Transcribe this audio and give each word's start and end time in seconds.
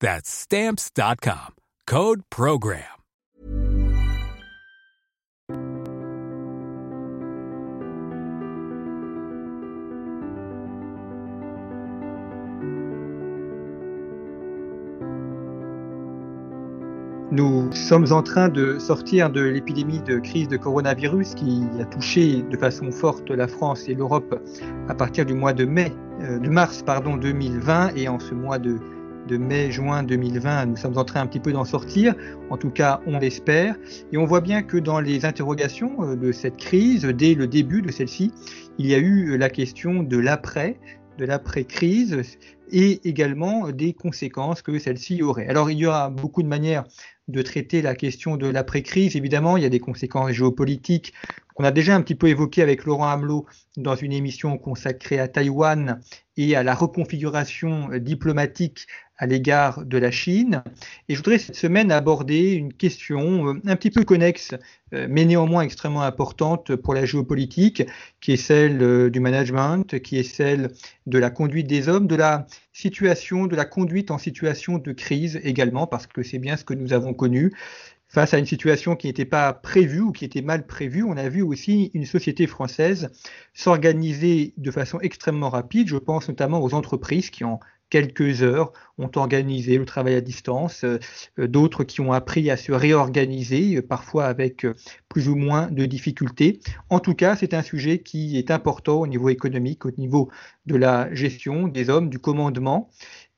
That's 0.00 0.28
stamps.com. 0.28 1.54
Code 1.86 2.22
program. 2.28 2.82
Nous 17.32 17.70
sommes 17.72 18.12
en 18.12 18.22
train 18.22 18.48
de 18.48 18.78
sortir 18.78 19.30
de 19.30 19.40
l'épidémie 19.40 20.00
de 20.00 20.18
crise 20.18 20.48
de 20.48 20.56
coronavirus 20.56 21.34
qui 21.34 21.64
a 21.80 21.84
touché 21.84 22.42
de 22.42 22.56
façon 22.56 22.90
forte 22.90 23.30
la 23.30 23.48
France 23.48 23.88
et 23.88 23.94
l'Europe 23.94 24.40
à 24.88 24.94
partir 24.94 25.26
du 25.26 25.34
mois 25.34 25.52
de 25.52 25.64
mai, 25.64 25.92
euh, 26.22 26.38
de 26.38 26.48
mars 26.48 26.82
pardon 26.82 27.16
2020 27.16 27.94
et 27.96 28.08
en 28.08 28.18
ce 28.20 28.32
mois 28.32 28.58
de 28.58 28.78
de 29.26 29.36
mai-juin 29.36 30.02
2020, 30.02 30.66
nous 30.66 30.76
sommes 30.76 30.96
en 30.98 31.04
train 31.04 31.20
un 31.20 31.26
petit 31.26 31.40
peu 31.40 31.52
d'en 31.52 31.64
sortir, 31.64 32.14
en 32.50 32.56
tout 32.56 32.70
cas 32.70 33.00
on 33.06 33.18
l'espère, 33.18 33.76
et 34.12 34.16
on 34.16 34.24
voit 34.24 34.40
bien 34.40 34.62
que 34.62 34.76
dans 34.76 35.00
les 35.00 35.24
interrogations 35.24 36.02
euh, 36.02 36.16
de 36.16 36.32
cette 36.32 36.56
crise, 36.56 37.04
dès 37.04 37.34
le 37.34 37.46
début 37.46 37.82
de 37.82 37.90
celle-ci, 37.90 38.32
il 38.78 38.86
y 38.86 38.94
a 38.94 38.98
eu 38.98 39.36
la 39.36 39.50
question 39.50 40.02
de 40.02 40.16
l'après, 40.16 40.78
de 41.18 41.24
l'après-crise, 41.24 42.22
et 42.70 43.08
également 43.08 43.70
des 43.70 43.92
conséquences 43.92 44.62
que 44.62 44.78
celle-ci 44.78 45.22
aurait. 45.22 45.46
Alors 45.48 45.70
il 45.70 45.78
y 45.78 45.86
aura 45.86 46.10
beaucoup 46.10 46.42
de 46.42 46.48
manières 46.48 46.84
de 47.28 47.42
traiter 47.42 47.82
la 47.82 47.94
question 47.94 48.36
de 48.36 48.46
l'après-crise. 48.46 49.16
Évidemment, 49.16 49.56
il 49.56 49.62
y 49.62 49.66
a 49.66 49.70
des 49.70 49.80
conséquences 49.80 50.32
géopolitiques 50.32 51.12
qu'on 51.54 51.64
a 51.64 51.70
déjà 51.70 51.94
un 51.94 52.02
petit 52.02 52.14
peu 52.14 52.28
évoquées 52.28 52.62
avec 52.62 52.84
Laurent 52.84 53.08
Hamelot 53.08 53.46
dans 53.76 53.96
une 53.96 54.12
émission 54.12 54.58
consacrée 54.58 55.18
à 55.18 55.26
Taïwan 55.26 56.00
et 56.36 56.54
à 56.54 56.62
la 56.62 56.74
reconfiguration 56.74 57.88
diplomatique 57.98 58.86
à 59.18 59.26
l'égard 59.26 59.84
de 59.84 59.98
la 59.98 60.10
Chine. 60.10 60.62
Et 61.08 61.14
je 61.14 61.18
voudrais 61.18 61.38
cette 61.38 61.56
semaine 61.56 61.90
aborder 61.90 62.52
une 62.52 62.72
question 62.72 63.48
euh, 63.48 63.60
un 63.66 63.76
petit 63.76 63.90
peu 63.90 64.04
connexe, 64.04 64.54
euh, 64.92 65.06
mais 65.08 65.24
néanmoins 65.24 65.62
extrêmement 65.62 66.02
importante 66.02 66.76
pour 66.76 66.94
la 66.94 67.04
géopolitique, 67.04 67.82
qui 68.20 68.32
est 68.32 68.36
celle 68.36 68.82
euh, 68.82 69.10
du 69.10 69.20
management, 69.20 70.00
qui 70.00 70.18
est 70.18 70.22
celle 70.22 70.70
de 71.06 71.18
la 71.18 71.30
conduite 71.30 71.66
des 71.66 71.88
hommes, 71.88 72.06
de 72.06 72.16
la 72.16 72.46
situation, 72.72 73.46
de 73.46 73.56
la 73.56 73.64
conduite 73.64 74.10
en 74.10 74.18
situation 74.18 74.78
de 74.78 74.92
crise 74.92 75.40
également, 75.42 75.86
parce 75.86 76.06
que 76.06 76.22
c'est 76.22 76.38
bien 76.38 76.56
ce 76.56 76.64
que 76.64 76.74
nous 76.74 76.92
avons 76.92 77.14
connu. 77.14 77.52
Face 78.08 78.34
à 78.34 78.38
une 78.38 78.46
situation 78.46 78.94
qui 78.94 79.08
n'était 79.08 79.24
pas 79.24 79.52
prévue 79.52 80.00
ou 80.00 80.12
qui 80.12 80.24
était 80.24 80.40
mal 80.40 80.64
prévue, 80.64 81.02
on 81.02 81.16
a 81.16 81.28
vu 81.28 81.42
aussi 81.42 81.90
une 81.92 82.06
société 82.06 82.46
française 82.46 83.10
s'organiser 83.52 84.54
de 84.56 84.70
façon 84.70 85.00
extrêmement 85.00 85.50
rapide. 85.50 85.88
Je 85.88 85.96
pense 85.96 86.28
notamment 86.28 86.62
aux 86.62 86.72
entreprises 86.72 87.30
qui 87.30 87.44
ont 87.44 87.58
quelques 87.90 88.42
heures 88.42 88.72
ont 88.98 89.10
organisé 89.16 89.78
le 89.78 89.84
travail 89.84 90.14
à 90.14 90.20
distance, 90.20 90.84
euh, 90.84 90.98
euh, 91.38 91.46
d'autres 91.46 91.84
qui 91.84 92.00
ont 92.00 92.12
appris 92.12 92.50
à 92.50 92.56
se 92.56 92.72
réorganiser, 92.72 93.76
euh, 93.76 93.82
parfois 93.82 94.26
avec 94.26 94.66
plus 95.08 95.28
ou 95.28 95.36
moins 95.36 95.70
de 95.70 95.86
difficultés. 95.86 96.60
En 96.90 97.00
tout 97.00 97.14
cas, 97.14 97.36
c'est 97.36 97.54
un 97.54 97.62
sujet 97.62 97.98
qui 97.98 98.38
est 98.38 98.50
important 98.50 99.00
au 99.00 99.06
niveau 99.06 99.28
économique, 99.28 99.86
au 99.86 99.90
niveau 99.92 100.30
de 100.66 100.76
la 100.76 101.14
gestion 101.14 101.68
des 101.68 101.90
hommes, 101.90 102.10
du 102.10 102.18
commandement. 102.18 102.90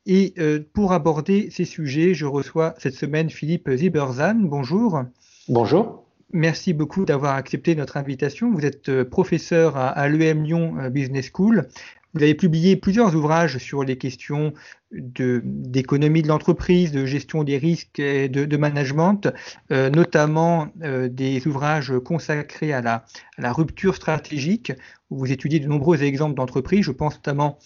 Et 0.07 0.35
pour 0.73 0.93
aborder 0.93 1.51
ces 1.51 1.67
sujets, 1.67 2.15
je 2.15 2.25
reçois 2.25 2.75
cette 2.79 2.95
semaine 2.95 3.29
Philippe 3.29 3.69
Ziberzan. 3.71 4.37
Bonjour. 4.37 5.03
Bonjour. 5.51 6.07
Merci 6.33 6.73
beaucoup 6.73 7.05
d'avoir 7.05 7.35
accepté 7.35 7.75
notre 7.75 7.99
invitation. 7.99 8.51
Vous 8.51 8.65
êtes 8.65 9.03
professeur 9.05 9.77
à, 9.77 10.09
l'EM 10.09 10.45
Lyon 10.45 10.89
Business 10.91 11.31
School. 11.31 11.69
Vous 12.15 12.23
avez 12.23 12.35
publié 12.35 12.77
plusieurs 12.77 13.15
ouvrages 13.15 13.59
sur 13.59 13.85
les 13.85 13.99
questions 13.99 14.55
d'économie 14.91 16.23
de, 16.23 16.29
l'entreprise, 16.29 16.91
de 16.91 17.05
gestion 17.05 17.45
des 17.45 17.59
risques 17.59 17.99
et 17.99 18.29
de, 18.29 18.57
management, 18.57 19.29
euh, 19.71 19.91
notamment 19.91 20.69
euh, 20.83 21.09
des 21.09 21.47
ouvrages 21.47 21.93
consacrés 21.99 22.73
à 22.73 22.81
la, 22.81 23.53
rupture 23.53 23.95
stratégique, 23.95 24.73
où 25.11 25.19
vous 25.19 25.33
étudiez 25.33 25.61
de 25.61 25.69
nombreux 25.69 26.03
exemples 26.03 26.35
d'entreprises. 26.35 26.85
Je 26.85 26.93
pense 26.93 27.17
notamment 27.17 27.59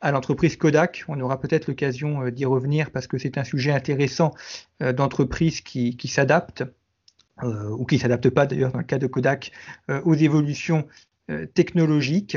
à 0.00 0.12
l'entreprise 0.12 0.56
Kodak. 0.56 1.04
On 1.08 1.20
aura 1.20 1.38
peut-être 1.38 1.66
l'occasion 1.66 2.22
euh, 2.22 2.30
d'y 2.30 2.46
revenir 2.46 2.90
parce 2.90 3.06
que 3.06 3.18
c'est 3.18 3.36
un 3.36 3.44
sujet 3.44 3.72
intéressant 3.72 4.32
d'entreprise 4.80 5.60
qui, 5.60 5.96
qui 5.98 6.08
s'adapte. 6.08 6.64
ou 7.42 7.84
qui 7.84 7.96
ne 7.96 8.00
s'adapte 8.00 8.30
pas 8.30 8.46
d'ailleurs 8.46 8.72
dans 8.72 8.78
le 8.78 8.84
cas 8.84 8.98
de 8.98 9.06
Kodak 9.06 9.52
aux 10.04 10.14
évolutions 10.14 10.86
technologique. 11.54 12.36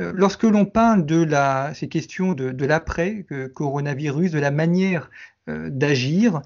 Euh, 0.00 0.12
lorsque 0.14 0.44
l'on 0.44 0.64
parle 0.64 1.06
de 1.06 1.22
la, 1.22 1.72
ces 1.74 1.88
questions 1.88 2.34
de, 2.34 2.64
l'après-coronavirus, 2.64 4.30
de 4.30 4.38
la 4.38 4.50
manière 4.50 5.10
euh, 5.48 5.70
d'agir, 5.70 6.42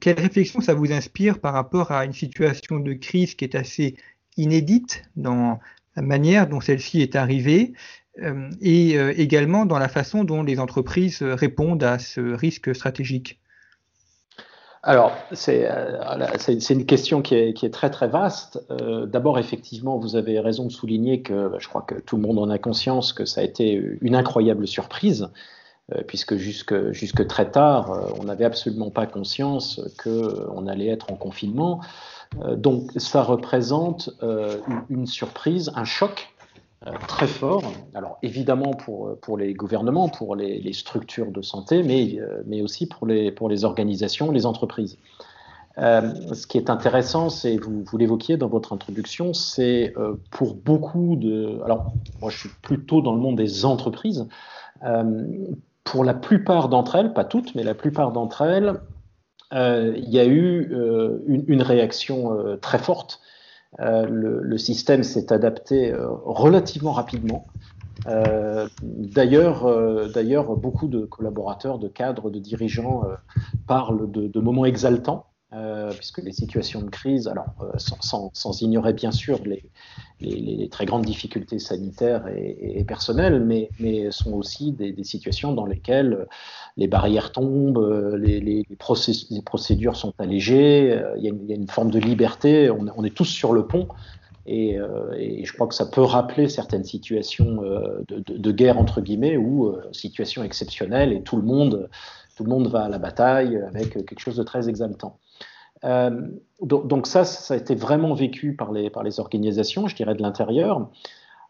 quelle 0.00 0.18
réflexion 0.18 0.60
ça 0.60 0.74
vous 0.74 0.92
inspire 0.92 1.38
par 1.38 1.54
rapport 1.54 1.92
à 1.92 2.04
une 2.04 2.12
situation 2.12 2.78
de 2.80 2.94
crise 2.94 3.34
qui 3.34 3.44
est 3.44 3.54
assez 3.54 3.96
inédite 4.36 5.04
dans 5.16 5.60
la 5.94 6.02
manière 6.02 6.48
dont 6.48 6.60
celle-ci 6.60 7.02
est 7.02 7.14
arrivée 7.14 7.74
et 8.60 8.96
également 9.20 9.66
dans 9.66 9.78
la 9.78 9.88
façon 9.88 10.24
dont 10.24 10.42
les 10.42 10.58
entreprises 10.58 11.22
répondent 11.22 11.84
à 11.84 11.98
ce 11.98 12.20
risque 12.20 12.74
stratégique? 12.74 13.41
Alors, 14.84 15.12
euh, 15.30 16.26
c'est 16.38 16.74
une 16.74 16.86
question 16.86 17.22
qui 17.22 17.36
est, 17.36 17.72
très 17.72 17.88
très 17.88 18.08
vaste. 18.08 18.60
Euh, 18.70 19.06
D'abord, 19.06 19.38
effectivement, 19.38 19.96
vous 19.96 20.16
avez 20.16 20.40
raison 20.40 20.66
de 20.66 20.72
souligner 20.72 21.22
que 21.22 21.48
bah, 21.48 21.58
je 21.60 21.68
crois 21.68 21.82
que 21.82 21.94
tout 21.94 22.16
le 22.16 22.22
monde 22.22 22.40
en 22.40 22.50
a 22.50 22.58
conscience 22.58 23.12
que 23.12 23.24
ça 23.24 23.42
a 23.42 23.44
été 23.44 23.80
une 24.00 24.16
incroyable 24.16 24.66
surprise, 24.66 25.28
euh, 25.94 26.02
puisque 26.04 26.34
jusque, 26.34 26.90
jusque 26.90 27.24
très 27.28 27.48
tard, 27.48 28.12
on 28.20 28.24
n'avait 28.24 28.44
absolument 28.44 28.90
pas 28.90 29.06
conscience 29.06 29.80
qu'on 30.02 30.66
allait 30.66 30.88
être 30.88 31.12
en 31.12 31.16
confinement. 31.16 31.80
Donc, 32.56 32.90
ça 32.96 33.22
représente 33.22 34.10
une, 34.88 35.06
surprise, 35.06 35.70
un 35.76 35.84
choc 35.84 36.34
très 37.08 37.26
fort. 37.26 37.62
Alors 37.94 38.18
évidemment 38.22 38.72
pour, 38.72 39.18
pour 39.20 39.36
les 39.38 39.54
gouvernements, 39.54 40.08
pour 40.08 40.36
les, 40.36 40.72
structures 40.72 41.30
de 41.30 41.42
santé, 41.42 41.82
mais, 41.82 42.18
euh, 42.18 42.42
mais 42.46 42.62
aussi 42.62 42.86
pour 42.86 43.06
les, 43.06 43.30
pour 43.30 43.48
les 43.48 43.64
organisations, 43.64 44.30
les 44.30 44.46
entreprises. 44.46 44.98
Euh, 45.78 46.34
ce 46.34 46.46
qui 46.46 46.58
est 46.58 46.68
intéressant, 46.68 47.30
c'est, 47.30 47.56
vous, 47.56 47.82
vous 47.82 47.98
l'évoquiez 47.98 48.36
dans 48.36 48.48
votre 48.48 48.72
introduction, 48.72 49.32
c'est 49.32 49.94
euh, 49.96 50.16
pour 50.30 50.54
beaucoup 50.54 51.16
de... 51.16 51.60
Alors 51.64 51.92
moi 52.20 52.30
je 52.30 52.38
suis 52.40 52.50
plutôt 52.62 53.00
dans 53.00 53.14
le 53.14 53.20
monde 53.20 53.36
des 53.36 53.64
entreprises. 53.64 54.28
Euh, 54.84 55.26
pour 55.84 56.04
la 56.04 56.14
plupart 56.14 56.68
d'entre 56.68 56.96
elles, 56.96 57.12
pas 57.12 57.24
toutes, 57.24 57.54
mais 57.54 57.62
la 57.62 57.74
plupart 57.74 58.12
d'entre 58.12 58.42
elles, 58.42 58.80
il 59.54 60.08
y 60.08 60.18
a 60.18 60.24
eu 60.24 60.72
une, 61.26 61.60
réaction 61.60 62.56
très 62.62 62.78
forte 62.78 63.20
euh, 63.80 64.06
le, 64.06 64.58
système 64.58 65.02
s'est 65.02 65.32
adapté 65.32 65.92
euh, 65.92 66.06
relativement 66.08 66.92
rapidement. 66.92 67.46
Euh, 68.06 68.68
d'ailleurs, 68.82 69.66
d'ailleurs, 70.12 70.56
beaucoup 70.56 70.88
de 70.88 71.04
collaborateurs, 71.06 71.78
de 71.78 71.88
cadres, 71.88 72.30
de 72.30 72.38
dirigeants 72.38 73.02
parlent 73.66 74.10
de, 74.10 74.40
moments 74.40 74.64
exaltants 74.66 75.26
puisque 75.96 76.18
les 76.18 76.32
situations 76.32 76.80
de 76.80 76.88
crise, 76.88 77.28
alors 77.28 77.54
sans, 77.76 78.62
ignorer 78.62 78.92
bien 78.92 79.10
sûr 79.10 79.38
les, 79.44 80.68
très 80.70 80.86
grandes 80.86 81.04
difficultés 81.04 81.58
sanitaires 81.58 82.24
et, 82.34 82.84
personnelles, 82.84 83.40
mais, 83.40 83.68
mais, 83.78 84.10
sont 84.10 84.32
aussi 84.32 84.72
des, 84.72 84.94
situations 85.04 85.52
dans 85.52 85.66
lesquelles 85.66 86.26
les 86.76 86.88
barrières 86.88 87.32
tombent, 87.32 88.16
les, 88.16 88.66
procédures 89.44 89.96
sont 89.96 90.14
allégées, 90.18 90.98
il 91.18 91.24
y, 91.24 91.52
a 91.52 91.54
une, 91.54 91.68
forme 91.68 91.90
de 91.90 91.98
liberté, 91.98 92.70
on, 92.70 93.04
est 93.04 93.14
tous 93.14 93.26
sur 93.26 93.52
le 93.52 93.66
pont. 93.66 93.88
Et, 94.46 94.78
je 95.44 95.52
crois 95.52 95.66
que 95.66 95.74
ça 95.74 95.86
peut 95.86 96.02
rappeler 96.02 96.48
certaines 96.48 96.84
situations 96.84 97.62
de, 98.08 98.52
guerre 98.52 98.78
entre 98.78 99.00
guillemets 99.02 99.36
ou 99.36 99.76
situations 99.92 100.42
exceptionnelles 100.42 101.12
et 101.12 101.22
tout 101.22 101.36
le 101.36 101.42
monde 101.42 101.90
tout 102.36 102.44
le 102.44 102.50
monde 102.50 102.68
va 102.68 102.84
à 102.84 102.88
la 102.88 102.98
bataille 102.98 103.56
avec 103.56 103.92
quelque 103.92 104.20
chose 104.20 104.36
de 104.36 104.42
très 104.42 104.68
exaltant. 104.68 105.18
Euh, 105.84 106.28
donc, 106.60 107.06
ça, 107.06 107.24
ça 107.24 107.54
a 107.54 107.56
été 107.56 107.74
vraiment 107.74 108.14
vécu 108.14 108.54
par 108.54 108.72
les, 108.72 108.90
les 109.04 109.20
organisations, 109.20 109.88
je 109.88 109.96
dirais, 109.96 110.14
de 110.14 110.22
l'intérieur. 110.22 110.88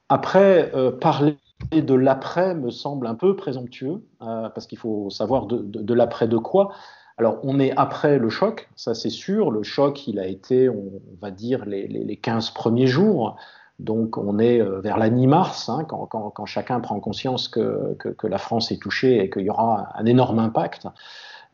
Après, 0.09 0.75
euh, 0.75 0.91
parler 0.91 1.37
de 1.71 1.95
l'après 1.95 2.55
me 2.55 2.71
semble 2.71 3.07
un 3.07 3.15
peu 3.15 3.37
présomptueux, 3.37 4.03
euh, 4.23 4.49
parce 4.49 4.67
qu'il 4.67 4.79
faut 4.79 5.11
savoir 5.11 5.47
de, 5.47 5.95
l'après 5.95 6.29
de 6.29 6.37
quoi. 6.39 6.73
Alors, 7.19 7.39
on 7.43 7.61
est 7.61 7.73
après 7.77 8.19
le 8.19 8.31
choc, 8.31 8.69
ça 8.75 8.95
c'est 8.95 9.11
sûr. 9.11 9.51
Le 9.51 9.63
choc, 9.63 10.09
il 10.09 10.19
a 10.19 10.27
été, 10.27 10.69
on, 10.69 10.91
va 11.21 11.31
dire, 11.31 11.67
les, 11.67 11.87
les, 11.87 12.17
15 12.17 12.51
premiers 12.51 12.87
jours. 12.87 13.37
Donc, 13.83 14.17
on 14.17 14.39
est 14.39 14.61
vers 14.81 14.97
la 14.97 15.11
mi-mars, 15.11 15.69
hein, 15.69 15.85
quand, 15.89 16.47
chacun 16.47 16.81
prend 16.81 17.01
conscience 17.01 17.49
que, 17.49 17.97
la 18.23 18.39
France 18.39 18.71
est 18.71 18.81
touchée 18.81 19.23
et 19.25 19.31
qu'il 19.31 19.43
y 19.43 19.51
aura 19.51 19.89
un 19.95 20.07
énorme 20.07 20.39
impact. 20.39 20.87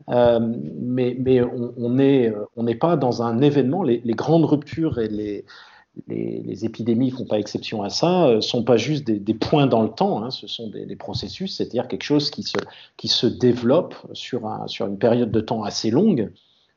Euh, 0.07 0.39
mais, 0.41 1.15
mais 1.19 1.41
on 1.41 1.89
n'est 1.89 2.75
pas 2.75 2.95
dans 2.95 3.21
un 3.21 3.41
événement. 3.41 3.83
Les, 3.83 4.01
grandes 4.13 4.45
ruptures 4.45 4.99
et 4.99 5.07
les, 5.07 6.65
épidémies 6.65 7.11
ne 7.11 7.17
font 7.17 7.25
pas 7.25 7.39
exception 7.39 7.83
à 7.83 7.89
ça, 7.89 8.27
ne 8.27 8.35
euh, 8.37 8.41
sont 8.41 8.63
pas 8.63 8.77
juste 8.77 9.05
des, 9.05 9.33
points 9.33 9.67
dans 9.67 9.83
le 9.83 9.89
temps, 9.89 10.23
hein, 10.23 10.31
ce 10.31 10.47
sont 10.47 10.69
des, 10.69 10.95
processus, 10.95 11.57
c'est-à-dire 11.57 11.87
quelque 11.87 12.03
chose 12.03 12.31
qui 12.31 12.43
se, 12.43 13.27
développe 13.27 13.95
sur 14.13 14.45
une 14.47 14.97
période 14.97 15.31
de 15.31 15.41
temps 15.41 15.63
assez 15.63 15.91
longue. 15.91 16.31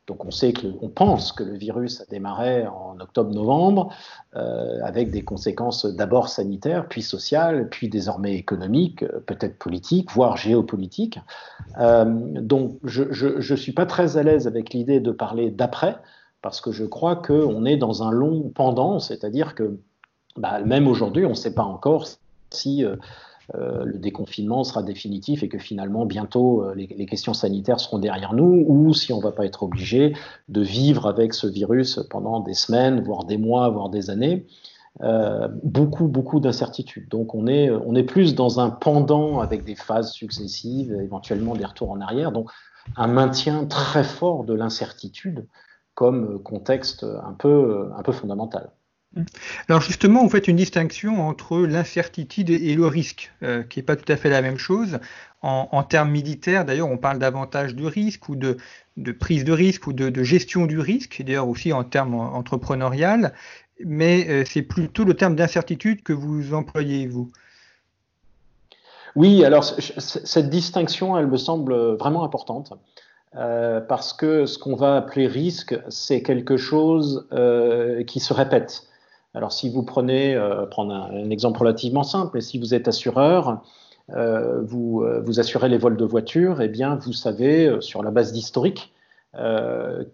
Donc 0.09 0.25
on 0.25 0.33
sait 0.33 0.53
que, 0.53 0.67
pense 0.89 1.31
que 1.31 1.45
le 1.45 1.57
virus 1.57 2.01
a 2.01 2.05
démarré 2.07 2.67
en 2.67 2.99
octobre-novembre, 2.99 3.95
euh, 4.35 4.81
avec 4.83 5.13
des 5.13 5.23
conséquences 5.23 5.87
d'abord 5.87 6.29
sanitaires, 6.29 6.89
puis 6.89 7.03
sociales, 7.03 7.69
puis 7.69 7.89
désormais 7.89 8.35
économiques, 8.35 9.05
euh, 9.05 9.21
peut-être 9.25 9.59
politiques, 9.59 10.11
voire 10.11 10.37
géopolitiques. 10.37 11.21
Euh, 11.79 12.05
donc 12.05 12.79
je 12.83 13.53
ne 13.53 13.57
suis 13.57 13.73
pas 13.73 13.87
très 13.87 14.17
à 14.17 14.25
l'aise 14.25 14.49
avec 14.49 14.73
l'idée 14.75 14.99
de 14.99 15.13
parler 15.13 15.51
d'après, 15.51 15.97
parce 16.41 16.61
que 16.61 16.73
je 16.73 16.85
crois 16.85 17.15
qu'on 17.15 17.65
est 17.65 17.77
dans 17.77 18.03
un 18.03 18.11
long 18.11 18.51
pendant, 18.53 18.99
c'est-à-dire 18.99 19.55
que 19.55 19.79
bah, 20.37 20.61
même 20.61 20.89
aujourd'hui, 20.89 21.25
on 21.27 21.31
ne 21.31 21.35
sait 21.35 21.55
pas 21.55 21.63
encore 21.63 22.07
si 22.51 22.85
le 23.55 23.99
déconfinement 23.99 24.65
sera 24.65 24.83
définitif 24.83 25.43
et 25.43 25.49
que 25.49 25.59
finalement 25.59 26.07
bientôt 26.07 26.63
euh, 26.63 26.75
les, 26.75 27.07
questions 27.07 27.35
sanitaires 27.35 27.81
seront 27.81 27.99
derrière 27.99 28.33
nous, 28.33 28.65
ou 28.67 28.95
si 28.95 29.13
on 29.13 29.19
ne 29.19 29.23
va 29.23 29.33
pas 29.33 29.45
être 29.45 29.63
obligé 29.63 30.15
de 30.49 30.63
vivre 30.63 31.07
avec 31.07 31.35
ce 31.35 31.47
virus 31.47 32.01
pendant 32.11 32.41
des 32.41 32.55
semaines, 32.55 33.03
voire 33.03 33.25
des 33.25 33.37
mois, 33.37 33.69
voire 33.69 33.91
des 33.91 34.11
années. 34.11 34.47
Euh, 35.03 35.49
beaucoup, 35.63 36.07
beaucoup 36.07 36.39
d'incertitudes. 36.41 37.09
Donc 37.09 37.35
on 37.35 37.47
est, 37.47 37.71
on 37.71 37.95
est 37.95 38.03
plus 38.03 38.35
dans 38.35 38.61
un 38.61 38.71
pendant 38.71 39.41
avec 39.41 39.65
des 39.65 39.75
phases 39.75 40.13
successives, 40.13 40.93
éventuellement 40.93 41.55
des 41.55 41.65
retours 41.65 41.91
en 41.91 42.01
arrière. 42.01 42.33
Donc 42.33 42.51
un 42.97 43.07
maintien 43.07 43.65
très 43.65 44.05
fort 44.05 44.45
de 44.45 44.55
l'incertitude 44.55 45.47
comme 45.95 46.43
contexte 46.43 47.05
un 47.05 47.33
peu, 47.33 47.91
un 47.97 48.03
peu 48.03 48.13
fondamental. 48.13 48.71
Alors 49.69 49.83
justement, 49.83 50.23
vous 50.23 50.31
faites 50.31 50.49
une 50.49 50.57
distinction 50.57 51.27
entre 51.27 51.59
l'incertitude 51.59 52.51
et 52.51 52.75
le 52.75 52.87
risque, 52.87 53.33
euh, 53.43 53.63
qui 53.63 53.79
n'est 53.79 53.85
pas 53.85 53.97
tout 53.97 54.11
à 54.11 54.17
fait 54.17 54.31
la 54.31 54.43
même 54.43 54.59
chose. 54.59 54.99
En, 55.45 55.83
termes 55.83 56.13
militaires, 56.13 56.65
d'ailleurs, 56.65 56.89
on 56.89 56.99
parle 56.99 57.19
davantage 57.19 57.75
de 57.75 57.85
risque 57.85 58.29
ou 58.29 58.37
de, 58.37 58.59
prise 59.19 59.43
de 59.43 59.51
risque 59.51 59.89
ou 59.89 59.93
de, 59.93 60.23
gestion 60.23 60.67
du 60.67 60.79
risque, 60.79 61.21
d'ailleurs 61.21 61.49
aussi 61.49 61.73
en 61.73 61.83
termes 61.83 62.15
entrepreneurial, 62.15 63.35
mais 63.85 64.29
euh, 64.29 64.45
c'est 64.47 64.63
plutôt 64.63 65.03
le 65.03 65.15
terme 65.15 65.35
d'incertitude 65.35 66.05
que 66.05 66.13
vous 66.13 66.55
employez, 66.55 67.09
vous. 67.09 67.33
Oui, 69.17 69.45
alors 69.45 69.65
cette 69.65 70.49
distinction, 70.49 71.19
elle 71.19 71.27
me 71.27 71.37
semble 71.37 71.75
vraiment 71.97 72.23
importante. 72.23 72.75
Euh, 73.35 73.81
parce 73.81 74.13
que 74.13 74.47
ce 74.47 74.59
qu'on 74.59 74.77
va 74.77 74.97
appeler 74.97 75.27
risque, 75.27 75.77
c'est 75.89 76.23
quelque 76.23 76.57
chose 76.57 77.27
qui 78.07 78.21
se 78.21 78.33
répète. 78.33 78.87
Alors 79.35 79.53
si 79.53 79.71
vous 79.71 79.83
prenez, 79.83 80.35
euh, 80.35 80.67
prendre 80.67 80.93
un, 80.93 81.31
exemple 81.31 81.61
relativement 81.61 82.03
simple, 82.03 82.43
si 82.43 82.59
vous 82.59 82.75
êtes 82.75 82.89
assureur, 82.89 83.63
euh, 84.11 84.61
vous, 84.63 85.03
euh, 85.03 85.23
vous 85.25 85.41
assurez 85.41 85.69
les 85.69 85.79
vols 85.79 85.97
de 85.97 86.05
voitures, 86.05 86.61
eh 86.61 86.69
bien 86.69 86.97
vous 86.97 87.15
savez 87.15 87.79
sur 87.81 88.03
la 88.03 88.11
base 88.11 88.33
d'historique 88.33 88.93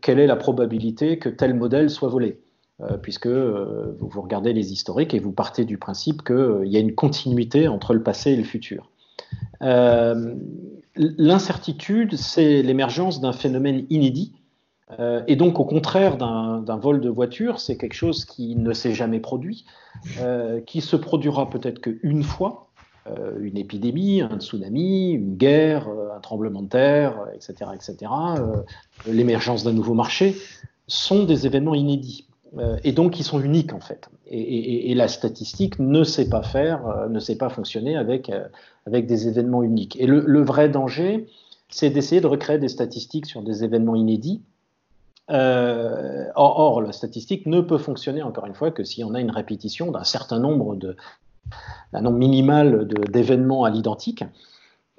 quelle 0.01 0.21
est 0.21 0.29
la 0.29 0.37
probabilité 0.37 1.19
que 1.19 1.29
tel 1.29 1.53
modèle 1.53 1.91
soit 1.91 2.09
volé. 2.09 2.39
puisque 3.03 3.27
vous, 3.27 4.09
vous, 4.09 4.23
regardez 4.23 4.53
les 4.53 4.73
historiques 4.73 5.13
et 5.13 5.19
vous 5.19 5.33
partez 5.33 5.65
du 5.65 5.77
principe 5.77 6.23
qu'il 6.23 6.69
y 6.69 6.77
a 6.77 6.81
une 6.81 6.95
continuité 6.95 7.67
entre 7.67 7.95
le 7.95 8.03
passé 8.05 8.31
et 8.31 8.37
le 8.37 8.45
futur. 8.45 8.93
L'incertitude, 10.95 12.15
c'est 12.15 12.63
l'émergence 12.63 13.21
d'un 13.21 13.33
phénomène 13.33 13.87
inédit 13.91 14.38
euh, 14.99 15.23
et 15.27 15.37
donc, 15.37 15.61
au 15.61 15.65
contraire 15.65 16.17
d'un 16.17 16.77
vol 16.77 17.01
de 17.01 17.09
voiture, 17.09 17.61
c'est 17.61 17.77
quelque 17.77 17.95
chose 17.95 18.25
qui 18.25 18.57
ne 18.57 18.73
s'est 18.73 18.95
jamais 18.95 19.21
produit, 19.21 19.65
euh, 20.21 20.61
qui 20.61 20.81
se 20.81 20.97
produira 20.97 21.51
peut-être 21.51 21.81
qu'une 21.81 22.23
fois, 22.23 22.69
euh, 23.07 23.39
une 23.41 23.57
épidémie, 23.57 24.23
un 24.23 24.39
tsunami, 24.39 25.13
une 25.13 25.37
guerre, 25.37 25.89
un 25.89 26.21
tremblement 26.21 26.63
de 26.63 26.69
terre, 26.69 27.27
etc., 27.35 27.71
etc., 27.75 28.11
l'émergence 29.07 29.65
d'un 29.65 29.73
nouveau 29.73 29.95
marché, 29.95 30.37
sont 30.87 31.25
des 31.25 31.47
événements 31.47 31.75
inédits. 31.75 32.27
et 32.83 32.93
donc, 32.93 33.21
ils 33.21 33.25
sont 33.25 33.41
uniques 33.41 33.75
en 33.75 33.81
fait. 33.81 34.09
Et, 34.27 34.95
la 34.95 35.07
statistique 35.07 35.79
ne 35.79 36.03
sait 36.03 36.31
pas 36.31 36.43
faire, 36.43 37.09
ne 37.11 37.19
sait 37.19 37.37
pas 37.37 37.51
fonctionner 37.51 37.95
avec, 37.95 38.33
avec 38.87 39.07
des 39.07 39.29
événements 39.29 39.63
uniques. 39.63 40.01
Et 40.01 40.07
le 40.07 40.43
vrai 40.43 40.71
danger, 40.71 41.27
c'est 41.69 41.91
d'essayer 41.91 42.23
de 42.23 42.27
recréer 42.27 42.59
des 42.59 42.69
statistiques 42.69 43.27
sur 43.27 43.43
des 43.43 43.65
événements 43.65 43.95
inédits 43.95 44.41
euh, 45.31 46.25
or, 46.35 46.81
la 46.81 46.93
statistique 46.93 47.47
ne 47.47 47.61
peut 47.61 47.79
fonctionner, 47.79 48.23
encore 48.23 48.47
une 48.47 48.55
fois, 48.55 48.71
que 48.71 48.85
si 48.85 49.05
on 49.05 49.15
a 49.15 49.21
une 49.21 49.31
répétition 49.31 49.91
d'un 49.91 50.05
certain 50.05 50.39
nombre 50.39 50.75
de, 50.77 50.97
d'un 51.93 52.01
nombre 52.01 52.19
minimal 52.19 52.89
d'événements 53.11 53.65
à 53.65 53.71
l'identique. 53.71 54.25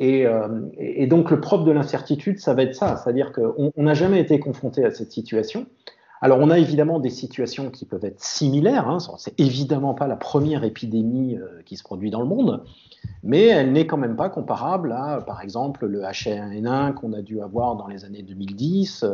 Euh, 0.02 0.70
et, 0.78 1.08
donc, 1.08 1.32
le 1.32 1.42
propre 1.42 1.66
de 1.66 1.72
l'incertitude, 1.72 2.40
ça 2.40 2.54
va 2.54 2.64
être 2.64 2.76
ça, 2.76 2.96
c'est-à-dire 2.96 3.32
qu'on 3.32 3.72
n'a 3.78 3.94
jamais 3.94 4.20
été 4.20 4.40
confronté 4.40 4.86
à 4.86 4.92
cette 4.92 5.12
situation. 5.12 5.66
Alors, 6.22 6.40
on 6.40 6.50
a 6.50 6.60
évidemment 6.60 7.00
des 7.00 7.10
situations 7.10 7.70
qui 7.70 7.86
peuvent 7.86 8.04
être 8.04 8.22
similaires. 8.22 8.90
Hein, 8.90 8.98
c'est 9.18 9.40
évidemment 9.40 9.94
pas 9.94 10.08
la 10.08 10.18
première 10.18 10.64
épidémie 10.64 11.36
euh, 11.36 11.62
qui 11.66 11.78
se 11.78 11.84
produit 11.84 12.12
dans 12.12 12.20
le 12.20 12.28
monde, 12.28 12.64
mais 13.24 13.48
elle 13.48 13.72
n'est 13.72 13.88
quand 13.88 13.98
même 13.98 14.18
pas 14.18 14.30
comparable 14.30 14.92
à, 14.92 15.22
par 15.26 15.42
exemple, 15.42 15.86
le 15.86 16.02
H1N1 16.02 16.94
qu'on 16.94 17.14
a 17.14 17.22
dû 17.22 17.42
avoir 17.42 17.76
dans 17.78 17.88
les 17.88 18.04
années 18.04 18.22
2010 18.22 19.06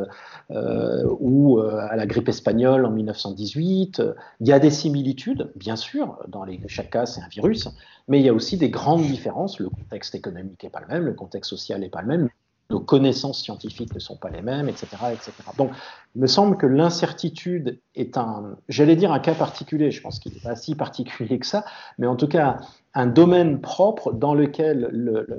euh, 0.52 1.04
ou 1.20 1.60
euh, 1.60 1.78
à 1.90 1.96
la 1.96 2.08
grippe 2.08 2.30
espagnole 2.30 2.86
en 2.86 2.92
1918. 2.92 4.02
Il 4.40 4.48
y 4.48 4.52
a 4.52 4.60
des 4.60 4.72
similitudes, 4.72 5.52
bien 5.56 5.76
sûr, 5.76 6.18
dans 6.28 6.44
les, 6.44 6.60
chaque 6.68 6.90
cas 6.90 7.06
c'est 7.06 7.22
un 7.22 7.28
virus, 7.28 7.70
mais 8.08 8.20
il 8.20 8.26
y 8.26 8.30
a 8.30 8.34
aussi 8.34 8.58
des 8.58 8.70
grandes 8.70 9.04
différences. 9.04 9.60
Le 9.60 9.70
contexte 9.70 10.16
économique 10.16 10.64
n'est 10.64 10.70
pas 10.70 10.82
le 10.82 10.88
même, 10.88 11.04
le 11.04 11.14
contexte 11.14 11.52
social 11.52 11.82
n'est 11.82 11.90
pas 11.90 12.02
le 12.02 12.08
même, 12.08 12.30
nos 12.70 12.80
connaissances 12.80 13.42
scientifiques 13.42 13.94
ne 13.94 14.00
sont 14.00 14.16
pas 14.16 14.30
les 14.30 14.42
mêmes, 14.42 14.68
etc., 14.68 14.88
etc. 15.14 15.32
Donc, 15.58 15.72
il 16.16 16.22
me 16.22 16.28
semble 16.28 16.58
que 16.58 16.66
l'incertitude 16.66 17.80
est 17.96 18.18
un, 18.18 18.56
j'allais 18.70 18.96
dire 18.96 19.12
un 19.12 19.20
cas 19.20 19.36
particulier, 19.36 19.92
je 19.92 20.02
pense 20.02 20.20
qu'il 20.20 20.34
n'est 20.34 20.40
pas 20.40 20.56
si 20.56 20.74
particulier 20.76 21.38
que 21.38 21.46
ça, 21.46 21.64
mais 21.98 22.08
en 22.08 22.16
tout 22.16 22.28
cas 22.28 22.58
un 22.94 23.08
domaine 23.08 23.60
propre 23.62 24.14
dans 24.14 24.34
lequel 24.34 24.90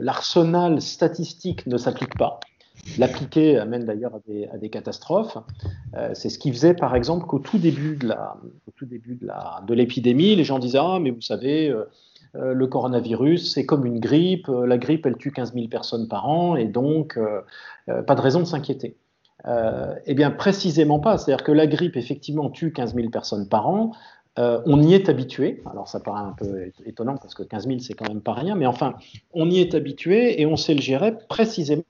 l'arsenal 0.01 0.81
statistique 0.81 1.67
ne 1.67 1.79
s'applique 1.79 2.17
pas. 2.17 2.39
L'appliquer 2.99 3.59
amène 3.59 3.85
d'ailleurs 3.85 4.15
à, 4.15 4.59
des, 4.59 4.69
catastrophes. 4.69 5.39
Euh, 5.97 6.11
c'est 6.15 6.29
ce 6.29 6.39
qui 6.39 6.53
faisait, 6.53 6.75
par 6.75 6.95
exemple, 6.95 7.27
qu'au 7.27 7.39
tout 7.39 7.59
début 7.59 7.97
de 7.97 9.75
l'épidémie, 9.75 10.37
les 10.37 10.45
gens 10.45 10.59
disaient 10.59 10.79
ah 10.81 10.99
mais 11.01 11.11
vous 11.11 11.23
savez, 11.23 11.69
euh, 11.69 11.85
le 12.41 12.67
coronavirus, 12.67 13.53
c'est 13.53 13.67
comme 13.67 13.87
une 13.87 14.01
grippe. 14.01 14.49
Euh, 14.49 14.67
la 14.67 14.79
grippe, 14.79 15.07
elle 15.07 15.17
tue 15.17 15.33
15 15.33 15.55
000 15.55 15.69
personnes 15.69 16.09
par 16.09 16.29
an, 16.29 16.57
et 16.57 16.67
donc 16.67 17.17
euh, 17.17 17.43
pas 18.03 18.15
de 18.15 18.21
raison 18.21 18.41
de 18.41 18.45
s'inquiéter. 18.45 18.97
eh 20.07 20.15
bien, 20.15 20.31
précisément 20.31 20.99
pas. 20.99 21.19
C'est-à-dire 21.19 21.45
que 21.45 21.53
la 21.53 21.67
grippe, 21.67 21.97
effectivement, 21.97 22.51
tue 22.51 22.73
15 22.73 22.95
000 22.95 23.11
personnes 23.11 23.49
par 23.49 23.69
an. 23.69 23.93
on 24.37 24.83
y 24.83 24.95
est 24.95 25.09
habitué. 25.09 25.63
Alors, 25.71 25.89
ça 25.89 26.01
paraît 26.01 26.23
un 26.23 26.33
peu 26.33 26.73
étonnant 26.85 27.17
parce 27.17 27.35
que 27.35 27.45
15 27.45 27.67
000, 27.69 27.79
c'est 27.79 27.95
quand 27.95 28.09
même 28.09 28.23
pas 28.23 28.35
rien. 28.35 28.57
Mais 28.57 28.67
enfin, 28.67 28.95
on 29.35 29.49
y 29.49 29.61
est 29.61 29.75
habitué 29.75 30.41
et 30.41 30.47
on 30.47 30.57
sait 30.57 30.75
le 30.75 30.81
gérer 30.81 31.15
précisément 31.29 31.85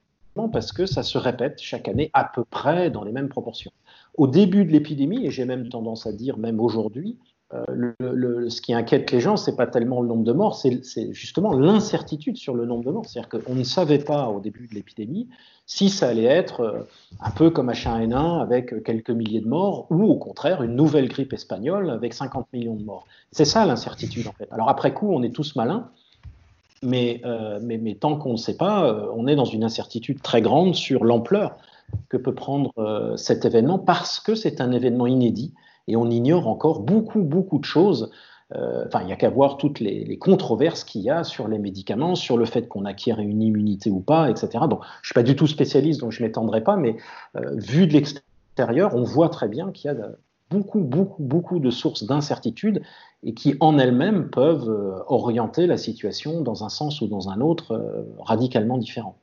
parce 0.51 0.71
que 0.71 0.85
ça 0.85 1.01
se 1.01 1.17
répète 1.17 1.59
chaque 1.59 1.87
année 1.87 2.11
à 2.13 2.23
peu 2.23 2.43
près 2.43 2.91
dans 2.91 3.03
les 3.03 3.11
mêmes 3.11 3.29
proportions. 3.29 3.71
au 4.15 4.27
début 4.27 4.65
de 4.65 4.71
l'épidémie, 4.71 5.25
et 5.25 5.31
j'ai 5.31 5.45
même 5.45 5.69
tendance 5.69 6.05
à 6.07 6.11
dire 6.11 6.37
même 6.37 6.59
aujourd'hui, 6.59 7.17
euh, 7.53 8.49
ce 8.49 8.59
qui 8.61 8.73
inquiète 8.73 9.09
les 9.11 9.21
gens, 9.21 9.37
c'est 9.37 9.55
pas 9.55 9.67
tellement 9.67 10.01
le 10.01 10.07
nombre 10.09 10.25
de 10.25 10.33
morts, 10.33 10.55
c'est 10.55 11.13
justement 11.13 11.53
l'incertitude 11.53 12.35
sur 12.35 12.53
le 12.55 12.65
nombre 12.65 12.83
de 12.83 12.91
morts. 12.91 13.05
C'est-à-dire 13.05 13.29
qu'on 13.29 13.55
ne 13.55 13.63
savait 13.63 13.99
pas 13.99 14.27
au 14.27 14.41
début 14.41 14.67
de 14.67 14.75
l'épidémie 14.75 15.29
si 15.65 15.89
ça 15.89 16.09
allait 16.09 16.25
être 16.25 16.61
euh, 16.61 16.81
un 17.21 17.31
peu 17.31 17.49
comme 17.49 17.71
H1N1 17.71 18.41
avec 18.41 18.83
quelques 18.83 19.11
milliers 19.11 19.39
de 19.39 19.47
morts, 19.47 19.87
ou 19.89 20.03
au 20.03 20.15
contraire 20.15 20.61
une 20.61 20.75
nouvelle 20.75 21.07
grippe 21.07 21.31
espagnole 21.31 21.89
avec 21.89 22.13
50 22.13 22.47
millions 22.51 22.75
de 22.75 22.83
morts. 22.83 23.05
C'est 23.31 23.45
ça 23.45 23.65
l'incertitude 23.65 24.27
en 24.27 24.33
fait. 24.33 24.49
Alors 24.51 24.69
après 24.69 24.93
coup, 24.93 25.13
on 25.13 25.23
est 25.23 25.33
tous 25.33 25.55
malins, 25.55 25.89
mais, 26.83 27.21
euh, 27.25 27.59
tant 27.99 28.17
qu'on 28.17 28.33
ne 28.33 28.37
sait 28.37 28.57
pas, 28.57 29.09
on 29.15 29.25
est 29.25 29.35
dans 29.35 29.45
une 29.45 29.63
incertitude 29.63 30.21
très 30.21 30.41
grande 30.41 30.75
sur 30.75 31.05
l'ampleur 31.05 31.55
que 32.09 32.17
peut 32.17 32.35
prendre 32.35 32.73
cet 33.15 33.45
événement 33.45 33.79
parce 33.79 34.19
que 34.19 34.35
c'est 34.35 34.59
un 34.59 34.73
événement 34.73 35.07
inédit 35.07 35.53
et 35.87 35.95
on 35.95 36.09
ignore 36.09 36.47
encore 36.47 36.81
beaucoup, 36.81 37.21
beaucoup 37.21 37.59
de 37.59 37.65
choses. 37.65 38.11
Euh, 38.55 38.85
enfin, 38.87 39.01
il 39.01 39.07
n'y 39.07 39.13
a 39.13 39.17
qu'à 39.17 39.29
voir 39.29 39.57
toutes 39.57 39.79
les, 39.79 40.17
controverses 40.17 40.83
qu'il 40.83 41.01
y 41.01 41.09
a 41.09 41.23
sur 41.23 41.47
les 41.47 41.59
médicaments, 41.59 42.15
sur 42.15 42.37
le 42.37 42.45
fait 42.45 42.67
qu'on 42.67 42.85
acquiert 42.85 43.19
une 43.19 43.41
immunité 43.41 43.89
ou 43.89 43.99
pas, 43.99 44.29
etc. 44.29 44.65
Donc, 44.69 44.81
je 44.83 44.99
ne 45.01 45.05
suis 45.05 45.13
pas 45.13 45.23
du 45.23 45.35
tout 45.35 45.47
spécialiste, 45.47 45.99
donc 45.99 46.11
je 46.11 46.21
ne 46.21 46.27
m'étendrai 46.27 46.63
pas, 46.63 46.77
mais 46.77 46.95
euh, 47.35 47.55
vu 47.55 47.87
de 47.87 47.93
l'extérieur, 47.93 48.95
on 48.95 49.03
voit 49.03 49.29
très 49.29 49.49
bien 49.49 49.71
qu'il 49.71 49.91
y 49.91 49.93
a 49.93 49.97
beaucoup, 50.49 50.79
beaucoup, 50.79 51.21
beaucoup 51.21 51.59
de 51.59 51.69
sources 51.69 52.05
d'incertitude 52.05 52.81
et 53.23 53.33
qui 53.33 53.55
en 53.59 53.77
elles-mêmes 53.77 54.29
peuvent 54.29 54.69
euh, 54.69 55.03
orienter 55.07 55.67
la 55.67 55.77
situation 55.77 56.41
dans 56.41 56.63
un 56.63 56.69
sens 56.69 57.01
ou 57.01 57.07
dans 57.07 57.29
un 57.29 57.41
autre 57.41 58.05
radicalement 58.19 58.77
différent. 58.77 59.17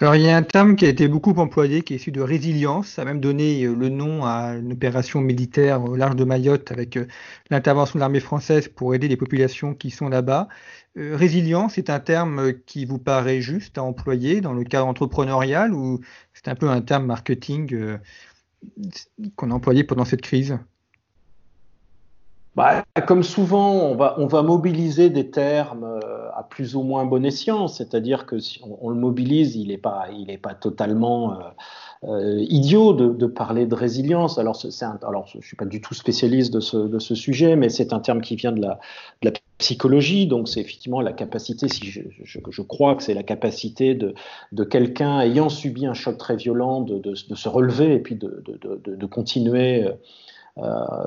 Alors, 0.00 0.14
il 0.16 0.22
y 0.22 0.28
a 0.28 0.36
un 0.36 0.42
terme 0.42 0.76
qui 0.76 0.84
a 0.86 0.88
été 0.88 1.08
beaucoup 1.08 1.32
employé, 1.32 1.82
qui 1.82 1.94
est 1.94 1.96
issu 1.96 2.12
de 2.12 2.20
résilience. 2.20 2.88
Ça 2.88 3.02
a 3.02 3.04
même 3.04 3.20
donné 3.20 3.64
euh, 3.64 3.74
le 3.74 3.88
nom 3.88 4.24
à 4.24 4.54
une 4.56 4.72
opération 4.72 5.20
militaire 5.20 5.82
au 5.82 5.96
large 5.96 6.16
de 6.16 6.24
Mayotte 6.24 6.70
avec 6.70 6.96
euh, 6.96 7.06
l'intervention 7.50 7.94
de 7.98 8.00
l'armée 8.00 8.20
française 8.20 8.68
pour 8.68 8.94
aider 8.94 9.08
les 9.08 9.16
populations 9.16 9.74
qui 9.74 9.90
sont 9.90 10.08
là-bas. 10.08 10.48
Euh, 10.96 11.16
résilience 11.16 11.78
est 11.78 11.90
un 11.90 12.00
terme 12.00 12.54
qui 12.66 12.84
vous 12.84 12.98
paraît 12.98 13.40
juste 13.40 13.78
à 13.78 13.82
employer 13.82 14.40
dans 14.40 14.52
le 14.52 14.64
cadre 14.64 14.86
entrepreneurial 14.86 15.72
ou 15.74 16.00
c'est 16.34 16.48
un 16.48 16.54
peu 16.54 16.68
un 16.68 16.80
terme 16.82 17.06
marketing 17.06 17.98
qu'on 19.36 19.50
a 19.50 19.54
employé 19.54 19.84
pendant 19.84 20.04
cette 20.04 20.22
crise? 20.22 20.58
Bah, 22.56 22.84
comme 23.06 23.24
souvent, 23.24 23.72
on 23.72 23.96
va, 23.96 24.14
on 24.18 24.26
va 24.26 24.42
mobiliser 24.42 25.10
des 25.10 25.30
termes 25.30 25.84
euh, 25.84 26.30
à 26.36 26.44
plus 26.44 26.76
ou 26.76 26.82
moins 26.82 27.04
bon 27.04 27.24
escient, 27.24 27.66
c'est-à-dire 27.66 28.26
que 28.26 28.38
si 28.38 28.60
on, 28.80 28.90
le 28.90 28.96
mobilise, 28.96 29.56
il 29.56 29.68
n'est 29.68 29.78
pas, 29.78 30.06
pas 30.40 30.54
totalement 30.54 31.32
euh, 31.32 31.44
euh, 32.04 32.44
idiot 32.48 32.92
de, 32.92 33.08
de, 33.08 33.26
parler 33.26 33.66
de 33.66 33.74
résilience. 33.74 34.38
Alors, 34.38 34.54
c'est 34.54 34.84
alors, 34.84 35.26
je 35.26 35.38
ne 35.38 35.42
suis 35.42 35.56
pas 35.56 35.64
du 35.64 35.80
tout 35.80 35.94
spécialiste 35.94 36.52
de 36.54 36.60
ce, 36.60 36.76
de 36.76 36.98
ce 37.00 37.16
sujet, 37.16 37.56
mais 37.56 37.68
c'est 37.70 37.92
un 37.92 38.00
terme 38.00 38.20
qui 38.20 38.36
vient 38.36 38.52
de 38.52 38.60
la, 38.60 38.78
de 39.22 39.30
la 39.30 39.32
psychologie, 39.58 40.28
donc 40.28 40.48
c'est 40.48 40.60
effectivement 40.60 41.00
la 41.00 41.12
capacité, 41.12 41.68
si 41.68 41.86
je, 41.86 42.02
je, 42.22 42.38
je 42.48 42.62
crois 42.62 42.94
que 42.94 43.02
c'est 43.02 43.14
la 43.14 43.22
capacité 43.22 43.94
de, 43.94 44.14
de 44.52 44.64
quelqu'un 44.64 45.20
ayant 45.20 45.48
subi 45.48 45.86
un 45.86 45.94
choc 45.94 46.18
très 46.18 46.36
violent 46.36 46.82
de, 46.82 46.98
de 46.98 47.14
se 47.14 47.48
relever 47.48 47.94
et 47.94 48.00
puis 48.00 48.14
de, 48.14 48.44
de 48.44 49.06
continuer 49.06 49.84
euh, 49.84 49.92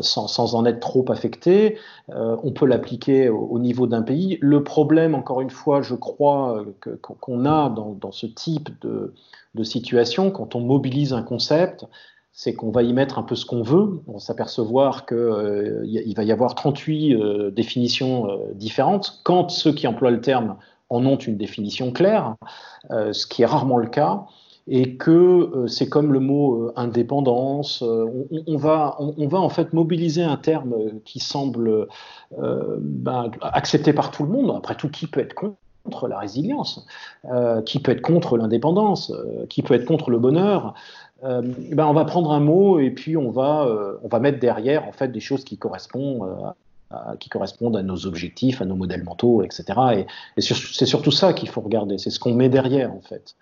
sans, 0.01 0.27
sans, 0.27 0.55
en 0.55 0.65
être 0.65 0.79
trop 0.79 1.05
affecté. 1.09 1.77
Euh, 2.09 2.35
on 2.43 2.51
peut 2.51 2.65
l'appliquer 2.65 3.29
au, 3.29 3.59
niveau 3.59 3.87
d'un 3.87 4.01
pays. 4.01 4.37
Le 4.41 4.63
problème, 4.63 5.15
encore 5.15 5.41
une 5.41 5.49
fois, 5.49 5.81
je 5.81 5.95
crois 5.95 6.65
qu'on 7.01 7.45
a 7.45 7.69
dans, 7.69 8.11
ce 8.11 8.25
type 8.25 8.69
de, 8.81 9.13
situation, 9.63 10.29
quand 10.29 10.55
on 10.55 10.59
mobilise 10.59 11.13
un 11.13 11.23
concept, 11.23 11.85
c'est 12.37 12.53
qu'on 12.53 12.69
va 12.69 12.83
y 12.83 12.93
mettre 12.93 13.17
un 13.17 13.23
peu 13.23 13.33
ce 13.33 13.47
qu'on 13.47 13.63
veut. 13.63 13.99
On 14.05 14.13
va 14.13 14.19
s'apercevoir 14.19 15.07
qu'il 15.07 15.17
euh, 15.17 15.81
il 15.83 16.13
va 16.15 16.23
y 16.23 16.31
avoir 16.31 16.53
38 16.53 17.15
euh, 17.15 17.49
définitions 17.49 18.29
euh, 18.29 18.53
différentes. 18.53 19.21
Quand 19.23 19.49
ceux 19.49 19.73
qui 19.73 19.87
emploient 19.87 20.11
le 20.11 20.21
terme 20.21 20.57
en 20.91 21.03
ont 21.07 21.17
une 21.17 21.35
définition 21.35 21.91
claire, 21.91 22.35
ce 22.89 23.25
qui 23.25 23.41
est 23.41 23.45
rarement 23.45 23.77
le 23.77 23.87
cas, 23.87 24.25
et 24.67 24.97
que 24.97 25.11
euh, 25.11 25.67
c'est 25.67 25.87
comme 25.87 26.11
le 26.11 26.19
mot 26.19 26.55
euh, 26.55 26.73
indépendance. 26.75 27.81
Euh, 27.81 28.05
on, 28.47 28.57
va, 28.57 28.97
on, 28.99 29.27
va 29.27 29.39
en 29.39 29.49
fait 29.49 29.73
mobiliser 29.73 30.23
un 30.23 30.37
terme 30.37 30.75
qui 31.05 31.19
semble 31.19 31.87
ben, 32.37 33.31
accepté 33.41 33.93
par 33.93 34.11
tout 34.11 34.23
le 34.23 34.29
monde. 34.29 34.53
Après 34.55 34.75
tout, 34.75 34.89
qui 34.89 35.07
peut 35.07 35.21
être 35.21 35.33
contre 35.33 36.07
la 36.07 36.19
résilience 36.19 36.85
Qui 37.65 37.79
peut 37.79 37.93
être 37.93 38.01
contre 38.01 38.37
l'indépendance 38.37 39.13
Qui 39.49 39.61
peut 39.61 39.73
être 39.73 39.85
contre 39.85 40.11
le 40.11 40.19
bonheur 40.19 40.73
ben, 41.23 41.85
on 41.87 41.93
va 41.93 42.05
prendre 42.05 42.31
un 42.31 42.39
mot 42.39 42.79
et 42.79 42.91
puis 42.91 43.17
on 43.17 43.31
va, 43.31 43.67
on 44.03 44.07
va 44.07 44.19
mettre 44.19 44.39
derrière 44.39 44.87
en 44.87 44.91
fait 44.91 45.07
des 45.07 45.19
choses 45.19 45.43
qui 45.43 45.57
correspondent 45.57 46.53
à, 46.91 47.15
qui 47.19 47.29
correspondent 47.29 47.77
à 47.77 47.83
nos 47.83 48.05
objectifs, 48.05 48.61
à 48.61 48.65
nos 48.65 48.75
modèles 48.75 49.03
mentaux, 49.03 49.41
etc. 49.43 49.63
Et, 49.93 49.99
et 50.37 50.41
c'est 50.41 50.85
surtout 50.85 51.11
ça 51.11 51.33
qu'il 51.33 51.49
faut 51.49 51.61
regarder, 51.61 51.97
c'est 51.97 52.09
ce 52.09 52.19
qu'on 52.19 52.33
met 52.33 52.49
derrière 52.49 52.93
en 52.93 53.01
fait. 53.01 53.35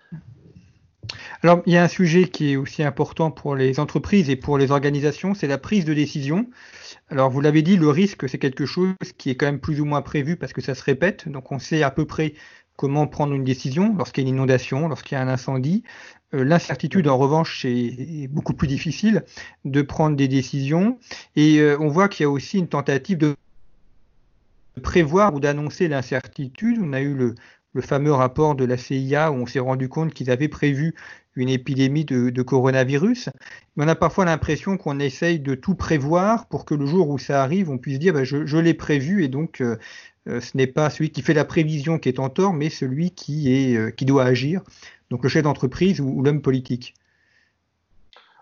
Alors, 1.42 1.62
il 1.66 1.72
y 1.72 1.76
a 1.76 1.82
un 1.82 1.88
sujet 1.88 2.28
qui 2.28 2.52
est 2.52 2.56
aussi 2.56 2.82
important 2.82 3.30
pour 3.30 3.56
les 3.56 3.80
entreprises 3.80 4.30
et 4.30 4.36
pour 4.36 4.58
les 4.58 4.70
organisations, 4.70 5.34
c'est 5.34 5.46
la 5.46 5.58
prise 5.58 5.84
de 5.84 5.94
décision. 5.94 6.48
Alors, 7.08 7.30
vous 7.30 7.40
l'avez 7.40 7.62
dit, 7.62 7.76
le 7.76 7.88
risque, 7.88 8.28
c'est 8.28 8.38
quelque 8.38 8.66
chose 8.66 8.94
qui 9.18 9.30
est 9.30 9.36
quand 9.36 9.46
même 9.46 9.60
plus 9.60 9.80
ou 9.80 9.84
moins 9.84 10.02
prévu 10.02 10.36
parce 10.36 10.52
que 10.52 10.60
ça 10.60 10.74
se 10.74 10.82
répète. 10.82 11.28
Donc, 11.28 11.52
on 11.52 11.58
sait 11.58 11.82
à 11.82 11.90
peu 11.90 12.06
près 12.06 12.34
comment 12.76 13.06
prendre 13.06 13.32
une 13.34 13.44
décision 13.44 13.94
lorsqu'il 13.96 14.24
y 14.24 14.26
a 14.26 14.28
une 14.28 14.36
inondation, 14.36 14.88
lorsqu'il 14.88 15.16
y 15.16 15.18
a 15.18 15.22
un 15.22 15.28
incendie. 15.28 15.82
Euh, 16.34 16.44
l'incertitude, 16.44 17.08
en 17.08 17.16
revanche, 17.16 17.62
c'est 17.62 18.28
beaucoup 18.30 18.54
plus 18.54 18.68
difficile 18.68 19.24
de 19.64 19.82
prendre 19.82 20.16
des 20.16 20.28
décisions. 20.28 20.98
Et 21.36 21.58
euh, 21.58 21.76
on 21.80 21.88
voit 21.88 22.08
qu'il 22.08 22.24
y 22.24 22.26
a 22.26 22.30
aussi 22.30 22.58
une 22.58 22.68
tentative 22.68 23.18
de 23.18 23.36
prévoir 24.82 25.34
ou 25.34 25.40
d'annoncer 25.40 25.88
l'incertitude. 25.88 26.78
On 26.80 26.92
a 26.92 27.00
eu 27.00 27.14
le, 27.14 27.34
le 27.76 27.82
fameux 27.82 28.12
rapport 28.12 28.56
de 28.56 28.64
la 28.64 28.76
CIA 28.76 29.30
où 29.30 29.34
on 29.34 29.46
s'est 29.46 29.60
rendu 29.60 29.88
compte 29.88 30.14
qu'ils 30.14 30.30
avaient 30.30 30.48
prévu 30.48 30.94
une 31.36 31.50
épidémie 31.50 32.06
de, 32.06 32.42
coronavirus. 32.42 33.28
On 33.76 33.86
a 33.86 33.94
parfois 33.94 34.24
l'impression 34.24 34.78
qu'on 34.78 34.98
essaye 34.98 35.38
de 35.38 35.54
tout 35.54 35.74
prévoir 35.74 36.48
pour 36.48 36.64
que 36.64 36.74
le 36.74 36.86
jour 36.86 37.10
où 37.10 37.18
ça 37.18 37.42
arrive, 37.42 37.68
on 37.68 37.76
puisse 37.76 37.98
dire 37.98 38.14
bah, 38.14 38.24
je, 38.24 38.56
l'ai 38.56 38.72
prévu 38.72 39.22
et 39.22 39.28
donc 39.28 39.60
euh, 39.60 39.76
euh, 40.26 40.40
ce 40.40 40.56
n'est 40.56 40.66
pas 40.66 40.88
celui 40.88 41.10
qui 41.10 41.20
fait 41.20 41.34
la 41.34 41.44
prévision 41.44 41.98
qui 41.98 42.08
est 42.08 42.18
en 42.18 42.30
tort, 42.30 42.54
mais 42.54 42.70
celui 42.70 43.10
qui, 43.10 43.76
euh, 43.76 43.90
qui 43.90 44.06
doit 44.06 44.24
agir, 44.24 44.62
donc 45.10 45.22
le 45.22 45.28
chef 45.28 45.42
d'entreprise 45.42 46.00
ou, 46.00 46.22
l'homme 46.22 46.40
politique. 46.40 46.94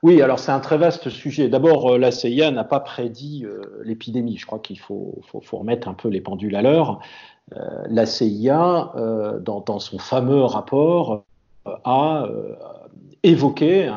Oui, 0.04 0.20
alors 0.20 0.38
c'est 0.38 0.52
un 0.52 0.60
très 0.60 0.76
vaste 0.76 1.08
sujet. 1.08 1.48
D'abord, 1.48 1.96
la 1.96 2.10
CIA 2.10 2.50
n'a 2.50 2.62
pas 2.62 2.78
prédit 2.78 3.46
l'épidémie. 3.84 4.36
Je 4.36 4.44
crois 4.44 4.58
qu'il 4.58 4.78
faut, 4.78 5.22
remettre 5.50 5.88
un 5.88 5.94
peu 5.94 6.10
les 6.10 6.20
pendules 6.20 6.54
à 6.56 6.60
l'heure. 6.60 7.00
Euh, 7.56 7.58
la 7.88 8.04
CIA, 8.04 8.92
euh, 8.96 9.40
dans, 9.40 9.78
son 9.78 9.98
fameux 9.98 10.44
rapport, 10.44 11.24
euh, 11.66 11.72
a 11.86 12.28
évoqué 13.22 13.90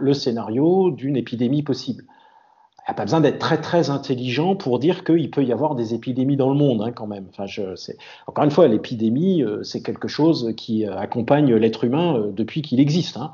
le 0.00 0.12
scénario 0.12 0.90
d'une 0.90 1.16
épidémie 1.16 1.62
possible. 1.62 2.02
Il 2.02 2.90
n'y 2.90 2.92
a 2.92 2.94
pas 2.94 3.04
besoin 3.04 3.20
d'être 3.20 3.38
très 3.38 3.60
très 3.60 3.90
intelligent 3.90 4.56
pour 4.56 4.80
dire 4.80 5.04
qu'il 5.04 5.30
peut 5.30 5.44
y 5.44 5.52
avoir 5.52 5.76
des 5.76 5.94
épidémies 5.94 6.36
dans 6.36 6.50
le 6.50 6.56
monde 6.56 6.82
hein, 6.82 6.90
quand 6.90 7.06
même. 7.06 7.28
Encore 8.26 8.44
une 8.44 8.50
fois, 8.50 8.66
l'épidémie, 8.66 9.44
c'est 9.62 9.84
quelque 9.84 10.08
chose 10.08 10.52
qui 10.56 10.84
accompagne 10.84 11.54
l'être 11.54 11.84
humain 11.84 12.24
depuis 12.32 12.62
qu'il 12.62 12.80
existe. 12.80 13.18
Hein. 13.18 13.30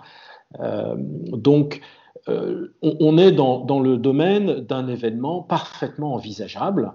donc, 1.33 1.81
on, 2.27 3.19
est 3.19 3.33
dans 3.33 3.81
le 3.81 3.97
domaine 3.97 4.61
d'un 4.61 4.89
événement 4.89 5.43
parfaitement 5.43 6.15
envisageable. 6.15 6.93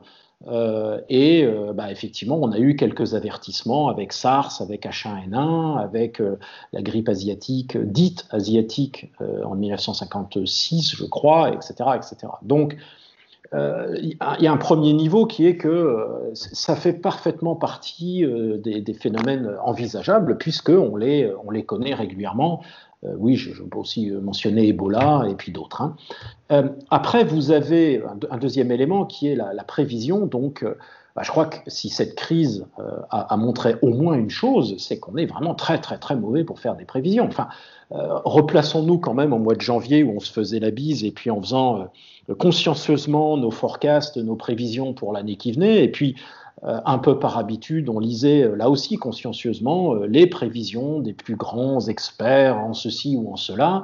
Euh, 0.47 1.01
et 1.09 1.43
euh, 1.43 1.73
bah, 1.73 1.91
effectivement, 1.91 2.37
on 2.39 2.51
a 2.51 2.59
eu 2.59 2.75
quelques 2.75 3.15
avertissements 3.15 3.87
avec 3.87 4.13
SARS, 4.13 4.61
avec 4.61 4.85
H1N1, 4.85 5.81
avec 5.81 6.21
euh, 6.21 6.37
la 6.73 6.81
grippe 6.81 7.09
asiatique, 7.09 7.77
dite 7.77 8.27
asiatique, 8.31 9.11
en 9.19 9.55
1956, 9.55 10.95
je 10.97 11.05
crois, 11.05 11.51
etc. 11.51 11.73
etc. 11.95 12.33
Donc, 12.41 12.77
il 13.53 14.17
y 14.41 14.47
a 14.47 14.51
un 14.51 14.57
premier 14.57 14.91
niveau 14.91 15.25
qui 15.25 15.45
est 15.45 15.55
que 15.55 16.31
ça 16.33 16.75
fait 16.75 16.91
parfaitement 16.91 17.55
partie 17.55 18.25
des, 18.25 18.93
phénomènes 18.93 19.55
envisageables, 19.63 20.37
puisqu'on 20.37 20.97
les, 20.97 21.31
on 21.45 21.51
les 21.51 21.63
connaît 21.63 21.93
régulièrement 21.93 22.61
euh, 22.61 22.65
oui, 23.03 23.35
je, 23.35 23.51
peux 23.63 23.77
aussi 23.77 24.09
euh, 24.09 24.19
mentionner 24.19 24.67
Ebola 24.67 25.25
et 25.29 25.35
puis 25.35 25.51
d'autres. 25.51 25.81
Hein. 25.81 25.95
Euh, 26.51 26.69
après, 26.89 27.23
vous 27.23 27.51
avez 27.51 28.01
un, 28.29 28.37
deuxième 28.37 28.71
élément 28.71 29.05
qui 29.05 29.27
est 29.27 29.35
la, 29.35 29.63
prévision. 29.63 30.25
Donc, 30.25 30.65
bah, 31.15 31.21
je 31.23 31.31
crois 31.31 31.45
que 31.45 31.57
si 31.67 31.89
cette 31.89 32.15
crise 32.15 32.65
a, 33.09 33.37
montré 33.37 33.75
au 33.81 33.89
moins 33.89 34.15
une 34.15 34.29
chose, 34.29 34.75
c'est 34.77 34.99
qu'on 34.99 35.17
est 35.17 35.25
vraiment 35.25 35.55
très, 35.55 35.79
très, 35.79 35.97
très 35.97 36.15
mauvais 36.15 36.43
pour 36.43 36.59
faire 36.59 36.75
des 36.75 36.85
prévisions. 36.85 37.25
Enfin, 37.25 37.47
replaçons-nous 37.91 38.99
quand 38.99 39.13
même 39.13 39.33
au 39.33 39.39
mois 39.39 39.55
de 39.55 39.61
janvier 39.61 40.03
où 40.03 40.15
on 40.15 40.19
se 40.19 40.31
faisait 40.31 40.59
la 40.59 40.71
bise 40.71 41.03
et 41.03 41.11
puis 41.11 41.31
en 41.31 41.41
faisant 41.41 41.87
consciencieusement 42.37 43.37
nos 43.37 43.51
forecasts, 43.51 44.17
nos 44.17 44.35
prévisions 44.35 44.93
pour 44.93 45.13
l'année 45.13 45.37
qui 45.37 45.51
venait. 45.51 45.83
Et 45.83 45.89
puis, 45.89 46.15
euh, 46.15 46.44
un 46.63 46.97
peu 46.97 47.19
par 47.19 47.37
habitude, 47.37 47.89
on 47.89 47.99
lisait 47.99 48.43
euh, 48.43 48.55
là 48.55 48.69
aussi 48.69 48.97
consciencieusement 48.97 49.93
euh, 49.93 50.07
les 50.07 50.27
prévisions 50.27 50.99
des 50.99 51.13
plus 51.13 51.35
grands 51.35 51.87
experts 51.87 52.57
en 52.57 52.73
ceci 52.73 53.15
ou 53.17 53.31
en 53.31 53.35
cela. 53.35 53.83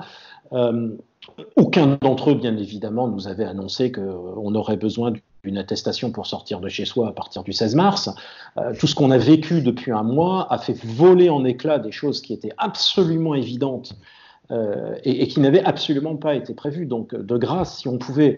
aucun 1.55 1.97
d'entre 2.01 2.31
eux, 2.31 2.35
bien 2.35 2.57
évidemment, 2.57 3.07
nous 3.07 3.27
avait 3.27 3.45
annoncé 3.45 3.91
qu'on 3.91 4.55
aurait 4.55 4.77
besoin 4.77 5.13
d'une 5.43 5.57
attestation 5.57 6.11
pour 6.11 6.27
sortir 6.27 6.59
de 6.59 6.69
chez 6.69 6.85
soi 6.85 7.09
à 7.09 7.11
partir 7.11 7.43
du 7.43 7.53
16 7.53 7.75
mars. 7.75 8.09
Euh, 8.57 8.73
tout 8.77 8.87
ce 8.87 8.95
qu'on 8.95 9.11
a 9.11 9.17
vécu 9.17 9.61
depuis 9.61 9.91
un 9.91 10.03
mois 10.03 10.51
a 10.53 10.57
fait 10.57 10.77
voler 10.85 11.29
en 11.29 11.45
éclats 11.45 11.79
des 11.79 11.91
choses 11.91 12.21
qui 12.21 12.33
étaient 12.33 12.53
absolument 12.57 13.33
évidentes 13.33 13.95
euh, 14.51 14.95
et, 15.03 15.27
qui 15.27 15.39
n'avaient 15.39 15.63
absolument 15.63 16.15
pas 16.15 16.35
été 16.35 16.53
prévues. 16.53 16.85
Donc, 16.85 17.15
de 17.15 17.37
grâce, 17.37 17.79
si 17.79 17.87
on 17.87 17.97
pouvait 17.97 18.37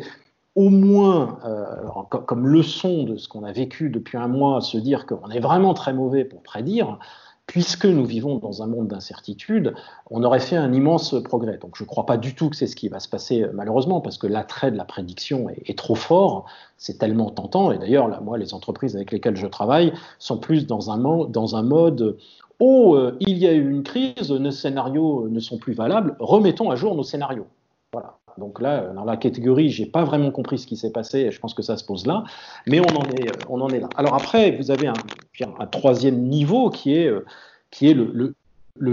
au 0.56 0.70
moins, 0.70 1.40
euh, 1.46 1.88
comme 2.26 2.48
leçon 2.48 3.04
de 3.04 3.18
ce 3.18 3.28
qu'on 3.28 3.44
a 3.44 3.52
vécu 3.52 3.90
depuis 3.90 4.18
un 4.18 4.28
mois, 4.28 4.62
se 4.62 4.78
dire 4.78 5.06
qu'on 5.06 5.30
est 5.30 5.40
vraiment 5.40 5.74
très 5.74 5.94
mauvais 5.94 6.26
pour 6.26 6.44
prédire, 6.44 7.00
puisque 7.48 7.86
nous 7.86 8.06
vivons 8.06 8.38
dans 8.38 8.64
un 8.64 8.68
monde 8.68 8.88
d'incertitude, 8.88 9.74
on 10.10 10.24
aurait 10.24 10.40
fait 10.40 10.56
un 10.56 10.72
immense 10.72 11.16
progrès. 11.24 11.58
Donc 11.58 11.76
je 11.76 11.84
ne 11.84 11.88
crois 11.88 12.06
pas 12.06 12.18
du 12.18 12.36
tout 12.36 12.50
que 12.50 12.56
c'est 12.56 12.68
ce 12.68 12.76
qui 12.76 12.88
va 12.88 13.00
se 13.00 13.10
passer 13.10 13.46
malheureusement, 13.54 14.00
parce 14.00 14.18
que 14.18 14.28
l'attrait 14.28 14.72
de 14.72 14.78
la 14.78 14.86
prédiction 14.86 15.50
est, 15.50 15.78
trop 15.78 15.96
fort, 15.96 16.46
c'est 16.78 17.00
tellement 17.00 17.32
tentant, 17.32 17.72
et 17.72 17.78
d'ailleurs, 17.78 18.22
moi, 18.22 18.38
les 18.38 18.54
entreprises 18.54 18.96
avec 18.96 19.12
lesquelles 19.12 19.36
je 19.36 19.48
travaille 19.48 19.92
sont 20.20 20.38
plus 20.38 20.68
dans 20.68 20.92
un, 20.92 21.28
dans 21.28 21.56
un 21.56 21.64
mode 21.64 22.18
Oh, 22.60 22.96
euh, 22.96 23.18
il 23.20 23.38
y 23.40 23.48
a 23.48 23.52
eu 23.52 23.70
une 23.70 23.84
crise, 23.84 24.32
nos 24.32 24.52
scénarios 24.52 25.28
ne 25.28 25.40
sont 25.40 25.58
plus 25.58 25.74
valables, 25.74 26.16
remettons 26.20 26.70
à 26.72 26.76
jour 26.76 26.96
nos 26.96 27.04
scénarios. 27.04 27.48
Voilà. 27.92 28.18
Donc 28.38 28.62
là, 28.62 28.92
dans 28.94 29.06
la 29.06 29.18
catégorie, 29.18 29.70
j'ai 29.70 29.86
pas 29.86 30.04
vraiment 30.04 30.32
compris 30.32 30.58
ce 30.58 30.68
qui 30.68 30.78
s'est 30.78 30.92
passé, 30.92 31.20
et 31.20 31.32
je 31.32 31.40
pense 31.40 31.54
que 31.54 31.62
ça 31.62 31.78
se 31.78 31.84
pose 31.84 32.06
là, 32.06 32.24
mais 32.68 32.80
on 32.80 32.96
en 32.96 33.04
est, 33.04 33.32
on 33.50 33.62
en 33.62 33.70
est 33.70 33.80
là. 33.80 33.90
Alors 33.96 34.16
après, 34.16 34.52
vous 34.52 34.72
avez 34.72 34.88
un, 34.88 35.66
troisième 35.68 36.28
niveau 36.28 36.70
qui 36.70 36.96
est, 36.96 37.08
euh, 37.08 37.26
qui 37.72 37.90
est 37.90 37.94
le, 37.94 38.36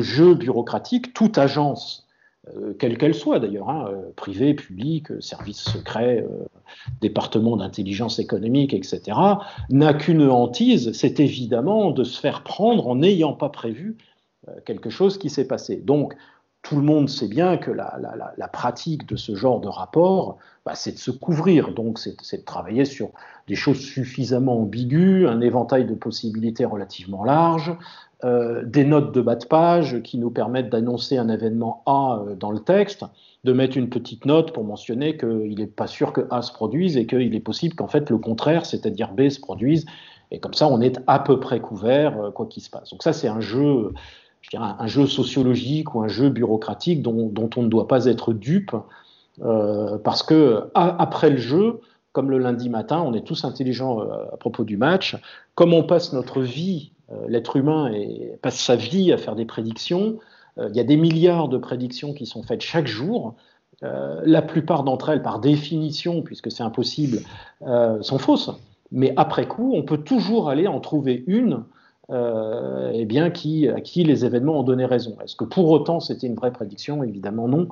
jeu 0.01 0.35
bureaucratique. 0.35 1.15
Toute 1.15 1.39
agence, 1.39 2.07
euh, 2.49 2.75
quelle 2.79 2.99
qu'elle 2.99 3.15
soit 3.15 3.39
d'ailleurs, 3.39 3.71
hein, 3.71 3.87
euh, 3.91 4.13
privée, 4.17 4.55
publique, 4.55 5.09
service 5.21 5.61
secret, 5.61 6.27
département 7.01 7.57
d'intelligence 7.57 8.19
économique, 8.19 8.75
etc., 8.75 9.17
n'a 9.71 9.95
qu'une 9.95 10.29
hantise, 10.29 10.93
c'est 10.93 11.21
évidemment 11.21 11.91
de 11.91 12.05
se 12.05 12.21
faire 12.21 12.43
prendre 12.43 12.87
en 12.89 12.97
n'ayant 12.97 13.33
pas 13.33 13.49
prévu 13.49 13.97
quelque 14.65 14.91
chose 14.91 15.19
qui 15.19 15.31
s'est 15.31 15.47
passé. 15.47 15.77
Donc, 15.77 16.15
tout 16.63 16.77
le 16.77 16.83
monde 16.83 17.09
sait 17.09 17.29
bien 17.29 17.57
que 17.57 17.71
la, 17.71 18.49
pratique 18.53 19.07
de 19.07 19.17
ce 19.17 19.35
genre 19.35 19.61
de 19.61 19.69
rapport, 19.69 20.39
bah, 20.67 20.75
c'est 20.75 20.93
de 20.93 20.99
se 20.99 21.11
couvrir, 21.11 21.73
donc 21.73 21.99
c'est 21.99 22.37
de 22.37 22.45
travailler 22.45 22.85
sur 22.85 23.11
des 23.49 23.55
choses 23.55 23.81
suffisamment 23.81 24.61
ambiguës, 24.61 25.29
un 25.29 25.41
éventail 25.41 25.87
de 25.87 25.95
possibilités 25.95 26.65
relativement 26.65 27.25
large, 27.25 27.75
euh, 28.23 28.63
des 28.67 28.85
notes 28.85 29.15
de 29.15 29.23
bas 29.23 29.37
de 29.37 29.47
page 29.47 30.03
qui 30.03 30.19
nous 30.19 30.31
permettent 30.31 30.69
d'annoncer 30.69 31.17
un 31.17 31.31
événement 31.31 31.83
A 31.87 32.21
euh, 32.21 32.35
dans 32.35 32.51
le 32.51 32.61
texte, 32.61 33.05
de 33.45 33.53
mettre 33.55 33.79
une 33.79 33.89
petite 33.89 34.27
note 34.27 34.53
pour 34.53 34.65
mentionner 34.65 35.17
qu'il 35.17 35.55
n'est 35.57 35.67
pas 35.67 35.87
sûr 35.87 36.13
que 36.13 36.27
A 36.31 36.43
se 36.43 36.53
produise 36.53 36.99
et 36.99 37.07
qu'il 37.07 37.35
est 37.35 37.41
possible 37.41 37.75
qu'en 37.75 37.89
fait 37.89 38.11
le 38.11 38.19
contraire, 38.19 38.67
c'est-à-dire 38.67 39.13
B, 39.13 39.31
se 39.31 39.41
produise. 39.41 39.87
Et 40.31 40.39
comme 40.39 40.53
ça, 40.53 40.69
on 40.69 40.83
est 40.83 41.01
à 41.07 41.19
peu 41.19 41.41
près 41.41 41.61
couvert, 41.61 42.21
euh, 42.21 42.31
quoi 42.31 42.45
qu'il 42.45 42.63
se 42.63 42.69
passe. 42.69 42.91
Donc 42.91 43.03
ça, 43.03 43.15
c'est 43.15 43.29
un 43.29 43.41
jeu 43.41 43.95
je 44.41 44.51
dirais, 44.51 44.73
un 44.79 44.87
jeu 44.87 45.07
sociologique 45.07 45.95
ou 45.95 46.03
un 46.03 46.09
jeu 46.09 46.29
bureaucratique 46.29 47.03
dont, 47.03 47.33
on 47.57 47.63
ne 47.63 47.69
doit 47.69 47.89
pas 47.89 48.07
être 48.07 48.33
dupe, 48.33 48.75
euh, 49.43 49.99
parce 49.99 50.23
que 50.23 50.71
après 50.75 51.31
le 51.31 51.39
jeu, 51.39 51.81
comme 52.13 52.31
le 52.31 52.39
lundi 52.39 52.69
matin, 52.69 53.03
on 53.05 53.15
est 53.15 53.25
tous 53.25 53.45
intelligents 53.45 54.01
euh, 54.01 54.25
à 54.33 54.37
propos 54.37 54.65
du 54.65 54.77
match, 54.77 55.17
comme 55.55 55.73
on 55.73 55.83
passe 55.83 56.13
notre 56.13 56.41
vie, 56.41 56.93
euh, 57.13 57.27
l'être 57.29 57.57
humain 57.57 57.93
passe 58.43 58.59
sa 58.59 58.77
vie 58.77 59.13
à 59.13 59.19
faire 59.19 59.37
des 59.37 59.47
prédictions, 59.47 60.19
il 60.59 60.77
y 60.77 60.81
a 60.81 60.85
des 60.85 60.97
milliards 60.99 61.49
de 61.49 61.57
prédictions 61.57 62.13
qui 62.13 62.27
sont 62.27 62.43
faites 62.43 62.61
chaque 62.61 62.87
jour. 62.87 63.35
la 63.81 64.43
plupart 64.43 64.83
d'entre 64.83 65.09
elles, 65.09 65.23
par 65.23 65.39
définition, 65.39 66.21
puisque 66.21 66.51
c'est 66.51 66.65
impossible, 66.65 67.21
sont 68.03 68.19
fausses. 68.19 68.51
Mais 68.93 69.15
après 69.17 69.47
coup, 69.49 69.73
on 69.75 69.85
peut 69.85 69.99
toujours 69.99 70.51
aller 70.51 70.67
en 70.67 70.81
trouver 70.81 71.25
une 71.29 71.65
euh, 72.11 72.91
eh 72.93 73.05
bien, 73.05 73.31
qui, 73.31 73.69
à 73.69 73.81
qui 73.81 74.03
les 74.03 74.25
événements 74.25 74.59
ont 74.59 74.63
donné 74.65 74.85
raison. 74.85 75.17
Est-ce 75.23 75.37
que 75.37 75.45
pour 75.45 75.71
autant 75.71 76.01
c'était 76.01 76.27
une 76.27 76.35
vraie 76.35 76.53
prédiction? 76.53 77.05
Évidemment 77.05 77.47
non, 77.47 77.69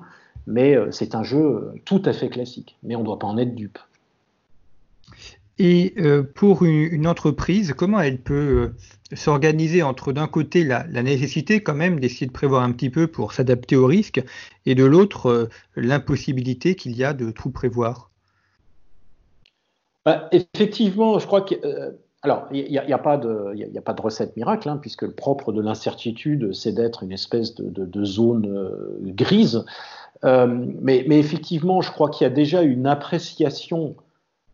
mais 0.47 0.77
euh, 0.77 0.93
c'est 0.93 1.17
un 1.17 1.25
jeu 1.25 1.39
euh, 1.39 1.73
tout 1.85 2.03
à 2.05 2.13
fait 2.13 2.29
classique, 2.29 2.77
mais 2.85 2.95
on 2.95 3.01
ne 3.01 3.05
doit 3.05 3.19
pas 3.19 3.27
en 3.27 3.37
être 3.37 3.55
dupe. 3.55 3.79
Et 5.61 5.97
pour 6.37 6.65
une, 6.65 7.09
entreprise, 7.09 7.73
comment 7.77 7.99
elle 7.99 8.21
peut 8.21 8.75
s'organiser 9.13 9.83
entre 9.83 10.13
d'un 10.13 10.29
côté 10.29 10.63
la, 10.63 10.85
nécessité 11.03 11.65
quand 11.65 11.75
même 11.75 11.99
d'essayer 11.99 12.29
de 12.29 12.33
prévoir 12.33 12.63
un 12.63 12.71
petit 12.71 12.91
peu 12.91 13.09
pour 13.09 13.33
s'adapter 13.33 13.75
au 13.75 13.87
risque, 13.87 14.23
et 14.67 14.77
de 14.77 14.85
l'autre 14.85 15.49
l'impossibilité 15.75 16.77
qu'il 16.77 16.97
y 16.97 17.03
a 17.03 17.13
de 17.13 17.33
tout 17.33 17.51
prévoir? 17.51 18.13
Bah, 20.07 20.31
Effectivement, 20.31 21.19
je 21.19 21.27
crois 21.27 21.41
que 21.41 21.57
alors, 22.23 22.49
il 22.51 22.69
n'y 22.69 22.79
a, 22.79 22.99
pas 22.99 23.17
de 23.17 24.03
recette 24.03 24.37
miracle, 24.37 24.69
hein, 24.69 24.79
puisque 24.81 25.03
le 25.03 25.13
propre 25.13 25.53
de 25.53 25.61
l'incertitude, 25.61 26.53
c'est 26.53 26.73
d'être 26.73 27.05
une 27.05 27.13
espèce 27.13 27.55
de, 27.55 28.05
zone 28.05 28.47
euh, 28.47 28.99
grise. 29.03 29.65
Euh, 30.25 30.47
mais, 30.81 31.05
effectivement, 31.11 31.81
je 31.81 31.93
crois 31.93 32.11
qu'il 32.11 32.25
y 32.25 32.31
a 32.31 32.35
déjà 32.35 32.63
une 32.63 32.89
appréciation 32.89 33.95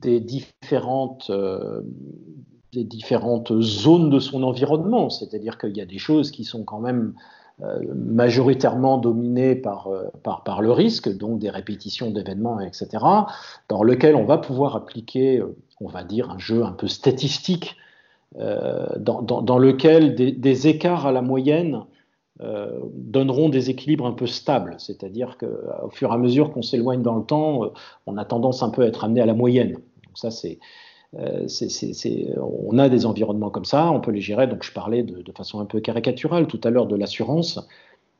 des 0.03 0.21
différentes, 0.21 1.31
euh, 1.31 1.81
des 2.75 2.85
différentes 2.85 3.59
zones 3.61 4.11
de 4.11 4.19
son 4.19 4.43
environnement. 4.43 5.09
C'est-à-dire 5.09 5.57
qu'il 5.57 5.75
y 5.75 5.81
a 5.81 5.87
des 5.87 5.99
choses 5.99 6.31
qui 6.31 6.45
sont 6.45 6.65
quand 6.65 6.81
même 6.81 7.15
majoritairement 7.61 8.99
dominées 8.99 9.55
par, 9.55 9.89
par, 10.23 10.61
le 10.61 10.73
risque, 10.73 11.09
donc 11.17 11.39
des 11.39 11.51
répétitions 11.51 12.11
d'événements, 12.11 12.61
etc., 12.61 12.89
dans 13.69 13.83
lequel 13.83 14.17
on 14.17 14.25
va 14.25 14.39
pouvoir 14.39 14.75
appliquer 14.75 15.41
on 15.81 15.89
va 15.89 16.05
dire, 16.05 16.31
un 16.31 16.39
jeu 16.39 16.65
un 16.65 16.73
peu 16.73 16.89
statistique, 16.89 17.77
euh, 18.39 18.87
dans, 18.99 19.59
lequel 19.59 20.15
des, 20.15 20.67
écarts 20.67 21.07
à 21.07 21.13
la 21.13 21.23
moyenne 21.23 21.85
euh, 22.41 22.81
donneront 22.95 23.49
des 23.49 23.71
équilibres 23.71 24.07
un 24.07 24.13
peu 24.13 24.27
stables. 24.27 24.75
C'est-à-dire 24.79 25.39
qu'au 25.39 25.91
fur 25.91 26.11
et 26.11 26.15
à 26.15 26.19
mesure 26.19 26.53
qu'on 26.53 26.63
s'éloigne 26.63 27.03
dans 27.03 27.17
le 27.17 27.25
temps, 27.25 27.65
euh, 27.65 27.69
on 28.07 28.17
a 28.17 28.25
tendance 28.25 28.63
un 28.63 28.71
peu 28.71 28.83
à 28.83 28.87
être 28.87 29.05
amené 29.05 29.21
à 29.21 29.27
la 29.27 29.35
moyenne. 29.35 29.73
Donc 29.73 30.17
ça, 30.17 30.31
c'est, 30.31 30.59
on 31.17 32.79
a 32.79 32.89
des 32.89 33.07
environnements 33.07 33.51
comme 33.51 33.65
ça, 33.65 33.91
on 33.91 34.01
peut 34.01 34.11
les 34.11 34.21
gérer. 34.21 34.47
Donc 34.47 34.65
je 34.65 34.73
parlais 34.73 35.03
de, 35.03 35.33
façon 35.33 35.61
un 35.61 35.67
peu 35.67 35.81
caricaturale 35.81 36.47
tout 36.47 36.61
à 36.65 36.71
l'heure 36.71 36.87
de 36.87 36.97
l'assurance. 36.97 37.61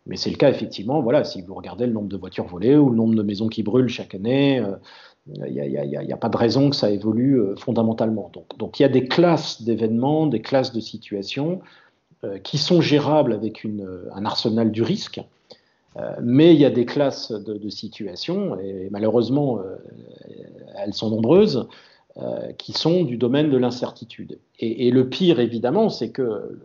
Mais 0.07 0.17
c'est 0.17 0.31
le 0.31 0.37
cas 0.37 0.51
effectivement, 0.51 1.01
voilà, 1.01 1.25
si 1.25 1.41
vous 1.41 1.55
regardez 1.55 1.87
le 1.87 1.93
nombre 1.93 2.09
de 2.09 2.17
voitures 2.17 2.47
volées 2.47 2.77
ou 2.77 2.91
le 2.91 2.97
nombre 2.97 3.15
de 3.15 3.23
maisons 3.23 3.49
qui 3.49 3.63
brûlent 3.63 3.89
chaque 3.89 4.15
année, 4.15 4.63
il 5.27 6.05
n'y 6.07 6.13
a, 6.13 6.17
pas 6.17 6.29
de 6.29 6.37
raison 6.37 6.71
que 6.71 6.77
ça 6.77 6.91
évolue 6.91 7.41
euh, 7.41 7.57
fondamentalement. 7.57 8.31
Donc, 8.59 8.79
il 8.79 8.83
y 8.83 8.87
a 8.87 8.91
des 8.91 9.07
classes 9.07 9.63
d'événements, 9.63 10.27
des 10.27 10.43
classes 10.43 10.73
de 10.73 10.81
situations 10.81 11.61
euh, 12.25 12.39
qui 12.39 12.59
sont 12.59 12.83
gérables 12.83 13.33
avec 13.33 13.65
euh, 13.65 14.09
un 14.15 14.27
arsenal 14.27 14.71
du 14.71 14.83
risque, 14.83 15.21
mais 16.21 16.53
il 16.53 16.61
y 16.61 16.65
a 16.65 16.71
des 16.71 16.87
classes 16.87 17.31
de, 17.31 17.69
situations, 17.69 18.59
et 18.59 18.89
malheureusement 18.91 19.61
elles 20.77 20.93
sont 20.93 21.09
nombreuses, 21.09 21.69
qui 22.59 22.73
sont 22.73 23.03
du 23.03 23.17
domaine 23.17 23.51
de 23.51 23.57
l'incertitude. 23.57 24.39
Et, 24.61 24.93
le 24.93 25.09
pire, 25.09 25.41
évidemment, 25.41 25.89
c'est 25.89 26.11
que 26.11 26.57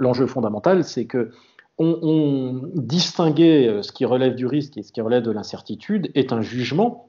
l'enjeu 0.00 0.26
fondamental, 0.26 0.82
c'est 0.82 1.04
que 1.04 1.30
on, 1.78 2.62
distinguer 2.74 3.78
ce 3.82 3.92
qui 3.92 4.04
relève 4.04 4.34
du 4.34 4.46
risque 4.46 4.76
et 4.76 4.82
ce 4.82 4.90
qui 4.90 5.00
relève 5.00 5.22
de 5.22 5.30
l'incertitude 5.30 6.10
est 6.16 6.32
un 6.32 6.42
jugement 6.42 7.08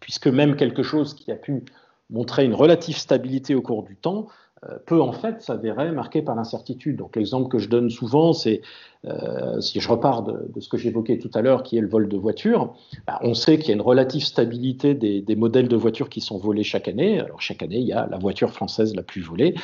puisque 0.00 0.26
même 0.26 0.56
quelque 0.56 0.82
chose 0.82 1.14
qui 1.14 1.30
a 1.30 1.36
pu 1.36 1.64
montrer 2.10 2.44
une 2.44 2.54
relative 2.54 2.96
stabilité 2.96 3.54
au 3.54 3.62
cours 3.62 3.82
du 3.82 3.96
temps 3.96 4.26
euh, 4.26 4.49
peut 4.84 5.00
en 5.00 5.12
fait 5.12 5.40
s'avérer 5.40 5.90
marqué 5.90 6.20
par 6.20 6.34
l'incertitude. 6.34 6.96
Donc 6.96 7.16
l'exemple 7.16 7.48
que 7.48 7.58
je 7.58 7.68
donne 7.68 7.88
souvent, 7.88 8.32
c'est 8.32 8.60
euh, 9.06 9.60
si 9.60 9.80
je 9.80 9.88
repars 9.88 10.22
de, 10.22 10.60
ce 10.60 10.68
que 10.68 10.76
j'évoquais 10.76 11.18
tout 11.18 11.30
à 11.32 11.40
l'heure, 11.40 11.62
qui 11.62 11.78
est 11.78 11.80
le 11.80 11.88
vol 11.88 12.08
de 12.08 12.16
voitures, 12.18 12.74
bah, 13.06 13.18
on 13.22 13.32
sait 13.32 13.58
qu'il 13.58 13.68
y 13.68 13.70
a 13.70 13.74
une 13.74 13.80
relative 13.80 14.22
stabilité 14.22 14.94
des, 14.94 15.36
modèles 15.36 15.68
de 15.68 15.76
voitures 15.76 16.10
qui 16.10 16.20
sont 16.20 16.36
volés 16.36 16.64
chaque 16.64 16.88
année. 16.88 17.20
Alors 17.20 17.40
chaque 17.40 17.62
année, 17.62 17.78
il 17.78 17.86
y 17.86 17.92
a 17.92 18.06
la 18.06 18.18
voiture 18.18 18.52
française 18.52 18.94
la 18.94 19.02
plus 19.02 19.22
volée, 19.22 19.54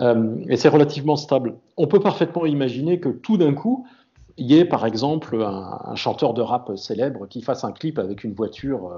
euh, 0.00 0.36
et 0.48 0.56
c'est 0.56 0.68
relativement 0.68 1.16
stable. 1.16 1.54
On 1.78 1.86
peut 1.86 2.00
parfaitement 2.00 2.44
imaginer 2.44 3.00
que 3.00 3.08
tout 3.08 3.38
d'un 3.38 3.54
coup, 3.54 3.86
il 4.36 4.50
y 4.50 4.58
ait 4.58 4.64
par 4.64 4.86
exemple 4.86 5.42
un, 5.42 5.94
chanteur 5.94 6.34
de 6.34 6.42
rap 6.42 6.76
célèbre 6.76 7.26
qui 7.28 7.42
fasse 7.42 7.64
un 7.64 7.72
clip 7.72 7.98
avec 7.98 8.24
une 8.24 8.32
voiture 8.32 8.92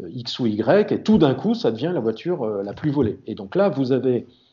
euh, 0.00 0.08
X 0.10 0.38
ou 0.38 0.46
Y, 0.46 0.92
et 0.92 1.02
tout 1.02 1.18
d'un 1.18 1.34
coup, 1.34 1.54
ça 1.54 1.70
devient 1.70 1.92
la 1.94 2.00
voiture 2.00 2.42
euh, 2.42 2.62
la 2.62 2.72
plus 2.72 2.90
volée. 2.90 3.18
Et 3.26 3.34
donc 3.34 3.54
là, 3.56 3.68
vous 3.68 3.92
avez 3.92 4.26
euh, 4.26 4.43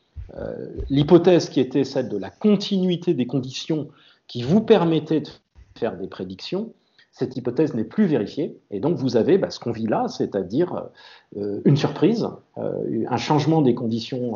l'hypothèse 0.89 1.49
qui 1.49 1.60
était 1.60 1.84
celle 1.84 2.10
de 2.10 2.17
la 2.17 2.29
continuité 2.29 3.13
des 3.13 3.27
conditions 3.27 3.89
qui 4.27 4.43
vous 4.43 4.62
permettait 4.62 5.21
de 5.21 5.29
faire 5.77 5.97
des 5.97 6.07
prédictions. 6.07 6.73
Cette 7.12 7.36
hypothèse 7.36 7.73
n'est 7.73 7.84
plus 7.84 8.05
vérifiée, 8.05 8.57
et 8.71 8.79
donc 8.79 8.95
vous 8.95 9.17
avez 9.17 9.38
bah, 9.38 9.49
ce 9.49 9.60
qu'on 9.60 9.73
vit 9.73 9.88
là, 9.88 10.07
c'est-à-dire 10.07 10.86
une 11.36 11.75
surprise, 11.75 12.29
un 12.55 13.17
changement 13.17 13.62
des 13.62 13.75
conditions 13.75 14.36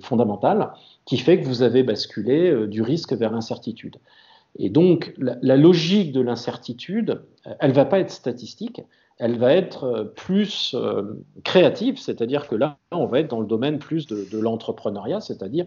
fondamentales 0.00 0.70
qui 1.04 1.16
fait 1.16 1.40
que 1.40 1.46
vous 1.46 1.62
avez 1.62 1.82
basculé 1.82 2.68
du 2.68 2.82
risque 2.82 3.12
vers 3.14 3.32
l'incertitude. 3.32 3.96
Et 4.58 4.70
donc, 4.70 5.14
la, 5.18 5.56
logique 5.56 6.12
de 6.12 6.20
l'incertitude, 6.20 7.22
elle 7.60 7.70
ne 7.70 7.74
va 7.74 7.84
pas 7.84 8.00
être 8.00 8.10
statistique, 8.10 8.82
elle 9.20 9.38
va 9.38 9.52
être 9.52 10.12
plus 10.16 10.74
créative, 11.44 11.98
c'est-à-dire 11.98 12.48
que 12.48 12.54
là, 12.56 12.78
on 12.90 13.06
va 13.06 13.20
être 13.20 13.28
dans 13.28 13.40
le 13.40 13.46
domaine 13.46 13.78
plus 13.78 14.06
de, 14.06 14.38
l'entrepreneuriat, 14.38 15.20
c'est-à-dire 15.20 15.66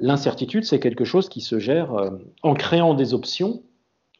l'incertitude, 0.00 0.64
c'est 0.64 0.80
quelque 0.80 1.04
chose 1.04 1.28
qui 1.28 1.40
se 1.40 1.58
gère 1.58 1.92
en 2.42 2.54
créant 2.54 2.94
des 2.94 3.14
options, 3.14 3.62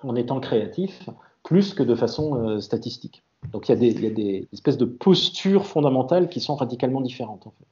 en 0.03 0.17
étant 0.17 0.41
créatif, 0.41 1.09
plus 1.45 1.73
que 1.73 1.85
de 1.85 1.95
façon 1.95 2.61
statistique. 2.61 3.23
Donc 3.53 3.69
il 3.69 3.73
y, 3.73 4.07
a 4.07 4.11
des, 4.11 4.49
espèces 4.53 4.77
de 4.77 4.85
postures 4.85 5.65
fondamentales 5.65 6.29
qui 6.29 6.41
sont 6.41 6.57
radicalement 6.57 7.01
différentes. 7.01 7.47
En 7.47 7.51
fait. 7.51 7.67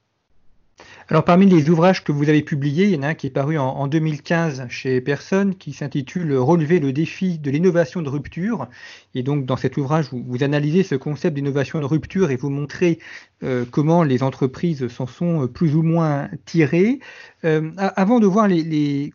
Alors 1.08 1.24
parmi 1.24 1.46
les 1.46 1.70
ouvrages 1.70 2.02
que 2.02 2.10
vous 2.10 2.28
avez 2.28 2.42
publiés, 2.42 2.86
il 2.86 2.90
y 2.90 2.96
en 2.96 3.04
a 3.04 3.08
un 3.08 3.14
qui 3.14 3.28
est 3.28 3.30
paru 3.30 3.58
en, 3.58 3.86
2015 3.86 4.66
chez 4.68 5.00
Personne 5.00 5.54
qui 5.54 5.72
s'intitule 5.72 6.36
Relever 6.36 6.80
le 6.80 6.92
défi 6.92 7.38
de 7.38 7.48
l'innovation 7.48 8.02
de 8.02 8.08
rupture. 8.08 8.66
Et 9.14 9.22
donc 9.22 9.46
dans 9.46 9.56
cet 9.56 9.76
ouvrage, 9.76 10.08
vous, 10.10 10.42
analysez 10.42 10.82
ce 10.82 10.96
concept 10.96 11.36
d'innovation 11.36 11.78
de 11.78 11.84
rupture 11.84 12.32
et 12.32 12.36
vous 12.36 12.50
montrez 12.50 12.98
euh, 13.44 13.64
comment 13.70 14.02
les 14.02 14.24
entreprises 14.24 14.88
s'en 14.88 15.06
sont 15.06 15.46
plus 15.46 15.76
ou 15.76 15.82
moins 15.82 16.28
tirées. 16.44 16.98
Euh, 17.44 17.70
avant 17.76 18.18
de 18.18 18.26
voir 18.26 18.48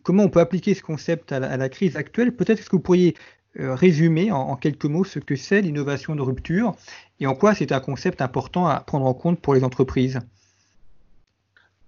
comment 0.02 0.22
on 0.22 0.30
peut 0.30 0.40
appliquer 0.40 0.72
ce 0.72 0.82
concept 0.82 1.30
à 1.30 1.40
la, 1.40 1.68
crise 1.68 1.98
actuelle, 1.98 2.34
peut-être 2.34 2.60
est-ce 2.60 2.70
que 2.70 2.76
vous 2.76 2.82
pourriez 2.82 3.14
euh, 3.60 3.74
résumer 3.74 4.32
en, 4.32 4.56
quelques 4.56 4.86
mots 4.86 5.04
ce 5.04 5.18
que 5.18 5.36
c'est 5.36 5.60
l'innovation 5.60 6.16
de 6.16 6.22
rupture 6.22 6.74
et 7.20 7.26
en 7.26 7.34
quoi 7.34 7.54
c'est 7.54 7.70
un 7.70 7.80
concept 7.80 8.22
important 8.22 8.66
à 8.66 8.80
prendre 8.80 9.04
en 9.04 9.12
compte 9.12 9.40
pour 9.40 9.52
les 9.52 9.62
entreprises? 9.62 10.20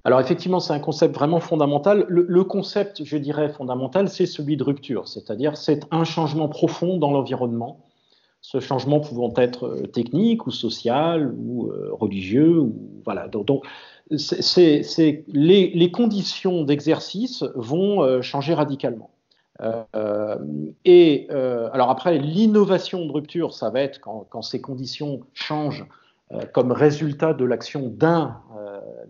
Alors 0.04 0.20
effectivement, 0.20 0.60
c'est 0.60 0.72
un 0.72 0.80
concept 0.80 1.14
vraiment 1.14 1.40
fondamental. 1.40 2.04
Le, 2.08 2.44
concept, 2.44 3.04
je 3.04 3.16
dirais, 3.16 3.48
fondamental, 3.48 4.08
c'est 4.08 4.26
celui 4.26 4.56
de 4.56 4.62
rupture, 4.62 5.08
c'est-à-dire 5.08 5.56
c'est 5.56 5.86
un 5.90 6.04
changement 6.04 6.48
profond 6.48 6.98
dans 6.98 7.10
l'environnement. 7.10 7.80
Ce 8.42 8.60
changement 8.60 9.00
pouvant 9.00 9.32
être 9.36 9.66
euh, 9.66 9.86
technique 9.86 10.46
ou 10.46 10.50
social 10.50 11.34
ou 11.38 11.68
euh, 11.68 11.88
religieux, 11.92 12.60
ou 12.60 13.00
voilà. 13.04 13.28
Donc, 13.28 13.64
les, 14.10 15.90
conditions 15.90 16.62
d'exercice 16.64 17.42
vont 17.54 18.20
changer 18.20 18.52
radicalement. 18.52 19.10
Euh, 19.62 20.36
et 20.84 21.28
euh, 21.30 21.68
alors 21.72 21.90
après, 21.90 22.18
l'innovation 22.18 23.06
de 23.06 23.12
rupture, 23.12 23.54
ça 23.54 23.70
va 23.70 23.80
être 23.80 24.00
quand, 24.00 24.42
ces 24.42 24.60
conditions 24.60 25.20
changent 25.32 25.86
euh, 26.32 26.40
comme 26.52 26.72
résultat 26.72 27.34
de 27.34 27.44
l'action 27.44 27.88
d'un 27.88 28.40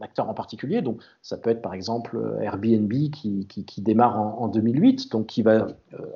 acteur 0.05 0.29
en 0.29 0.35
particulier. 0.35 0.83
Donc, 0.83 1.01
ça 1.23 1.37
peut 1.37 1.51
être 1.51 1.62
par 1.62 1.75
exemple 1.75 2.21
Airbnb 2.40 2.93
qui, 3.11 3.47
qui, 3.49 3.83
démarre 3.83 4.21
en, 4.21 4.43
en, 4.43 4.49
2008, 4.49 5.11
donc 5.11 5.27
qui 5.27 5.43
va, 5.43 5.67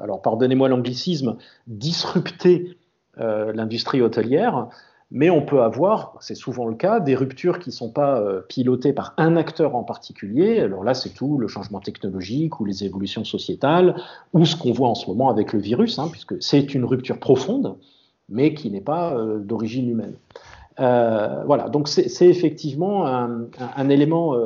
alors 0.01 0.23
pardonnez-moi 0.23 0.69
l'anglicisme, 0.69 1.37
disrupter 1.67 2.79
l'industrie 3.17 4.01
hôtelière 4.01 4.69
mais 5.11 5.31
on 5.31 5.41
peut 5.41 5.63
avoir, 5.63 6.17
c'est 6.21 6.35
souvent 6.35 6.67
le 6.67 6.75
cas, 6.75 7.01
des 7.01 7.15
ruptures 7.15 7.61
qui 7.61 7.71
ne 7.71 7.75
sont 7.75 7.91
pas 7.91 8.21
euh, 8.21 8.43
pilotées 8.47 8.93
par 8.93 9.15
un 9.17 9.37
acteur 9.37 9.75
en 9.75 9.83
particulier. 9.83 10.61
Alors 10.61 10.85
là, 10.85 10.93
c'est 10.93 11.11
tout, 11.11 11.39
le 11.39 11.49
changement 11.49 11.81
technologique 11.81 12.61
ou 12.61 12.67
les 12.67 12.85
évolutions 12.85 13.25
sociétales, 13.25 13.97
ou 14.35 14.45
ce 14.45 14.55
qu'on 14.55 14.73
voit 14.73 14.89
en 14.89 14.95
ce 14.95 15.07
moment 15.07 15.31
avec 15.31 15.53
le 15.55 15.61
virus, 15.61 15.99
hein, 15.99 16.09
puisque 16.11 16.43
c'est 16.43 16.75
une 16.75 16.85
rupture 16.85 17.19
profonde, 17.19 17.77
mais 18.29 18.53
qui 18.53 18.71
n'est 18.71 18.83
pas 18.83 19.15
euh, 19.15 19.39
d'origine 19.39 19.89
humaine. 19.89 20.15
Euh, 20.81 21.43
voilà, 21.45 21.69
donc 21.69 21.89
c'est 21.89 22.29
effectivement 22.29 23.07
un, 23.07 23.89
élément 23.89 24.37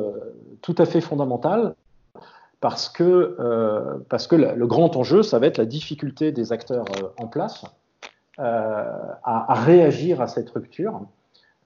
tout 0.61 0.75
à 0.77 0.85
fait 0.85 1.01
fondamental 1.01 1.75
parce 2.59 2.89
que, 2.89 3.37
parce 4.09 4.27
que 4.27 4.35
le, 4.35 4.67
grand 4.67 4.95
enjeu, 4.95 5.21
ça 5.21 5.39
va 5.39 5.47
être 5.47 5.57
la 5.57 5.65
difficulté 5.65 6.31
des 6.31 6.51
acteurs 6.51 6.85
en 7.17 7.27
place 7.27 7.65
euh, 8.39 9.13
à, 9.23 9.53
réagir 9.53 10.19
à 10.19 10.25
cette 10.25 10.49
rupture. 10.49 11.01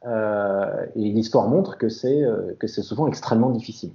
Euh, 0.06 0.86
et 0.96 1.00
l'histoire 1.00 1.48
montre 1.48 1.78
que 1.78 1.88
c'est 1.88 2.22
euh, 2.24 2.56
que 2.60 2.68
c'est 2.68 2.82
souvent 2.82 3.08
extrêmement 3.08 3.52
difficile. 3.52 3.92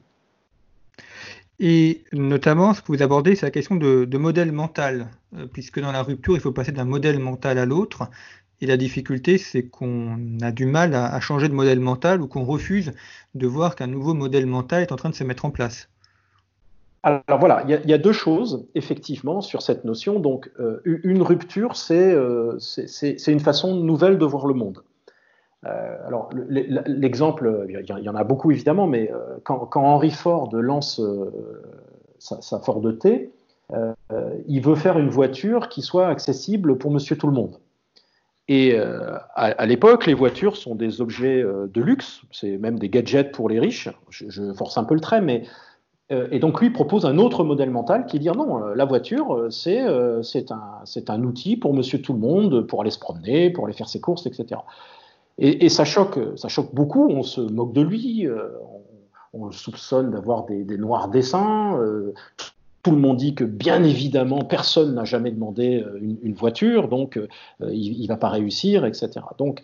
Et 1.60 2.02
notamment, 2.14 2.72
ce 2.72 2.80
que 2.80 2.86
vous 2.86 3.02
abordez, 3.02 3.36
c'est 3.36 3.44
la 3.44 3.50
question 3.50 3.76
de, 3.76 4.16
modèle 4.16 4.52
mental, 4.52 5.08
puisque 5.52 5.80
dans 5.80 5.92
la 5.92 6.02
rupture, 6.02 6.34
il 6.34 6.40
faut 6.40 6.50
passer 6.50 6.72
d'un 6.72 6.86
modèle 6.86 7.18
mental 7.18 7.58
à 7.58 7.66
l'autre. 7.66 8.08
Et 8.62 8.66
la 8.66 8.76
difficulté, 8.76 9.38
c'est 9.38 9.64
qu'on 9.64 10.38
a 10.40 10.52
du 10.52 10.66
mal 10.66 10.94
à, 10.94 11.18
changer 11.18 11.48
de 11.48 11.52
modèle 11.52 11.80
mental 11.80 12.22
ou 12.22 12.28
qu'on 12.28 12.44
refuse 12.44 12.92
de 13.34 13.48
voir 13.48 13.74
qu'un 13.74 13.88
nouveau 13.88 14.14
modèle 14.14 14.46
mental 14.46 14.82
est 14.82 14.92
en 14.92 14.96
train 14.96 15.10
de 15.10 15.16
se 15.16 15.24
mettre 15.24 15.44
en 15.44 15.50
place. 15.50 15.88
Alors 17.02 17.40
voilà, 17.40 17.64
il 17.66 17.90
y, 17.90 17.92
a 17.92 17.98
deux 17.98 18.12
choses 18.12 18.64
effectivement 18.76 19.40
sur 19.40 19.62
cette 19.62 19.84
notion. 19.84 20.20
Donc 20.20 20.48
euh, 20.60 20.80
une 20.84 21.22
rupture, 21.22 21.72
euh, 21.90 22.56
c'est 22.60 23.26
une 23.26 23.40
façon 23.40 23.74
nouvelle 23.74 24.16
de 24.16 24.24
voir 24.24 24.46
le 24.46 24.54
monde. 24.54 24.84
Euh, 25.66 25.96
alors 26.06 26.30
l'exemple, 26.48 27.66
il 27.68 28.04
y, 28.04 28.08
en 28.08 28.14
a 28.14 28.22
beaucoup 28.22 28.52
évidemment, 28.52 28.86
mais 28.86 29.10
quand, 29.42 29.68
Henry 29.74 30.12
Ford 30.12 30.50
lance 30.52 31.00
sa, 32.20 32.60
Ford 32.60 32.80
T, 33.00 33.32
il 34.46 34.60
veut 34.60 34.76
faire 34.76 35.00
une 35.00 35.10
voiture 35.10 35.68
qui 35.68 35.82
soit 35.82 36.06
accessible 36.06 36.78
pour 36.78 36.92
Monsieur 36.92 37.18
Tout 37.18 37.26
le 37.26 37.32
Monde. 37.32 37.58
Et 38.54 38.76
à, 39.34 39.66
l'époque, 39.66 40.04
les 40.06 40.12
voitures 40.12 40.56
sont 40.58 40.74
des 40.74 41.00
objets 41.00 41.42
de 41.42 41.80
luxe, 41.80 42.20
c'est 42.32 42.58
même 42.58 42.78
des 42.78 42.90
gadgets 42.90 43.32
pour 43.32 43.48
les 43.48 43.58
riches. 43.58 43.88
Je, 44.10 44.52
force 44.52 44.76
un 44.76 44.84
peu 44.84 44.94
le 44.94 45.00
trait, 45.00 45.22
mais 45.22 45.44
euh, 46.12 46.28
et 46.30 46.38
donc 46.38 46.60
lui 46.60 46.70
propose 46.70 47.06
un 47.06 47.18
autre 47.18 47.44
modèle 47.44 47.70
mental 47.70 48.06
qui 48.06 48.18
dit 48.18 48.28
ah 48.28 48.34
non, 48.34 48.62
euh, 48.62 48.74
la 48.74 48.84
voiture, 48.84 49.34
euh, 49.34 49.50
c'est 49.50 50.52
un, 50.52 50.82
un 51.08 51.22
outil 51.22 51.56
pour 51.56 51.74
monsieur 51.74 52.02
tout 52.02 52.12
le 52.12 52.18
monde, 52.18 52.66
pour 52.66 52.82
aller 52.82 52.90
se 52.90 52.98
promener, 52.98 53.50
pour 53.50 53.64
aller 53.64 53.74
faire 53.74 53.88
ses 53.88 54.00
courses, 54.00 54.26
etc. 54.26 54.60
Et, 55.38 55.70
ça, 55.70 55.84
choque, 55.84 56.18
ça 56.36 56.48
choque 56.48 56.74
beaucoup, 56.74 57.08
on 57.08 57.22
se 57.22 57.40
moque 57.40 57.72
de 57.72 57.80
lui, 57.80 58.28
on, 59.32 59.46
le 59.46 59.52
soupçonne 59.52 60.10
d'avoir 60.10 60.44
des, 60.44 60.76
noirs 60.76 61.08
dessins. 61.08 61.80
Tout 62.82 62.90
le 62.90 62.96
monde 62.96 63.16
dit 63.16 63.34
que 63.34 63.44
bien 63.44 63.84
évidemment, 63.84 64.40
personne 64.40 64.94
n'a 64.94 65.04
jamais 65.04 65.30
demandé 65.30 65.84
une, 66.00 66.34
voiture, 66.34 66.88
donc 66.88 67.18
il 67.60 68.02
ne 68.02 68.08
va 68.08 68.16
pas 68.16 68.28
réussir, 68.28 68.84
etc. 68.84 69.20
Donc 69.38 69.62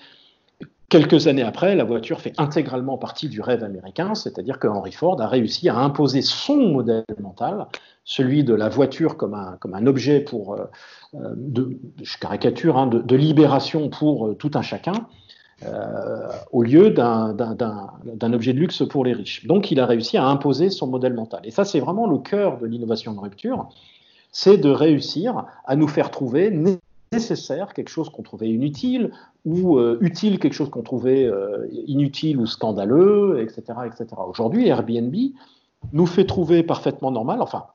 Quelques 0.89 1.27
années 1.27 1.43
après, 1.43 1.77
la 1.77 1.85
voiture 1.85 2.19
fait 2.23 2.33
intégralement 2.39 2.97
partie 2.97 3.29
du 3.29 3.43
rêve 3.43 3.63
américain, 3.63 4.15
c'est-à-dire 4.15 4.59
que 4.59 4.67
Henry 4.67 4.93
Ford 4.93 5.21
a 5.21 5.29
réussi 5.29 5.69
à 5.69 5.77
imposer 5.77 6.23
son 6.23 6.57
modèle 6.57 7.05
mental, 7.21 7.67
celui 8.05 8.43
de 8.43 8.55
la 8.55 8.71
voiture 8.71 9.19
comme 9.19 9.35
un, 9.35 9.87
objet 9.87 10.21
pour, 10.21 10.55
euh, 10.55 10.65
euh, 11.13 11.35
de, 11.37 11.79
je 12.03 12.17
caricature, 12.17 12.79
hein, 12.79 12.87
de, 12.87 13.17
libération 13.17 13.91
pour 13.91 14.29
euh, 14.29 14.35
tout 14.35 14.53
un 14.55 14.63
chacun, 14.63 14.95
au 16.53 16.63
lieu 16.63 16.91
d'un 16.91 18.33
objet 18.33 18.53
de 18.53 18.59
luxe 18.59 18.83
pour 18.89 19.05
les 19.05 19.13
riches. 19.13 19.47
Donc 19.47 19.71
il 19.71 19.81
a 19.81 19.87
réussi 19.87 20.17
à 20.17 20.27
imposer 20.27 20.71
son 20.71 20.87
modèle 20.87 21.15
mental. 21.15 21.41
Et 21.45 21.51
ça, 21.51 21.65
c'est 21.65 21.81
vraiment 21.81 22.07
le 22.07 22.19
cœur 22.19 22.59
de 22.59 22.67
l'innovation 22.67 23.13
de 23.13 23.21
rupture, 23.21 23.69
c'est 24.31 24.59
de 24.59 24.71
réussir 24.71 25.47
à 25.65 25.77
nous 25.77 25.89
faire 25.89 26.11
trouver 26.11 26.51
nécessaire, 27.13 27.75
quelque 27.75 27.89
chose 27.89 28.09
qu'on 28.11 28.23
trouvait 28.23 28.51
inutile, 28.51 29.11
ou 29.45 29.79
euh, 29.79 29.99
utile, 30.01 30.39
quelque 30.39 30.53
chose 30.53 30.71
qu'on 30.71 30.83
trouvait 30.83 31.25
euh, 31.25 31.67
inutile 31.87 32.39
ou 32.39 32.47
scandaleux, 32.47 33.41
etc. 33.41 33.79
etc. 33.87 34.07
Aujourd'hui, 34.29 34.69
Airbnb 34.69 35.15
nous 35.93 36.07
fait 36.07 36.25
trouver 36.25 36.63
parfaitement 36.63 37.11
normal, 37.11 37.41
enfin, 37.41 37.67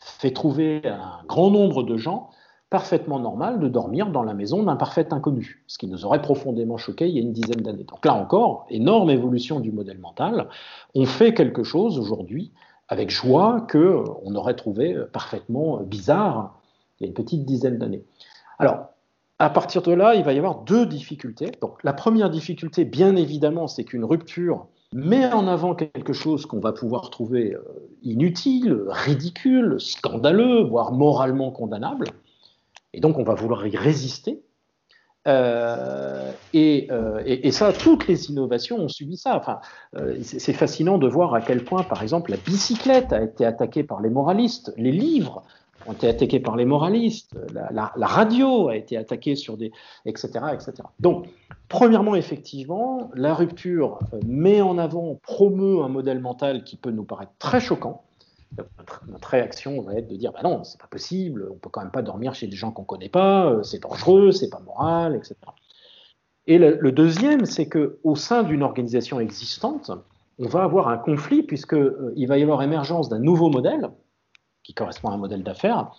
fait 0.00 0.32
trouver 0.32 0.82
un 0.84 1.24
grand 1.26 1.50
nombre 1.50 1.82
de 1.82 1.96
gens 1.96 2.30
parfaitement 2.72 3.20
normal 3.20 3.60
de 3.60 3.68
dormir 3.68 4.10
dans 4.10 4.24
la 4.24 4.34
maison 4.34 4.64
d'un 4.64 4.74
parfait 4.74 5.12
inconnu, 5.12 5.62
ce 5.68 5.78
qui 5.78 5.86
nous 5.86 6.04
aurait 6.04 6.22
profondément 6.22 6.78
choqué 6.78 7.06
il 7.06 7.14
y 7.14 7.18
a 7.18 7.22
une 7.22 7.32
dizaine 7.32 7.60
d'années. 7.60 7.84
Donc 7.84 8.04
là 8.04 8.14
encore, 8.14 8.66
énorme 8.70 9.10
évolution 9.10 9.60
du 9.60 9.70
modèle 9.70 9.98
mental. 9.98 10.48
On 10.94 11.04
fait 11.04 11.34
quelque 11.34 11.62
chose 11.62 11.98
aujourd'hui 11.98 12.50
avec 12.88 13.10
joie 13.10 13.60
que 13.68 14.02
on 14.24 14.34
aurait 14.34 14.56
trouvé 14.56 14.96
parfaitement 15.12 15.80
bizarre 15.82 16.58
il 16.98 17.04
y 17.04 17.06
a 17.06 17.08
une 17.08 17.14
petite 17.14 17.44
dizaine 17.44 17.78
d'années. 17.78 18.04
Alors, 18.58 18.86
à 19.38 19.50
partir 19.50 19.82
de 19.82 19.92
là, 19.92 20.14
il 20.14 20.24
va 20.24 20.32
y 20.32 20.38
avoir 20.38 20.60
deux 20.62 20.86
difficultés. 20.86 21.50
Donc, 21.60 21.82
la 21.82 21.92
première 21.92 22.30
difficulté, 22.30 22.84
bien 22.84 23.16
évidemment, 23.16 23.66
c'est 23.66 23.84
qu'une 23.84 24.04
rupture 24.04 24.66
met 24.94 25.26
en 25.32 25.48
avant 25.48 25.74
quelque 25.74 26.12
chose 26.12 26.46
qu'on 26.46 26.60
va 26.60 26.72
pouvoir 26.72 27.10
trouver 27.10 27.54
euh, 27.54 27.62
inutile, 28.02 28.84
ridicule, 28.88 29.76
scandaleux, 29.80 30.62
voire 30.62 30.92
moralement 30.92 31.50
condamnable. 31.50 32.06
Et 32.94 33.00
donc, 33.00 33.18
on 33.18 33.24
va 33.24 33.34
vouloir 33.34 33.66
y 33.66 33.76
résister. 33.76 34.42
Euh, 35.28 36.32
euh, 36.54 37.22
et, 37.24 37.50
ça, 37.52 37.72
toutes 37.72 38.08
les 38.08 38.30
innovations 38.30 38.78
ont 38.78 38.88
subi 38.88 39.16
ça. 39.16 39.36
Enfin, 39.36 39.60
c'est 40.22 40.52
fascinant 40.52 40.98
de 40.98 41.08
voir 41.08 41.34
à 41.34 41.40
quel 41.40 41.64
point, 41.64 41.82
par 41.82 42.02
exemple, 42.02 42.30
la 42.30 42.36
bicyclette 42.36 43.12
a 43.12 43.22
été 43.22 43.44
attaquée 43.44 43.84
par 43.84 44.00
les 44.00 44.10
moralistes, 44.10 44.72
les 44.76 44.92
livres 44.92 45.42
ont 45.86 45.92
été 45.92 46.08
attaqués 46.08 46.38
par 46.38 46.56
les 46.56 46.64
moralistes, 46.64 47.36
la, 47.52 47.92
radio 47.96 48.68
a 48.68 48.76
été 48.76 48.96
attaquée 48.96 49.34
sur 49.34 49.56
des, 49.56 49.72
etc., 50.06 50.30
etc. 50.52 50.74
Donc, 51.00 51.26
premièrement, 51.68 52.14
effectivement, 52.14 53.10
la 53.14 53.34
rupture 53.34 53.98
met 54.24 54.60
en 54.60 54.78
avant, 54.78 55.18
promeut 55.22 55.82
un 55.82 55.88
modèle 55.88 56.20
mental 56.20 56.62
qui 56.62 56.76
peut 56.76 56.92
nous 56.92 57.04
paraître 57.04 57.32
très 57.38 57.60
choquant, 57.60 58.04
notre, 58.56 59.28
réaction 59.28 59.80
va 59.82 59.94
être 59.94 60.08
de 60.08 60.16
dire 60.16 60.32
bah 60.32 60.40
non, 60.42 60.64
c'est 60.64 60.80
pas 60.80 60.86
possible, 60.86 61.48
on 61.50 61.56
peut 61.56 61.70
quand 61.70 61.80
même 61.80 61.90
pas 61.90 62.02
dormir 62.02 62.34
chez 62.34 62.46
des 62.46 62.56
gens 62.56 62.70
qu'on 62.70 62.84
connaît 62.84 63.08
pas, 63.08 63.50
euh, 63.50 63.62
c'est 63.62 63.80
dangereux, 63.80 64.32
c'est 64.32 64.50
pas 64.50 64.60
moral, 64.60 65.16
etc. 65.16 65.36
Et 66.46 66.58
le, 66.58 66.92
deuxième, 66.92 67.44
c'est 67.44 67.66
que 67.66 68.00
au 68.02 68.16
sein 68.16 68.42
d'une 68.42 68.62
organisation 68.62 69.20
existante, 69.20 69.92
on 70.38 70.48
va 70.48 70.64
avoir 70.64 70.88
un 70.88 70.98
conflit 70.98 71.42
puisque 71.42 71.74
euh, 71.74 72.12
il 72.16 72.26
va 72.26 72.38
y 72.38 72.42
avoir 72.42 72.62
émergence 72.62 73.08
d'un 73.08 73.20
nouveau 73.20 73.48
modèle 73.48 73.90
qui 74.64 74.74
correspond 74.74 75.10
à 75.10 75.12
un 75.12 75.18
modèle 75.18 75.44
d'affaires 75.44 75.92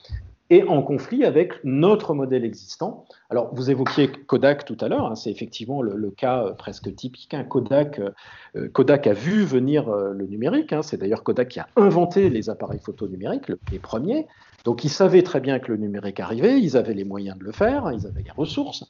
et 0.54 0.64
en 0.68 0.84
conflit 0.84 1.26
avec 1.26 1.54
notre 1.64 2.14
modèle 2.14 2.46
existant. 2.46 3.06
Alors, 3.32 3.50
vous 3.56 3.72
évoquiez 3.72 4.08
Kodak 4.08 4.66
tout 4.66 4.78
à 4.82 4.88
l'heure, 4.88 5.08
hein, 5.08 5.16
c'est 5.16 5.32
effectivement 5.32 5.82
le, 5.82 6.12
cas 6.12 6.44
euh, 6.44 6.52
presque 6.52 6.94
typique. 6.96 7.34
Hein. 7.34 7.44
Kodak, 7.44 8.00
euh, 8.56 8.70
Kodak 8.70 9.08
a 9.08 9.14
vu 9.14 9.46
venir 9.46 9.90
euh, 9.90 10.14
le 10.14 10.28
numérique, 10.28 10.72
hein. 10.72 10.84
c'est 10.84 10.98
d'ailleurs 10.98 11.24
Kodak 11.24 11.48
qui 11.48 11.60
a 11.60 11.68
inventé 11.76 12.30
les 12.30 12.52
appareils 12.52 12.80
photo 12.80 13.08
numériques, 13.08 13.52
les 13.72 13.80
premiers. 13.80 14.28
Donc, 14.64 14.84
ils 14.84 14.90
savaient 14.90 15.24
très 15.24 15.40
bien 15.40 15.58
que 15.58 15.72
le 15.72 15.78
numérique 15.78 16.20
arrivait, 16.20 16.60
ils 16.60 16.78
avaient 16.78 16.94
les 16.94 17.04
moyens 17.04 17.38
de 17.40 17.44
le 17.44 17.52
faire, 17.52 17.92
ils 17.92 18.06
avaient 18.06 18.22
les 18.24 18.32
ressources. 18.32 18.86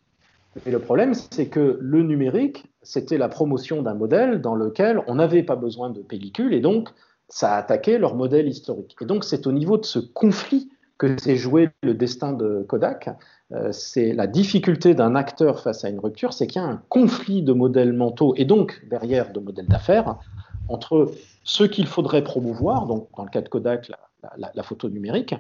Et 0.66 0.72
le 0.72 0.80
problème, 0.80 1.14
c'est 1.14 1.48
que 1.48 1.78
le 1.80 2.04
numérique, 2.04 2.66
c'était 2.82 3.18
la 3.18 3.30
promotion 3.30 3.82
d'un 3.82 3.96
modèle 3.96 4.42
dans 4.42 4.54
lequel 4.54 5.02
on 5.08 5.16
n'avait 5.16 5.44
pas 5.44 5.56
besoin 5.56 5.90
de 5.90 6.02
pellicule 6.02 6.54
et 6.54 6.60
donc 6.60 6.90
ça 7.30 7.54
a 7.54 7.58
attaqué 7.58 7.98
leur 7.98 8.16
modèle 8.16 8.48
historique. 8.48 8.96
Et 9.02 9.06
donc, 9.06 9.24
c'est 9.24 9.48
au 9.48 9.52
niveau 9.52 9.78
de 9.78 9.86
ce 9.86 9.98
conflit 9.98 10.70
que 11.04 11.22
s'est 11.22 11.36
joué 11.36 11.70
le 11.82 11.94
destin 11.94 12.32
de 12.32 12.66
Kodak. 12.68 13.10
Euh, 13.52 13.74
c'est 13.74 14.14
la 14.14 14.26
difficulté 14.26 14.96
d'un 14.96 15.16
acteur 15.16 15.60
face 15.60 15.84
à 15.84 15.90
une 15.90 16.00
rupture, 16.00 16.32
c'est 16.32 16.48
qu'il 16.48 16.62
y 16.62 16.66
a 16.66 16.68
un 16.68 16.82
conflit 16.88 17.42
de 17.42 17.52
modèles 17.52 17.92
mentaux 17.92 18.34
et 18.38 18.46
donc 18.46 18.82
derrière 18.90 19.34
de 19.34 19.42
modèles 19.42 19.68
d'affaires 19.68 20.16
entre 20.70 21.12
ce 21.44 21.66
qu'il 21.66 21.88
faudrait 21.88 22.24
promouvoir, 22.24 22.86
donc 22.86 23.10
dans 23.18 23.26
le 23.26 23.30
cas 23.30 23.42
de 23.42 23.50
Kodak, 23.50 23.92
la, 24.38 24.64
photo 24.64 24.90
numérique, 24.90 25.36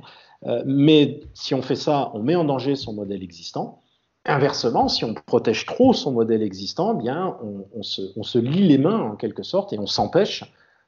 euh, 0.45 0.61
mais 0.65 1.21
si 1.33 1.55
on 1.55 1.61
fait 1.61 1.77
ça, 1.77 2.11
on 2.13 2.21
met 2.21 2.35
en 2.35 2.43
danger 2.43 2.75
son 2.75 2.91
modèle 2.91 3.23
existant. 3.23 3.81
Inversement, 4.25 4.89
si 4.89 5.05
on 5.05 5.13
protège 5.13 5.65
trop 5.65 5.93
son 5.93 6.11
modèle 6.11 6.43
existant, 6.43 6.93
eh 6.99 7.01
bien 7.01 7.37
on 7.73 7.83
se 8.23 8.37
lie 8.37 8.67
les 8.67 8.77
mains 8.77 8.99
en 8.99 9.15
quelque 9.15 9.43
sorte 9.43 9.71
et 9.71 9.79
on 9.79 9.87
s'empêche 9.87 10.43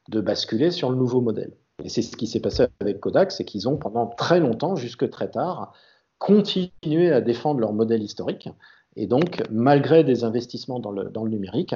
de 0.10 0.22
basculer 0.22 0.72
sur 0.72 0.90
le 0.90 0.96
nouveau 0.96 1.22
modèle. 1.22 1.52
Et 1.84 1.90
c'est 1.90 2.02
ce 2.02 2.16
qui 2.16 2.28
s'est 2.28 2.40
passé 2.40 2.68
avec 2.80 3.00
Kodak, 3.00 3.32
c'est 3.32 3.44
qu'ils 3.44 3.68
ont 3.68 3.78
pendant 3.78 4.08
très 4.08 4.40
longtemps, 4.40 4.76
jusque 4.76 5.10
très 5.10 5.30
tard, 5.30 5.74
continué 6.18 7.12
à 7.12 7.22
défendre 7.22 7.60
leur 7.60 7.74
modèle 7.74 8.02
historique. 8.02 8.50
Et 8.96 9.08
donc, 9.08 9.44
malgré 9.52 10.04
des 10.04 10.24
investissements 10.24 10.80
dans 10.80 10.92
le, 10.92 11.30
numérique, 11.30 11.76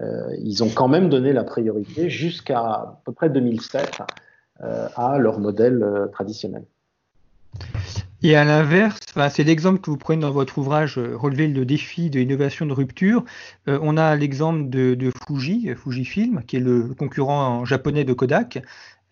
euh, 0.00 0.34
ils 0.40 0.64
ont 0.64 0.68
quand 0.68 0.88
même 0.88 1.08
donné 1.08 1.32
la 1.32 1.44
priorité 1.44 2.10
jusqu'à 2.10 2.60
à 2.60 3.02
peu 3.04 3.12
près 3.12 3.30
2007 3.30 4.02
euh, 4.62 4.88
à 4.96 5.18
leur 5.18 5.38
modèle 5.38 5.82
euh, 5.82 6.06
traditionnel. 6.08 6.64
Et 8.22 8.34
à 8.34 8.44
l'inverse, 8.44 8.98
c'est 9.30 9.44
l'exemple 9.44 9.80
que 9.80 9.90
vous 9.90 9.96
prenez 9.98 10.22
dans 10.22 10.30
votre 10.30 10.58
ouvrage 10.58 10.98
Relever 10.98 11.48
le 11.48 11.64
défi 11.64 12.10
de 12.10 12.18
l'innovation 12.18 12.66
de 12.66 12.72
rupture. 12.72 13.24
on 13.66 13.96
a 13.96 14.16
l'exemple 14.16 14.68
de, 14.70 14.94
de, 14.94 15.12
Fuji, 15.26 15.70
Fujifilm, 15.76 16.42
qui 16.46 16.56
est 16.56 16.60
le 16.60 16.94
concurrent 16.94 17.64
japonais 17.64 18.04
de 18.04 18.12
Kodak, 18.14 18.58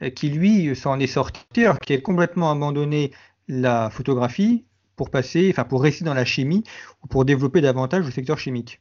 euh, 0.02 0.10
qui 0.10 0.28
lui 0.30 0.74
s'en 0.74 0.98
est 0.98 1.06
sorti, 1.06 1.64
alors 1.64 1.78
qui 1.78 1.92
a 1.92 2.00
complètement 2.00 2.50
abandonné 2.50 3.12
la 3.48 3.90
photographie 3.90 4.64
pour 4.96 5.10
passer, 5.10 5.50
enfin 5.50 5.64
pour 5.64 5.82
rester 5.82 6.04
dans 6.04 6.14
la 6.14 6.24
chimie 6.24 6.64
ou 7.02 7.06
pour 7.06 7.24
développer 7.24 7.60
davantage 7.60 8.04
le 8.04 8.10
secteur 8.10 8.38
chimique. 8.38 8.80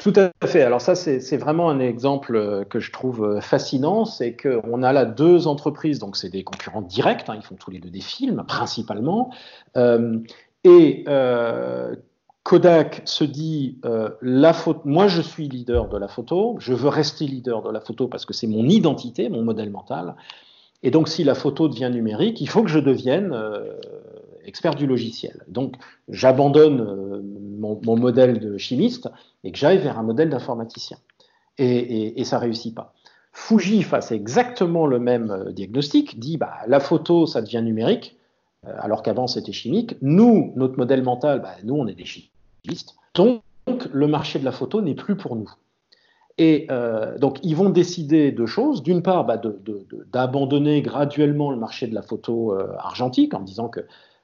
Tout 0.00 0.12
à 0.16 0.46
fait. 0.46 0.62
Alors 0.62 0.80
ça, 0.80 0.94
c'est 0.94 1.36
vraiment 1.36 1.70
un 1.70 1.78
exemple 1.78 2.34
euh, 2.34 2.64
que 2.64 2.80
je 2.80 2.90
trouve 2.90 3.24
euh, 3.24 3.40
fascinant, 3.40 4.04
c'est 4.04 4.34
qu'on 4.34 4.82
a 4.82 4.92
là 4.92 5.04
deux 5.04 5.46
entreprises, 5.46 5.98
donc 5.98 6.16
c'est 6.16 6.30
des 6.30 6.42
concurrents 6.42 6.82
directs, 6.82 7.28
hein, 7.28 7.34
ils 7.36 7.42
font 7.42 7.56
tous 7.56 7.70
les 7.70 7.78
deux 7.78 7.90
des 7.90 8.00
films 8.00 8.44
principalement, 8.46 9.30
et 10.64 11.04
Kodak 12.42 13.02
se 13.04 13.24
dit 13.24 13.78
euh, 13.84 14.10
la 14.22 14.54
moi 14.84 15.08
je 15.08 15.20
suis 15.20 15.48
leader 15.48 15.88
de 15.88 15.98
la 15.98 16.08
photo, 16.08 16.56
je 16.58 16.72
veux 16.72 16.88
rester 16.88 17.26
leader 17.26 17.62
de 17.62 17.70
la 17.70 17.80
photo 17.80 18.08
parce 18.08 18.24
que 18.24 18.32
c'est 18.32 18.46
mon 18.46 18.68
identité, 18.68 19.28
mon 19.28 19.42
modèle 19.42 19.70
mental. 19.70 20.16
Et 20.82 20.90
donc 20.90 21.08
si 21.08 21.22
la 21.22 21.34
photo 21.34 21.68
devient 21.68 21.90
numérique, 21.92 22.40
il 22.40 22.48
faut 22.48 22.62
que 22.62 22.70
je 22.70 22.78
devienne 22.78 23.32
euh, 23.32 23.76
expert 24.44 24.74
du 24.74 24.86
logiciel. 24.86 25.44
Donc 25.48 25.74
j'abandonne 26.08 27.20
euh, 27.62 27.74
mon, 27.84 27.96
modèle 27.96 28.38
de 28.38 28.58
chimiste 28.58 29.08
et 29.44 29.52
que 29.52 29.58
j'aille 29.58 29.78
vers 29.78 29.98
un 29.98 30.02
modèle 30.02 30.30
d'informaticien. 30.30 30.98
Et, 31.58 32.18
et, 32.18 32.24
ça 32.24 32.38
réussit 32.38 32.74
pas. 32.74 32.94
Fuji 33.32 33.82
face 33.82 34.12
exactement 34.12 34.86
le 34.86 34.98
même 34.98 35.52
diagnostic, 35.52 36.18
dit 36.18 36.36
bah, 36.36 36.54
la 36.66 36.80
photo 36.80 37.26
ça 37.26 37.42
devient 37.42 37.62
numérique, 37.62 38.16
euh, 38.66 38.72
alors 38.78 39.02
qu'avant 39.02 39.26
c'était 39.26 39.52
chimique. 39.52 39.96
Nous, 40.02 40.52
notre 40.56 40.78
modèle 40.78 41.02
mental, 41.02 41.40
bah, 41.40 41.54
nous 41.64 41.74
on 41.74 41.86
est 41.86 41.94
des 41.94 42.04
chimistes, 42.04 42.96
donc 43.14 43.42
le 43.92 44.06
marché 44.06 44.38
de 44.38 44.44
la 44.44 44.52
photo 44.52 44.82
n'est 44.82 44.94
plus 44.94 45.16
pour 45.16 45.36
nous. 45.36 45.50
Et 46.38 46.66
euh, 46.70 47.18
donc 47.18 47.38
ils 47.42 47.54
vont 47.54 47.70
décider 47.70 48.32
de 48.32 48.46
choses. 48.46 48.82
D'une 48.82 49.02
part, 49.02 49.24
bah, 49.24 49.40
d'abandonner 50.12 50.82
graduellement 50.82 51.50
le 51.50 51.56
marché 51.56 51.86
de 51.86 51.94
la 51.94 52.02
photo 52.02 52.54
euh, 52.54 52.74
argentique 52.78 53.34
en 53.34 53.40
disant 53.40 53.68
que 53.68 53.80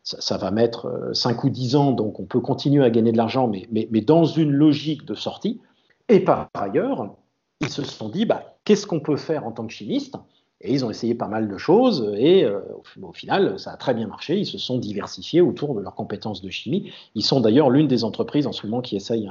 ça, 0.07 0.37
va 0.39 0.53
mettre 0.53 1.11
5 1.13 1.43
ou 1.43 1.51
10 1.51 1.75
ans, 1.75 1.91
donc 1.91 2.21
on 2.21 2.25
peut 2.25 2.41
continuer 2.41 2.85
à 2.85 2.91
gagner 2.91 3.11
de 3.11 3.17
l'argent, 3.17 3.49
mais, 3.49 3.67
mais, 3.71 4.01
dans 4.01 4.25
une 4.25 4.53
logique 4.53 5.05
de 5.05 5.15
sortie. 5.15 5.61
Et 6.09 6.21
par 6.21 6.49
ailleurs, 6.55 7.17
ils 7.61 7.69
se 7.69 7.83
sont 7.83 8.09
dit, 8.09 8.25
bah, 8.25 8.57
qu'est-ce 8.65 8.87
qu'on 8.87 9.01
peut 9.01 9.17
faire 9.17 9.45
en 9.47 9.53
tant 9.53 9.67
que 9.67 9.73
chimiste? 9.73 10.15
Et 10.61 10.73
ils 10.73 10.85
ont 10.85 10.91
essayé 10.91 11.15
pas 11.15 11.29
mal 11.29 11.49
de 11.49 11.59
choses 11.59 12.15
et 12.17 12.45
euh, 12.45 12.61
au, 13.03 13.13
final, 13.13 13.59
ça 13.59 13.73
a 13.73 13.77
très 13.77 13.93
bien 13.93 14.07
marché. 14.07 14.39
Ils 14.39 14.47
se 14.47 14.57
sont 14.57 14.79
diversifiés 14.79 15.43
autour 15.43 15.75
de 15.75 15.81
leurs 15.81 15.95
compétences 15.95 16.41
de 16.41 16.49
chimie. 16.49 16.91
Ils 17.15 17.25
sont 17.25 17.41
d'ailleurs 17.41 17.69
l'une 17.69 17.89
des 17.89 18.05
entreprises 18.05 18.47
en 18.47 18.53
ce 18.53 18.67
moment 18.67 18.81
qui 18.81 18.97
essaye 18.97 19.29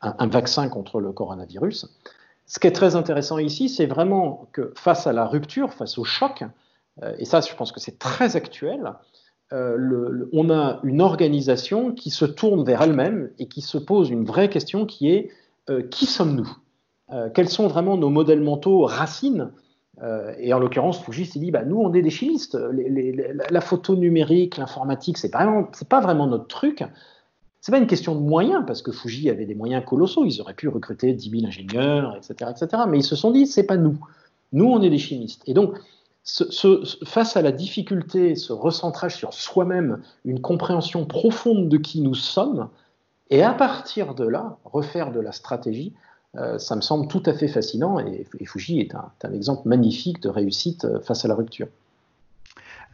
un, 0.00 0.26
vaccin 0.26 0.68
contre 0.68 0.98
le 1.00 1.12
coronavirus. 1.12 1.88
Ce 2.46 2.58
qui 2.58 2.66
est 2.66 2.72
très 2.72 2.96
intéressant 2.96 3.38
ici, 3.38 3.68
c'est 3.68 3.86
vraiment 3.86 4.48
que 4.52 4.72
face 4.76 5.06
à 5.06 5.12
la 5.12 5.26
rupture, 5.26 5.72
face 5.72 5.98
au 5.98 6.04
choc, 6.04 6.42
euh, 7.02 7.14
et 7.18 7.24
ça, 7.24 7.40
je 7.40 7.54
pense 7.54 7.70
que 7.70 7.80
c'est 7.80 7.98
très 7.98 8.34
actuel, 8.34 8.92
euh, 9.52 10.28
on 10.32 10.50
a 10.50 10.80
une 10.82 11.00
organisation 11.00 11.92
qui 11.92 12.10
se 12.10 12.24
tourne 12.24 12.64
vers 12.64 12.82
elle-même 12.82 13.30
et 13.38 13.46
qui 13.46 13.60
se 13.60 13.78
pose 13.78 14.10
une 14.10 14.24
vraie 14.24 14.48
question 14.50 14.86
qui 14.86 15.10
est 15.10 15.30
qui 15.90 16.06
sommes-nous? 16.06 16.56
Quels 17.34 17.48
sont 17.48 17.66
vraiment 17.66 17.96
nos 17.96 18.08
modèles 18.08 18.40
mentaux 18.40 18.84
racines? 18.84 19.50
Euh, 20.02 20.34
et 20.38 20.52
en 20.52 20.58
l'occurrence, 20.58 21.02
Fuji 21.02 21.26
s'est 21.26 21.38
dit, 21.38 21.50
bah, 21.50 21.64
nous, 21.64 21.80
on 21.80 21.92
est 21.94 22.02
des 22.02 22.10
chimistes. 22.10 22.58
la 23.50 23.60
photo 23.60 23.96
numérique, 23.96 24.56
l'informatique, 24.56 25.18
c'est 25.18 25.32
c'est 25.72 25.88
pas 25.88 26.00
vraiment 26.00 26.26
notre 26.26 26.46
truc. 26.46 26.84
C'est 27.60 27.72
pas 27.72 27.78
une 27.78 27.86
question 27.86 28.14
de 28.14 28.20
moyens, 28.20 28.64
parce 28.66 28.82
que 28.82 28.92
Fuji 28.92 29.30
avait 29.30 29.46
des 29.46 29.54
moyens 29.54 29.84
colossaux. 29.84 30.24
Ils 30.24 30.40
auraient 30.40 30.54
pu 30.54 30.68
recruter 30.68 31.12
10 31.12 31.30
000 31.30 31.46
ingénieurs, 31.46 32.16
etc., 32.16 32.50
etc. 32.50 32.82
Mais 32.88 32.98
ils 32.98 33.04
se 33.04 33.16
sont 33.16 33.30
dit, 33.30 33.46
c'est 33.46 33.66
pas 33.66 33.76
nous. 33.76 33.98
Nous, 34.52 34.66
on 34.66 34.82
est 34.82 34.90
des 34.90 34.98
chimistes. 34.98 35.42
Et 35.46 35.54
donc, 35.54 35.78
face 37.04 37.36
à 37.36 37.42
la 37.42 37.52
difficulté, 37.52 38.34
ce 38.34 38.52
recentrage 38.52 39.16
sur 39.16 39.32
soi-même, 39.32 40.02
une 40.24 40.40
compréhension 40.40 41.06
profonde 41.06 41.68
de 41.68 41.76
qui 41.76 42.00
nous 42.00 42.14
sommes, 42.14 42.68
et 43.30 43.42
à 43.42 43.52
partir 43.52 44.14
de 44.14 44.26
là, 44.26 44.58
refaire 44.64 45.12
de 45.12 45.20
la 45.20 45.32
stratégie, 45.32 45.92
euh, 46.36 46.58
ça 46.58 46.76
me 46.76 46.80
semble 46.80 47.08
tout 47.08 47.22
à 47.26 47.32
fait 47.32 47.48
fascinant 47.48 47.98
et, 47.98 48.26
Fuji 48.44 48.80
est 48.80 48.94
un, 48.94 49.32
exemple 49.32 49.68
magnifique 49.68 50.20
de 50.20 50.28
réussite 50.28 50.84
euh, 50.84 51.00
face 51.00 51.24
à 51.24 51.28
la 51.28 51.34
rupture. 51.34 51.68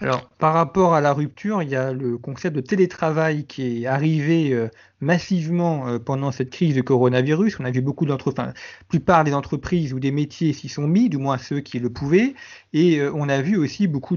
Alors, 0.01 0.29
par 0.39 0.55
rapport 0.55 0.95
à 0.95 1.01
la 1.01 1.13
rupture, 1.13 1.63
il 1.63 1.69
y 1.69 1.77
a 1.77 1.93
le 1.93 2.19
concept 2.19 2.57
de 2.57 2.61
télétravail 2.61 3.45
qui 3.45 3.83
est 3.83 3.87
arrivé 3.87 4.53
euh, 4.53 4.69
massivement 5.03 5.99
pendant 5.99 6.33
cette 6.33 6.51
crise 6.51 6.75
de 6.75 6.81
coronavirus. 6.81 7.59
On 7.61 7.65
a 7.65 7.71
vu 7.71 7.83
beaucoup 7.83 8.07
d'entreprises, 8.07 8.39
enfin, 8.39 8.53
la 8.55 8.85
plupart 8.89 9.25
des 9.25 9.35
entreprises 9.35 9.93
ou 9.93 10.01
des 10.01 10.11
métiers 10.11 10.53
s'y 10.53 10.69
sont 10.69 10.87
mis, 10.87 11.09
du 11.09 11.19
moins 11.19 11.39
ceux 11.39 11.61
qui 11.61 11.79
le 11.79 11.91
pouvaient. 11.91 12.35
Et 12.73 13.03
on 13.15 13.29
a 13.29 13.43
vu 13.43 13.57
aussi 13.57 13.87
beaucoup 13.87 14.17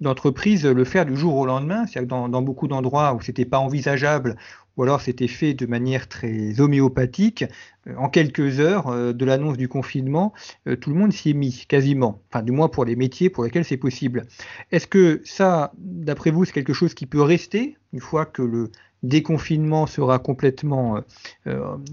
d'entreprises 0.00 0.66
le 0.66 0.84
faire 0.84 1.06
du 1.06 1.16
jour 1.16 1.36
au 1.36 1.46
lendemain. 1.46 1.86
C'est-à-dire 1.86 2.08
dans, 2.08 2.28
dans, 2.28 2.42
beaucoup 2.42 2.68
d'endroits 2.68 3.14
où 3.14 3.20
c'était 3.20 3.44
pas 3.44 3.58
envisageable, 3.58 4.36
ou 4.76 4.82
alors 4.82 5.00
c'était 5.00 5.28
fait 5.28 5.54
de 5.54 5.66
manière 5.66 6.08
très 6.08 6.58
homéopathique. 6.60 7.44
Euh, 7.86 7.94
en 7.96 8.08
quelques 8.08 8.60
heures 8.60 8.88
euh, 8.88 9.12
de 9.12 9.24
l'annonce 9.24 9.56
du 9.56 9.68
confinement, 9.68 10.32
euh, 10.66 10.76
tout 10.76 10.90
le 10.90 10.96
monde 10.96 11.12
s'y 11.12 11.30
est 11.30 11.34
mis, 11.34 11.66
quasiment. 11.68 12.22
Enfin, 12.30 12.42
du 12.42 12.52
moins 12.52 12.68
pour 12.68 12.84
les 12.84 12.96
métiers 12.96 13.30
pour 13.30 13.44
lesquels 13.44 13.64
c'est 13.64 13.76
possible. 13.76 14.26
Est-ce 14.72 14.86
que 14.86 15.20
ça, 15.24 15.72
d'après 15.76 16.30
vous, 16.30 16.44
c'est 16.44 16.52
quelque 16.52 16.72
chose 16.72 16.94
qui 16.94 17.06
peut 17.06 17.22
rester 17.22 17.76
une 17.92 18.00
fois 18.00 18.24
que 18.24 18.42
le 18.42 18.70
déconfinement 19.02 19.86
sera 19.86 20.18
complètement 20.18 21.00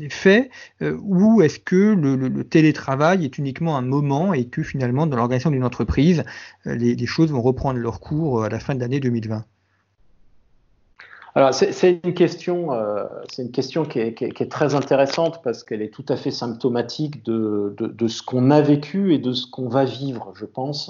fait, 0.10 0.50
ou 0.82 1.42
est-ce 1.42 1.60
que 1.60 1.94
le, 1.94 2.44
télétravail 2.44 3.26
est 3.26 3.38
uniquement 3.38 3.78
un 3.78 3.82
moment 3.82 4.34
et 4.34 4.46
que 4.46 4.64
finalement, 4.64 5.08
dans 5.08 5.18
l'organisation 5.18 5.52
d'une 5.52 5.64
entreprise, 5.64 6.24
les, 6.66 7.06
choses 7.06 7.32
vont 7.32 7.42
reprendre 7.42 7.80
leur 7.80 8.00
cours 8.00 8.44
à 8.44 8.50
la 8.50 8.60
fin 8.60 8.76
de 8.76 8.80
l'année 8.80 9.00
2020 9.00 9.46
alors, 11.36 11.54
c'est 11.54 12.00
une 12.04 12.16
question, 12.16 12.74
euh, 12.74 13.04
c'est 13.30 13.44
une 13.44 13.52
question 13.52 13.86
qui 13.86 14.00
est, 14.00 14.50
très 14.50 14.74
intéressante 14.74 15.44
parce 15.44 15.64
qu'elle 15.64 15.84
est 15.84 15.94
tout 15.94 16.06
à 16.10 16.16
fait 16.16 16.32
symptomatique 16.32 17.24
de, 17.26 17.76
ce 18.08 18.24
qu'on 18.24 18.50
a 18.50 18.60
vécu 18.60 19.14
et 19.14 19.20
de 19.20 19.34
ce 19.34 19.46
qu'on 19.46 19.70
va 19.70 19.86
vivre, 19.86 20.34
je 20.34 20.46
pense. 20.46 20.90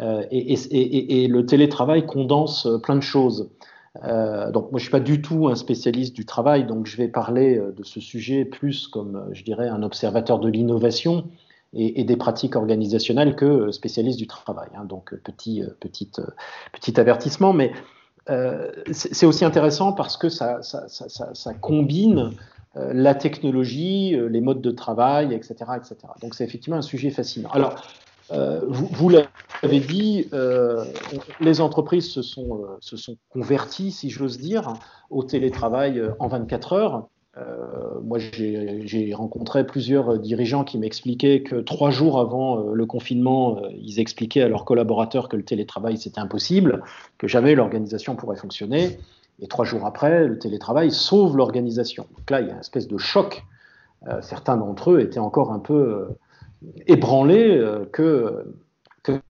et, 0.00 1.28
le 1.28 1.44
télétravail 1.44 2.06
condense 2.06 2.66
plein 2.82 2.96
de 2.96 3.02
choses. 3.02 3.50
Donc 4.02 4.70
moi 4.70 4.78
je 4.78 4.82
suis 4.82 4.90
pas 4.90 5.00
du 5.00 5.20
tout 5.22 5.48
un 5.48 5.54
spécialiste 5.54 6.14
du 6.14 6.24
travail, 6.24 6.66
donc 6.66 6.86
je 6.86 6.96
vais 6.96 7.08
parler 7.08 7.60
de 7.76 7.82
ce 7.82 8.00
sujet 8.00 8.44
plus 8.44 8.86
comme 8.88 9.28
je 9.32 9.42
dirais 9.42 9.68
un 9.68 9.82
observateur 9.82 10.38
de 10.38 10.48
l'innovation 10.48 11.24
et, 11.72 12.04
des 12.04 12.16
pratiques 12.16 12.56
organisationnelles 12.56 13.34
que 13.34 13.70
spécialiste 13.72 14.18
du 14.18 14.26
travail. 14.26 14.68
Hein. 14.76 14.84
donc 14.84 15.14
petit, 15.24 15.62
petit, 15.80 16.10
petit 16.72 17.00
avertissement, 17.00 17.52
mais 17.52 17.72
c'est 18.92 19.26
aussi 19.26 19.44
intéressant 19.44 19.92
parce 19.92 20.16
que 20.16 20.28
ça, 20.28 20.60
ça, 20.62 21.54
combine 21.54 22.32
euh, 22.78 22.92
la 22.92 23.14
technologie, 23.14 24.14
euh, 24.14 24.28
les 24.28 24.40
modes 24.40 24.60
de 24.60 24.70
travail, 24.70 25.32
etc. 25.32 25.54
etc. 25.76 25.96
Donc 26.20 26.34
c'est 26.34 26.44
effectivement 26.44 26.76
un 26.76 26.82
sujet 26.82 27.10
fascinant. 27.10 27.48
Alors, 27.50 27.82
euh, 28.32 28.60
vous, 28.68 29.08
l'avez 29.08 29.80
dit, 29.80 30.28
les 31.40 31.60
entreprises 31.60 32.10
se 32.10 32.22
sont, 32.22 32.66
se 32.80 32.96
sont 32.96 33.16
converties, 33.30 33.90
si 33.90 34.10
j'ose 34.10 34.38
dire, 34.38 34.72
au 35.10 35.22
télétravail 35.22 36.02
en 36.18 36.28
24 36.28 36.72
heures. 36.72 37.08
moi, 38.02 38.18
j'ai 38.18 39.12
rencontré 39.14 39.66
plusieurs 39.66 40.18
dirigeants 40.18 40.64
qui 40.64 40.78
m'expliquaient 40.78 41.42
que 41.42 41.56
trois 41.56 41.90
jours 41.90 42.18
avant 42.20 42.58
le 42.58 42.86
confinement, 42.86 43.62
ils 43.70 44.00
expliquaient 44.00 44.42
à 44.42 44.48
leurs 44.48 44.64
collaborateurs 44.64 45.28
que 45.28 45.36
le 45.36 45.44
télétravail, 45.44 45.96
c'était 45.96 46.20
impossible, 46.20 46.82
que 47.16 47.28
jamais 47.28 47.54
l'organisation 47.54 48.16
pourrait 48.16 48.36
fonctionner. 48.36 48.98
Et 49.40 49.46
trois 49.46 49.64
jours 49.64 49.86
après, 49.86 50.26
le 50.26 50.38
télétravail 50.38 50.90
sauve 50.90 51.36
l'organisation. 51.36 52.06
Donc 52.16 52.30
là, 52.30 52.40
il 52.40 52.48
y 52.48 52.50
a 52.50 52.54
une 52.54 52.60
espèce 52.60 52.88
de 52.88 52.98
choc. 52.98 53.44
Euh, 54.06 54.20
certains 54.20 54.56
d'entre 54.56 54.92
eux 54.92 55.00
étaient 55.00 55.18
encore 55.18 55.52
un 55.52 55.58
peu 55.58 56.08
euh, 56.64 56.68
ébranlés 56.86 57.56
euh, 57.56 57.84
que, 57.86 58.44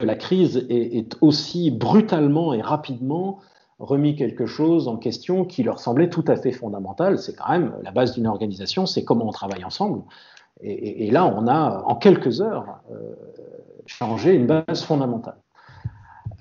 la 0.00 0.16
crise 0.16 0.66
ait, 0.70 1.06
aussi 1.20 1.70
brutalement 1.70 2.52
et 2.52 2.60
rapidement 2.60 3.38
remis 3.78 4.16
quelque 4.16 4.44
chose 4.44 4.88
en 4.88 4.96
question 4.96 5.44
qui 5.44 5.62
leur 5.62 5.78
semblait 5.78 6.10
tout 6.10 6.24
à 6.26 6.34
fait 6.34 6.50
fondamental. 6.50 7.16
C'est 7.18 7.36
quand 7.36 7.50
même 7.50 7.72
la 7.84 7.92
base 7.92 8.14
d'une 8.14 8.26
organisation, 8.26 8.86
c'est 8.86 9.04
comment 9.04 9.28
on 9.28 9.30
travaille 9.30 9.64
ensemble. 9.64 10.02
Et, 10.60 11.06
et, 11.06 11.10
là, 11.12 11.26
on 11.26 11.46
a, 11.46 11.84
en 11.86 11.94
quelques 11.94 12.40
heures, 12.40 12.80
changé 13.86 14.34
une 14.34 14.48
base 14.48 14.82
fondamentale. 14.82 15.36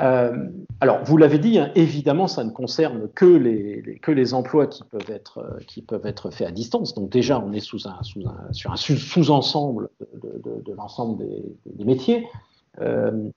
Euh, 0.02 0.50
alors, 0.80 1.04
vous 1.04 1.18
l'avez 1.18 1.40
dit, 1.40 1.58
hein, 1.58 1.72
évidemment, 1.76 2.28
ça 2.28 2.44
ne 2.44 2.52
concerne 2.52 3.10
que 3.16 3.26
les, 3.26 4.00
que 4.02 4.12
les 4.12 4.34
emplois 4.34 4.68
qui 4.68 4.84
peuvent, 4.84 5.10
être, 5.10 5.40
euh, 5.40 5.60
qui 5.68 5.82
peuvent 5.82 6.06
être 6.06 6.30
faits 6.30 6.48
à 6.48 6.52
distance. 6.52 6.94
Donc 6.94 7.10
déjà, 7.10 7.40
on 7.40 7.52
est 7.54 7.60
sous 7.60 7.88
un, 7.88 8.02
sous 8.04 8.22
un, 8.28 8.52
sur 8.54 8.72
un 8.72 8.76
sous-ensemble 8.76 9.90
de, 10.14 10.62
de, 10.64 10.74
l'ensemble 10.74 11.18
des, 11.18 11.44
des, 11.66 11.86
métiers. 11.86 12.28
Euh, 12.80 13.30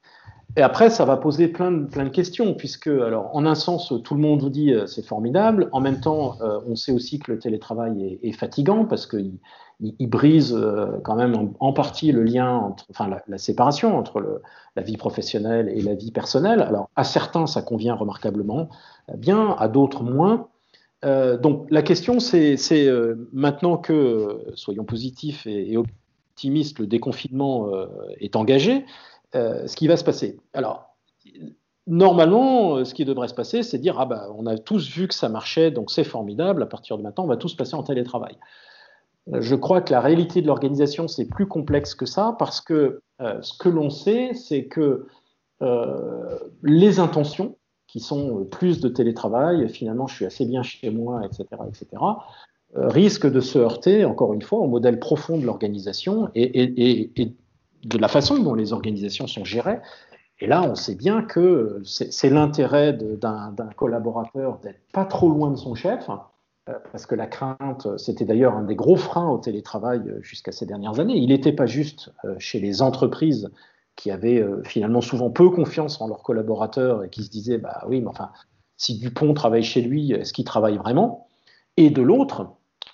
et 0.56 0.62
après, 0.62 0.90
ça 0.90 1.04
va 1.04 1.16
poser 1.16 1.48
plein 1.48 1.70
de, 1.70 2.08
questions, 2.08 2.54
puisque, 2.54 2.88
alors, 2.88 3.30
en 3.34 3.46
un 3.46 3.54
sens, 3.54 3.92
tout 4.02 4.14
le 4.14 4.20
monde 4.20 4.42
vous 4.42 4.50
dit 4.50 4.72
euh, 4.72 4.86
c'est 4.86 5.06
formidable. 5.06 5.68
En 5.72 5.80
même 5.80 6.00
temps, 6.00 6.36
euh, 6.40 6.58
on 6.66 6.74
sait 6.74 6.92
aussi 6.92 7.20
que 7.20 7.30
le 7.30 7.38
télétravail 7.38 8.18
est, 8.22 8.32
fatigant 8.32 8.84
parce 8.84 9.06
qu'il 9.06 9.38
il, 9.80 10.08
brise 10.08 10.52
euh, 10.52 10.98
quand 11.04 11.14
même 11.14 11.52
en, 11.60 11.72
partie 11.72 12.10
le 12.10 12.24
lien, 12.24 12.52
entre, 12.52 12.84
enfin, 12.90 13.08
la, 13.26 13.38
séparation 13.38 13.96
entre 13.96 14.42
la 14.74 14.82
vie 14.82 14.96
professionnelle 14.96 15.68
et 15.68 15.82
la 15.82 15.94
vie 15.94 16.10
personnelle. 16.10 16.62
Alors, 16.62 16.90
à 16.96 17.04
certains, 17.04 17.46
ça 17.46 17.62
convient 17.62 17.94
remarquablement 17.94 18.70
bien, 19.16 19.54
à 19.56 19.68
d'autres 19.68 20.02
moins. 20.02 20.48
Euh, 21.04 21.38
donc, 21.38 21.66
la 21.70 21.82
question, 21.82 22.18
c'est 22.18 22.56
maintenant 23.32 23.76
que, 23.76 24.46
soyons 24.54 24.84
positifs 24.84 25.46
et 25.46 25.76
optimistes, 25.76 26.80
le 26.80 26.86
déconfinement 26.88 27.68
est 28.18 28.34
engagé. 28.34 28.84
Euh, 29.36 29.66
ce 29.68 29.76
qui 29.76 29.86
va 29.86 29.96
se 29.96 30.02
passer. 30.02 30.40
Alors, 30.54 30.96
normalement, 31.86 32.76
euh, 32.76 32.84
ce 32.84 32.94
qui 32.94 33.04
devrait 33.04 33.28
se 33.28 33.34
passer, 33.34 33.62
c'est 33.62 33.78
dire 33.78 34.00
ah 34.00 34.06
ben, 34.06 34.26
on 34.36 34.44
a 34.46 34.58
tous 34.58 34.88
vu 34.90 35.06
que 35.06 35.14
ça 35.14 35.28
marchait, 35.28 35.70
donc 35.70 35.92
c'est 35.92 36.04
formidable. 36.04 36.62
À 36.64 36.66
partir 36.66 36.98
de 36.98 37.02
maintenant, 37.02 37.24
on 37.24 37.28
va 37.28 37.36
tous 37.36 37.54
passer 37.54 37.74
en 37.74 37.84
télétravail. 37.84 38.36
Euh, 39.32 39.40
je 39.40 39.54
crois 39.54 39.82
que 39.82 39.92
la 39.92 40.00
réalité 40.00 40.42
de 40.42 40.48
l'organisation, 40.48 41.06
c'est 41.06 41.26
plus 41.26 41.46
complexe 41.46 41.94
que 41.94 42.06
ça, 42.06 42.34
parce 42.38 42.60
que 42.60 43.00
ce 43.42 43.56
que 43.58 43.68
l'on 43.68 43.90
sait, 43.90 44.32
c'est 44.32 44.64
que 44.64 45.06
les 46.62 47.00
intentions, 47.00 47.58
qui 47.86 48.00
sont 48.00 48.46
plus 48.46 48.80
de 48.80 48.88
télétravail, 48.88 49.68
finalement, 49.68 50.06
je 50.06 50.14
suis 50.14 50.24
assez 50.24 50.46
bien 50.46 50.62
chez 50.62 50.90
moi, 50.90 51.22
etc., 51.26 51.44
etc., 51.68 52.02
risquent 52.74 53.30
de 53.30 53.40
se 53.40 53.58
heurter, 53.58 54.06
encore 54.06 54.32
une 54.32 54.40
fois, 54.40 54.60
au 54.60 54.68
modèle 54.68 54.98
profond 54.98 55.36
de 55.36 55.44
l'organisation 55.44 56.30
et, 56.34 56.44
et, 56.44 57.20
et, 57.20 57.36
de 57.84 57.98
la 57.98 58.08
façon 58.08 58.38
dont 58.38 58.54
les 58.54 58.72
organisations 58.72 59.26
sont 59.26 59.44
gérées. 59.44 59.80
Et 60.40 60.46
là, 60.46 60.62
on 60.62 60.74
sait 60.74 60.94
bien 60.94 61.22
que 61.22 61.82
c'est 61.84 62.30
l'intérêt 62.30 62.94
d'un 62.94 63.70
collaborateur 63.76 64.58
d'être 64.58 64.80
pas 64.92 65.04
trop 65.04 65.28
loin 65.28 65.50
de 65.50 65.56
son 65.56 65.74
chef, 65.74 66.08
euh, 66.68 66.74
parce 66.92 67.06
que 67.06 67.14
la 67.14 67.26
crainte, 67.26 67.86
c'était 67.98 68.24
d'ailleurs 68.24 68.54
un 68.54 68.64
des 68.64 68.74
gros 68.74 68.96
freins 68.96 69.28
au 69.28 69.38
télétravail 69.38 70.00
euh, 70.06 70.22
jusqu'à 70.22 70.52
ces 70.52 70.66
dernières 70.66 70.98
années. 70.98 71.16
Il 71.16 71.28
n'était 71.28 71.52
pas 71.52 71.66
juste 71.66 72.10
euh, 72.24 72.34
chez 72.38 72.58
les 72.58 72.80
entreprises 72.80 73.50
qui 73.96 74.10
avaient 74.10 74.42
finalement 74.64 75.02
souvent 75.02 75.28
peu 75.28 75.50
confiance 75.50 76.00
en 76.00 76.08
leurs 76.08 76.22
collaborateurs 76.22 77.04
et 77.04 77.10
qui 77.10 77.22
se 77.22 77.28
disaient, 77.28 77.58
bah 77.58 77.84
oui, 77.86 78.00
mais 78.00 78.06
enfin, 78.06 78.30
si 78.78 78.98
Dupont 78.98 79.34
travaille 79.34 79.62
chez 79.62 79.82
lui, 79.82 80.12
est-ce 80.12 80.32
qu'il 80.32 80.46
travaille 80.46 80.78
vraiment? 80.78 81.28
Et 81.76 81.90
de 81.90 82.00
l'autre, 82.00 82.46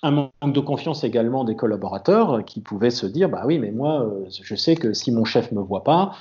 un 0.03 0.11
manque 0.11 0.33
de 0.53 0.61
confiance 0.61 1.05
également 1.05 1.45
des 1.45 1.57
collaborateurs 1.57 2.45
qui 2.45 2.61
pouvaient 2.61 2.91
se 2.91 3.07
dire 3.07 3.29
bah 3.29 3.43
oui 3.47 3.59
mais 3.59 3.71
moi 3.71 4.03
euh, 4.03 4.25
je 4.29 4.55
sais 4.55 4.77
que 4.77 4.93
si 4.93 5.13
mon 5.13 5.25
chef 5.25 5.53
me 5.53 5.61
voit 5.61 5.85
pas 5.85 6.13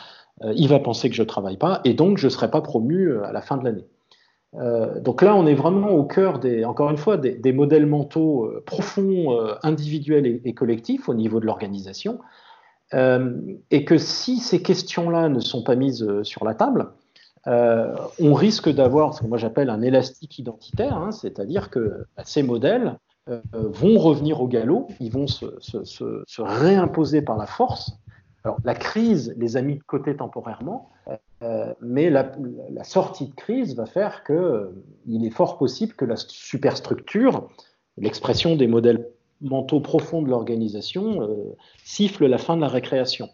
euh, 0.43 0.53
il 0.55 0.67
va 0.67 0.79
penser 0.79 1.09
que 1.09 1.15
je 1.15 1.23
travaille 1.23 1.57
pas 1.57 1.81
et 1.83 1.93
donc 1.93 2.17
je 2.17 2.29
serai 2.29 2.49
pas 2.49 2.61
promu 2.61 3.09
euh, 3.09 3.25
à 3.25 3.31
la 3.31 3.41
fin 3.41 3.57
de 3.57 3.63
l'année. 3.63 3.85
Donc 5.01 5.21
là 5.21 5.35
on 5.35 5.45
est 5.45 5.53
vraiment 5.53 5.89
au 5.89 6.05
cœur 6.05 6.39
des 6.39 6.63
encore 6.63 6.89
une 6.89 6.95
fois 6.95 7.17
des, 7.17 7.51
modèles 7.51 7.85
mentaux 7.85 8.49
profonds 8.65 9.37
individuels 9.63 10.39
et, 10.45 10.53
collectifs 10.53 11.09
au 11.09 11.13
niveau 11.13 11.41
de 11.41 11.45
l'organisation. 11.45 12.19
Et 12.93 13.83
que 13.83 13.97
si 13.97 14.37
ces 14.37 14.61
questions 14.61 15.09
là 15.09 15.27
ne 15.27 15.41
sont 15.41 15.61
pas 15.61 15.75
mises 15.75 16.07
sur 16.23 16.45
la 16.45 16.53
table 16.53 16.93
on 17.45 18.33
risque 18.33 18.69
d'avoir 18.69 19.13
ce 19.13 19.23
que 19.23 19.27
moi 19.27 19.37
j'appelle 19.37 19.69
un 19.69 19.81
élastique 19.81 20.39
identitaire, 20.39 20.95
hein, 20.95 21.11
c'est-à-dire 21.11 21.69
que 21.69 22.05
bah, 22.15 22.23
ces 22.25 22.41
modèles 22.41 22.97
euh, 23.29 23.41
vont 23.53 23.97
revenir 23.97 24.41
au 24.41 24.47
galop, 24.47 24.87
ils 24.99 25.11
vont 25.11 25.27
se, 25.27 25.45
se, 25.59 25.83
se, 25.83 26.23
se, 26.27 26.41
réimposer 26.41 27.21
par 27.21 27.37
la 27.37 27.47
force. 27.47 27.97
Alors 28.43 28.57
la 28.63 28.75
crise 28.75 29.33
les 29.37 29.57
a 29.57 29.61
mis 29.61 29.77
de 29.77 29.83
côté 29.83 30.15
temporairement, 30.15 30.91
euh, 31.41 31.73
mais 31.81 32.09
la, 32.09 32.31
sortie 32.83 33.27
de 33.27 33.35
crise 33.35 33.75
va 33.75 33.85
faire 33.85 34.23
que 34.23 34.33
euh, 34.33 34.83
il 35.05 35.25
est 35.25 35.29
fort 35.29 35.57
possible 35.57 35.93
que 35.93 36.05
la 36.05 36.15
superstructure, 36.15 37.49
l'expression 37.97 38.55
des 38.55 38.67
modèles 38.67 39.09
mentaux 39.41 39.81
profonds 39.81 40.21
de 40.21 40.29
l'organisation, 40.29 41.21
euh, 41.21 41.55
siffle 41.83 42.25
la 42.25 42.37
fin 42.37 42.55
de 42.55 42.61
la 42.61 42.67
récréation. 42.67 43.29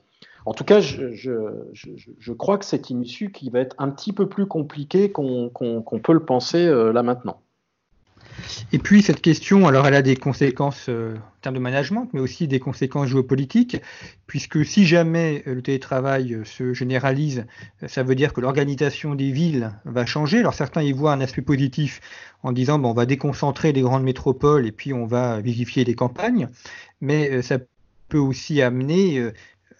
En 0.45 0.53
tout 0.53 0.63
cas, 0.63 0.79
je, 0.79 2.31
crois 2.31 2.57
que 2.57 2.65
c'est 2.65 2.89
une 2.89 3.03
issue 3.03 3.31
qui 3.31 3.51
va 3.51 3.59
être 3.59 3.75
un 3.77 3.89
petit 3.89 4.11
peu 4.11 4.27
plus 4.27 4.47
compliquée 4.47 5.11
qu'on 5.11 5.49
qu 5.49 5.83
qu 5.85 6.01
peut 6.01 6.13
le 6.13 6.25
penser 6.25 6.65
là 6.65 7.03
maintenant. 7.03 7.41
Et 8.73 8.79
puis 8.79 9.01
cette 9.01 9.21
question, 9.21 9.67
alors 9.67 9.87
elle 9.87 9.95
a 9.95 10.01
des 10.01 10.15
conséquences 10.15 10.87
euh, 10.89 11.15
en 11.15 11.41
termes 11.41 11.55
de 11.55 11.59
management, 11.59 12.09
mais 12.13 12.19
aussi 12.19 12.47
des 12.47 12.59
conséquences 12.59 13.09
géopolitiques, 13.09 13.77
puisque 14.27 14.65
si 14.65 14.85
jamais 14.85 15.43
euh, 15.47 15.55
le 15.55 15.61
télétravail 15.61 16.33
euh, 16.33 16.45
se 16.45 16.73
généralise, 16.73 17.45
ça 17.87 18.03
veut 18.03 18.15
dire 18.15 18.33
que 18.33 18.41
l'organisation 18.41 19.15
des 19.15 19.31
villes 19.31 19.71
va 19.85 20.05
changer. 20.05 20.39
Alors 20.39 20.53
certains 20.53 20.83
y 20.83 20.91
voient 20.91 21.13
un 21.13 21.21
aspect 21.21 21.41
positif 21.41 22.01
en 22.43 22.51
disant 22.51 22.79
bon, 22.79 22.91
on 22.91 22.93
va 22.93 23.05
déconcentrer 23.05 23.73
les 23.73 23.81
grandes 23.81 24.03
métropoles 24.03 24.65
et 24.65 24.71
puis 24.71 24.93
on 24.93 25.05
va 25.05 25.41
vivifier 25.41 25.83
les 25.83 25.95
campagnes, 25.95 26.47
mais 27.01 27.41
ça 27.41 27.57
peut 28.09 28.17
aussi 28.17 28.61
amener 28.61 29.31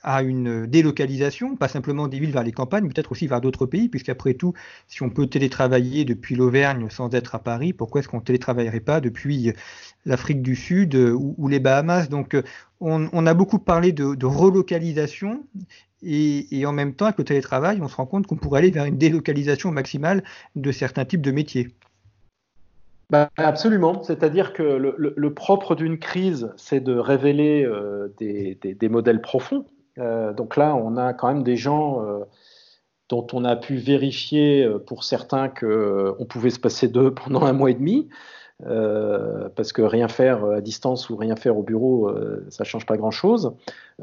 à 0.03 0.23
une 0.23 0.65
délocalisation, 0.65 1.55
pas 1.55 1.67
simplement 1.67 2.07
des 2.07 2.19
villes 2.19 2.31
vers 2.31 2.43
les 2.43 2.51
campagnes, 2.51 2.87
peut-être 2.87 3.11
aussi 3.11 3.27
vers 3.27 3.41
d'autres 3.41 3.65
pays, 3.65 3.89
puisqu'après 3.89 4.33
tout, 4.33 4.53
si 4.87 5.03
on 5.03 5.09
peut 5.09 5.27
télétravailler 5.27 6.05
depuis 6.05 6.35
l'Auvergne 6.35 6.87
sans 6.89 7.13
être 7.13 7.35
à 7.35 7.39
Paris, 7.39 7.73
pourquoi 7.73 7.99
est-ce 7.99 8.07
qu'on 8.07 8.17
ne 8.17 8.23
télétravaillerait 8.23 8.79
pas 8.79 9.01
depuis 9.01 9.53
l'Afrique 10.05 10.41
du 10.41 10.55
Sud 10.55 10.95
ou, 10.95 11.47
les 11.47 11.59
Bahamas? 11.59 12.09
Donc 12.09 12.35
on, 12.79 13.25
a 13.25 13.33
beaucoup 13.33 13.59
parlé 13.59 13.91
de, 13.91 14.25
relocalisation 14.25 15.43
et, 16.03 16.65
en 16.65 16.73
même 16.73 16.93
temps, 16.95 17.05
avec 17.05 17.19
le 17.19 17.23
télétravail, 17.23 17.79
on 17.81 17.87
se 17.87 17.95
rend 17.95 18.07
compte 18.07 18.25
qu'on 18.25 18.37
pourrait 18.37 18.59
aller 18.59 18.71
vers 18.71 18.85
une 18.85 18.97
délocalisation 18.97 19.71
maximale 19.71 20.23
de 20.55 20.71
certains 20.71 21.05
types 21.05 21.21
de 21.21 21.31
métiers. 21.31 21.69
Bah, 23.11 23.29
absolument. 23.35 24.03
C'est-à-dire 24.03 24.53
que 24.53 24.63
le, 24.63 25.33
propre 25.33 25.75
d'une 25.75 25.99
crise, 25.99 26.49
c'est 26.55 26.79
de 26.79 26.97
révéler 26.97 27.63
euh, 27.65 28.07
des, 28.17 28.89
modèles 28.89 29.21
profonds. 29.21 29.65
Euh, 29.97 30.33
donc 30.33 30.57
là, 30.57 30.75
on 30.75 30.97
a 30.97 31.13
quand 31.13 31.27
même 31.27 31.43
des 31.43 31.57
gens 31.57 32.03
euh, 32.03 32.23
dont 33.09 33.27
on 33.33 33.43
a 33.43 33.55
pu 33.55 33.75
vérifier 33.75 34.63
euh, 34.63 34.79
pour 34.79 35.03
certains 35.03 35.49
qu'on 35.49 36.25
pouvait 36.27 36.49
se 36.49 36.59
passer 36.59 36.87
d'eux 36.87 37.13
pendant 37.25 37.43
un 37.43 37.53
mois 37.53 37.71
et 37.71 37.75
demi. 37.75 38.09
Parce 39.55 39.73
que 39.73 39.81
rien 39.81 40.07
faire 40.07 40.45
à 40.45 40.61
distance 40.61 41.09
ou 41.09 41.15
rien 41.15 41.35
faire 41.35 41.57
au 41.57 41.63
bureau, 41.63 42.09
euh, 42.09 42.45
ça 42.49 42.63
change 42.63 42.85
pas 42.85 42.95
grand-chose. 42.95 43.55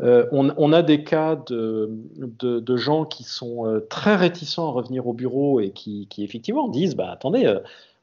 On, 0.02 0.72
a 0.72 0.82
des 0.82 1.04
cas 1.04 1.36
de, 1.36 2.76
gens 2.76 3.04
qui 3.04 3.22
sont 3.22 3.80
très 3.88 4.16
réticents 4.16 4.68
à 4.68 4.72
revenir 4.72 5.06
au 5.06 5.12
bureau 5.12 5.60
et 5.60 5.70
qui, 5.70 6.08
effectivement 6.18 6.66
disent 6.66 6.96
bah, 6.96 7.10
attendez, 7.12 7.56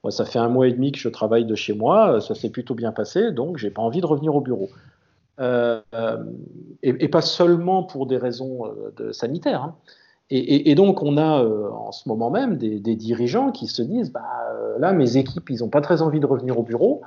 moi, 0.06 0.12
ça 0.12 0.24
fait 0.24 0.40
un 0.40 0.48
mois 0.48 0.70
et 0.70 0.72
demi 0.72 0.94
que 0.94 1.00
je 1.00 1.10
travaille 1.10 1.44
de 1.44 1.56
chez 1.56 1.74
moi, 1.74 2.22
ça 2.22 2.36
s'est 2.36 2.52
plutôt 2.52 2.74
bien 2.74 2.94
passé, 2.94 3.34
donc 3.34 3.58
j'ai 3.58 3.70
pas 3.70 3.82
envie 3.82 4.00
de 4.00 4.06
revenir 4.06 4.34
au 4.34 4.40
bureau. 4.40 4.70
Et, 5.40 7.10
pas 7.10 7.22
seulement 7.22 7.84
pour 7.84 8.08
des 8.08 8.18
raisons 8.18 8.64
de, 8.98 9.12
sanitaires. 9.12 9.64
Hein. 9.64 9.76
Et, 10.32 10.74
donc, 10.74 11.04
on 11.04 11.18
a 11.18 11.44
euh, 11.44 11.70
en 11.70 11.92
ce 11.92 12.10
moment 12.10 12.32
même 12.32 12.58
des, 12.58 12.96
dirigeants 12.96 13.52
qui 13.52 13.68
se 13.68 13.84
disent 13.84 14.12
bah, 14.12 14.24
euh, 14.52 14.80
là, 14.80 14.92
mes 14.92 15.18
équipes, 15.18 15.52
ils 15.52 15.60
n'ont 15.60 15.70
pas 15.70 15.82
très 15.82 16.02
envie 16.02 16.20
de 16.20 16.26
revenir 16.26 16.58
au 16.58 16.64
bureau. 16.64 17.04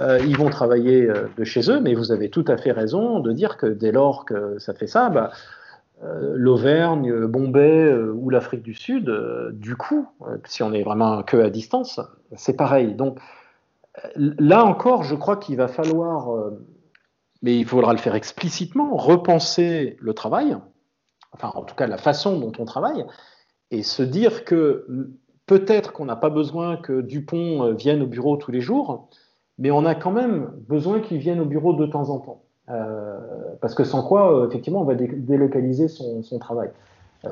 Euh, 0.00 0.18
ils 0.26 0.36
vont 0.36 0.48
travailler 0.50 1.08
de 1.36 1.44
chez 1.44 1.70
eux, 1.70 1.80
mais 1.80 1.94
vous 1.94 2.10
avez 2.10 2.30
tout 2.30 2.44
à 2.48 2.56
fait 2.56 2.72
raison 2.72 3.20
de 3.20 3.32
dire 3.32 3.56
que 3.56 3.66
dès 3.66 3.92
lors 3.92 4.24
que 4.24 4.58
ça 4.58 4.74
fait 4.74 4.88
ça, 4.88 5.08
bah, 5.08 5.30
l'Auvergne, 6.02 7.26
Bombay 7.26 7.92
ou 7.92 8.30
l'Afrique 8.30 8.62
du 8.62 8.74
Sud, 8.74 9.12
du 9.52 9.76
coup, 9.76 10.08
si 10.44 10.62
on 10.62 10.72
est 10.72 10.82
vraiment 10.82 11.22
que 11.22 11.36
à 11.36 11.50
distance, 11.50 12.00
c'est 12.34 12.56
pareil. 12.56 12.94
Donc, 12.94 13.18
là 14.16 14.64
encore, 14.64 15.04
je 15.04 15.14
crois 15.14 15.36
qu'il 15.36 15.56
va 15.56 15.66
falloir, 15.66 16.28
mais 17.42 17.58
il 17.58 17.66
faudra 17.66 17.92
le 17.92 17.98
faire 17.98 18.14
explicitement, 18.14 18.96
repenser 18.96 19.96
le 20.00 20.14
travail 20.14 20.56
enfin 21.32 21.52
en 21.54 21.62
tout 21.62 21.74
cas 21.74 21.86
la 21.86 21.98
façon 21.98 22.38
dont 22.38 22.52
on 22.58 22.64
travaille, 22.64 23.04
et 23.70 23.82
se 23.82 24.02
dire 24.02 24.44
que 24.44 24.86
peut-être 25.46 25.92
qu'on 25.92 26.04
n'a 26.04 26.16
pas 26.16 26.30
besoin 26.30 26.76
que 26.76 27.00
Dupont 27.00 27.64
euh, 27.64 27.72
vienne 27.72 28.02
au 28.02 28.06
bureau 28.06 28.36
tous 28.36 28.50
les 28.50 28.60
jours, 28.60 29.08
mais 29.58 29.70
on 29.70 29.84
a 29.84 29.94
quand 29.94 30.10
même 30.10 30.50
besoin 30.68 31.00
qu'il 31.00 31.18
vienne 31.18 31.40
au 31.40 31.44
bureau 31.44 31.74
de 31.74 31.86
temps 31.86 32.10
en 32.10 32.18
temps. 32.18 32.42
Euh, 32.70 33.18
parce 33.60 33.74
que 33.74 33.82
sans 33.82 34.02
quoi, 34.02 34.32
euh, 34.32 34.48
effectivement, 34.48 34.82
on 34.82 34.84
va 34.84 34.94
délocaliser 34.94 35.88
son, 35.88 36.38
travail. 36.38 36.70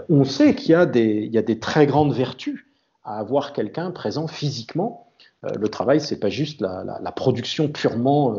on 0.08 0.24
sait 0.24 0.54
qu'il 0.54 0.70
y, 0.70 0.74
a 0.74 0.86
des 0.86 1.58
très 1.60 1.86
grandes 1.86 2.12
vertus 2.12 2.66
à 3.04 3.18
avoir 3.18 3.52
quelqu'un 3.52 3.90
présent 3.90 4.26
physiquement. 4.26 5.08
le 5.42 5.68
travail, 5.68 6.00
c'est 6.00 6.18
pas 6.18 6.30
juste 6.30 6.60
la, 6.60 7.12
production 7.12 7.68
purement 7.68 8.34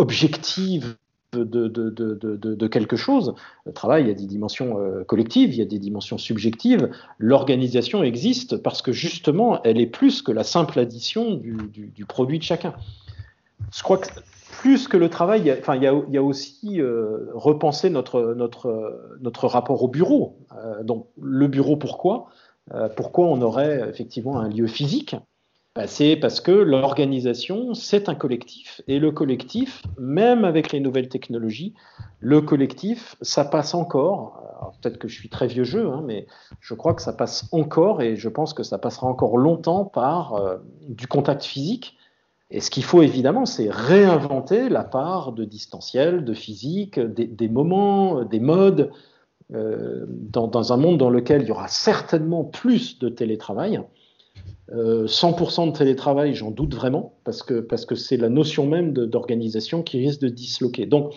objective 0.00 0.96
de, 1.32 1.44
de, 1.44 1.68
de, 1.68 2.36
de, 2.36 2.66
quelque 2.66 2.96
chose. 2.96 3.34
Le 3.64 3.72
travail, 3.72 4.04
il 4.04 4.08
y 4.08 4.10
a 4.10 4.14
des 4.14 4.26
dimensions 4.26 4.80
euh, 4.80 5.04
collectives, 5.04 5.54
il 5.54 5.58
y 5.58 5.62
a 5.62 5.66
des 5.66 5.78
dimensions 5.78 6.18
subjectives. 6.18 6.90
L'organisation 7.18 8.02
existe 8.02 8.56
parce 8.56 8.82
que 8.82 8.90
justement, 8.90 9.62
elle 9.62 9.80
est 9.80 9.86
plus 9.86 10.22
que 10.22 10.32
la 10.32 10.42
simple 10.42 10.78
addition 10.78 11.34
du, 11.34 11.54
du, 11.72 12.04
produit 12.04 12.38
de 12.38 12.44
chacun. 12.44 12.74
Je 13.72 13.82
crois 13.82 13.98
que 13.98 14.08
plus 14.60 14.88
que 14.88 14.96
le 14.96 15.08
travail, 15.08 15.42
il 15.42 15.46
y 15.46 15.50
a, 15.50 15.56
enfin, 15.58 15.76
il 15.76 15.82
y 15.82 15.86
a, 15.86 15.94
il 16.08 16.12
y 16.12 16.18
a 16.18 16.22
aussi 16.22 16.80
euh, 16.80 17.28
repenser 17.34 17.90
notre, 17.90 18.34
notre, 18.34 19.16
notre 19.20 19.46
rapport 19.46 19.82
au 19.84 19.88
bureau. 19.88 20.38
Euh, 20.56 20.82
donc, 20.82 21.06
le 21.20 21.46
bureau, 21.46 21.76
pourquoi? 21.76 22.28
Pourquoi 22.94 23.26
on 23.26 23.42
aurait 23.42 23.88
effectivement 23.88 24.38
un 24.38 24.48
lieu 24.48 24.68
physique? 24.68 25.16
C'est 25.86 26.16
parce 26.16 26.40
que 26.40 26.50
l'organisation, 26.50 27.74
c'est 27.74 28.08
un 28.08 28.14
collectif. 28.14 28.80
Et 28.88 28.98
le 28.98 29.12
collectif, 29.12 29.82
même 29.98 30.44
avec 30.44 30.72
les 30.72 30.80
nouvelles 30.80 31.08
technologies, 31.08 31.74
le 32.18 32.40
collectif, 32.40 33.16
ça 33.22 33.44
passe 33.44 33.74
encore. 33.74 34.74
Peut-être 34.82 34.98
que 34.98 35.08
je 35.08 35.14
suis 35.14 35.28
très 35.28 35.46
vieux 35.46 35.64
jeu, 35.64 35.88
hein, 35.88 36.02
mais 36.04 36.26
je 36.60 36.74
crois 36.74 36.94
que 36.94 37.02
ça 37.02 37.12
passe 37.12 37.48
encore 37.52 38.02
et 38.02 38.16
je 38.16 38.28
pense 38.28 38.52
que 38.52 38.62
ça 38.62 38.78
passera 38.78 39.06
encore 39.06 39.38
longtemps 39.38 39.84
par 39.84 40.34
euh, 40.34 40.56
du 40.88 41.06
contact 41.06 41.44
physique. 41.44 41.96
Et 42.50 42.60
ce 42.60 42.70
qu'il 42.70 42.84
faut 42.84 43.02
évidemment, 43.02 43.46
c'est 43.46 43.70
réinventer 43.70 44.68
la 44.68 44.82
part 44.82 45.32
de 45.32 45.44
distanciel, 45.44 46.24
de 46.24 46.34
physique, 46.34 46.98
des, 46.98 47.48
moments, 47.48 48.24
des 48.24 48.40
modes, 48.40 48.90
euh, 49.54 50.04
dans, 50.08 50.72
un 50.72 50.76
monde 50.76 50.98
dans 50.98 51.10
lequel 51.10 51.42
il 51.42 51.48
y 51.48 51.52
aura 51.52 51.68
certainement 51.68 52.42
plus 52.42 52.98
de 52.98 53.08
télétravail. 53.08 53.80
100% 54.72 55.62
euh, 55.62 55.66
de 55.66 55.76
télétravail, 55.76 56.34
j'en 56.34 56.50
doute 56.50 56.74
vraiment, 56.74 57.14
parce 57.24 57.42
que 57.42 57.60
parce 57.60 57.84
que 57.84 57.94
c'est 57.94 58.16
la 58.16 58.28
notion 58.28 58.66
même 58.66 58.92
d'organisation 58.92 59.82
qui 59.82 59.98
risque 59.98 60.20
de 60.20 60.28
disloquer. 60.28 60.86
Donc 60.86 61.12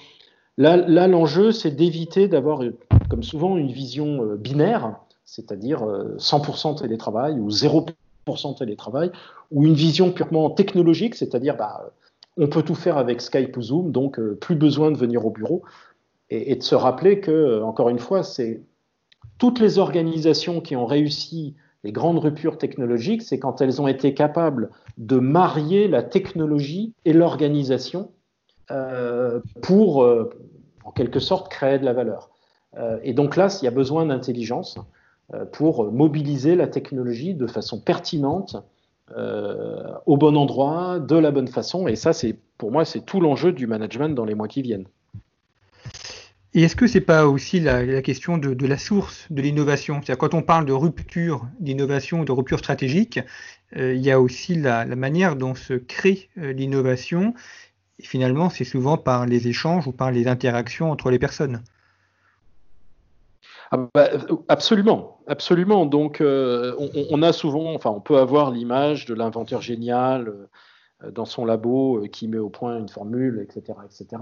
là, 0.57 0.77
là 0.77 1.07
l'enjeu, 1.07 1.51
c'est 1.51 1.71
d'éviter 1.71 2.27
d'avoir, 2.27 2.61
comme 3.09 3.23
souvent, 3.23 3.57
une 3.57 3.71
vision 3.71 4.23
euh, 4.23 4.35
binaire, 4.35 4.97
c'est-à-dire 5.25 5.83
100% 6.17 6.71
euh, 6.71 6.81
télétravail 6.81 7.39
ou 7.39 7.49
0% 7.49 8.57
télétravail, 8.57 9.11
ou 9.51 9.65
une 9.65 9.75
vision 9.75 10.11
purement 10.11 10.49
technologique, 10.49 11.15
c'est-à-dire 11.15 11.55
bah, 11.55 11.91
on 12.37 12.47
peut 12.47 12.63
tout 12.63 12.75
faire 12.75 12.97
avec 12.97 13.21
Skype 13.21 13.55
ou 13.57 13.61
Zoom, 13.61 13.91
donc 13.91 14.19
plus 14.41 14.55
besoin 14.55 14.91
de 14.91 14.97
venir 14.97 15.25
au 15.25 15.29
bureau, 15.29 15.63
et, 16.31 16.51
et 16.51 16.55
de 16.55 16.63
se 16.63 16.73
rappeler 16.73 17.19
que, 17.19 17.61
encore 17.61 17.89
une 17.89 17.99
fois, 17.99 18.23
c'est 18.23 18.63
toutes 19.37 19.59
les 19.59 19.77
organisations 19.77 20.59
qui 20.59 20.75
ont 20.75 20.85
réussi 20.85 21.55
les 21.83 21.91
grandes 21.91 22.19
ruptures 22.19 22.57
technologiques, 22.57 23.21
c'est 23.21 23.39
quand 23.39 23.61
elles 23.61 23.81
ont 23.81 23.87
été 23.87 24.13
capables 24.13 24.69
de 24.97 25.17
marier 25.17 25.87
la 25.87 26.01
technologie 26.01 26.93
et 27.05 27.13
l'organisation 27.13 28.11
euh, 28.71 29.41
pour, 29.61 30.03
euh, 30.03 30.29
en 30.85 30.91
quelque 30.91 31.19
sorte, 31.19 31.51
créer 31.51 31.79
de 31.79 31.85
la 31.85 31.93
valeur. 31.93 32.29
Euh, 32.77 32.97
et 33.03 33.13
donc 33.13 33.35
là, 33.35 33.55
il 33.61 33.65
y 33.65 33.67
a 33.67 33.71
besoin 33.71 34.05
d'intelligence 34.05 34.77
pour 35.51 35.91
mobiliser 35.91 36.55
la 36.55 36.67
technologie 36.67 37.33
de 37.33 37.47
façon 37.47 37.79
pertinente, 37.79 38.57
au 40.05 40.17
bon 40.17 40.35
endroit, 40.37 40.99
de 40.99 41.15
la 41.15 41.31
bonne 41.31 41.47
façon. 41.47 41.87
Et 41.87 41.95
ça, 41.95 42.13
c'est 42.13 42.37
pour 42.57 42.71
moi, 42.71 42.85
c'est 42.85 42.99
tout 42.99 43.19
l'enjeu 43.19 43.51
du 43.51 43.65
management 43.65 44.13
dans 44.13 44.25
les 44.25 44.35
mois 44.35 44.47
qui 44.47 44.61
viennent. 44.61 44.85
Et 46.55 46.61
est-ce 46.61 46.75
que 46.75 46.85
c'est 46.85 47.01
pas 47.01 47.25
aussi 47.25 47.59
la, 47.59 48.01
question 48.03 48.37
de, 48.37 48.67
la 48.67 48.77
source 48.77 49.25
de 49.31 49.41
l'innovation? 49.41 49.95
C'est-à-dire 49.95 50.19
quand 50.19 50.35
on 50.35 50.43
parle 50.43 50.65
de 50.65 50.73
rupture 50.73 51.47
d'innovation, 51.59 52.23
de 52.23 52.31
rupture 52.31 52.59
stratégique, 52.59 53.19
euh, 53.75 53.95
il 53.95 54.01
y 54.01 54.11
a 54.11 54.21
aussi 54.21 54.53
la, 54.53 54.85
manière 54.85 55.35
dont 55.35 55.55
se 55.55 55.73
crée 55.73 56.29
euh, 56.37 56.53
l'innovation. 56.53 57.33
Et 57.97 58.05
finalement, 58.05 58.51
c'est 58.51 58.65
souvent 58.65 58.97
par 58.97 59.25
les 59.25 59.47
échanges 59.47 59.87
ou 59.87 59.91
par 59.91 60.11
les 60.11 60.27
interactions 60.27 60.91
entre 60.91 61.09
les 61.09 61.17
personnes. 61.17 61.63
Ah 63.71 63.89
bah, 63.91 64.09
absolument, 64.47 65.21
absolument. 65.25 65.87
Donc, 65.87 66.21
euh, 66.21 66.75
on, 67.09 67.23
a 67.23 67.33
souvent, 67.33 67.73
enfin, 67.73 67.89
on 67.89 68.01
peut 68.01 68.19
avoir 68.19 68.51
l'image 68.51 69.07
de 69.07 69.15
l'inventeur 69.15 69.61
génial 69.61 70.31
dans 71.11 71.25
son 71.25 71.45
labo 71.45 72.05
qui 72.11 72.27
met 72.27 72.37
au 72.37 72.49
point 72.49 72.77
une 72.77 72.89
formule, 72.89 73.43
etc., 73.43 73.79
etc. 73.85 74.21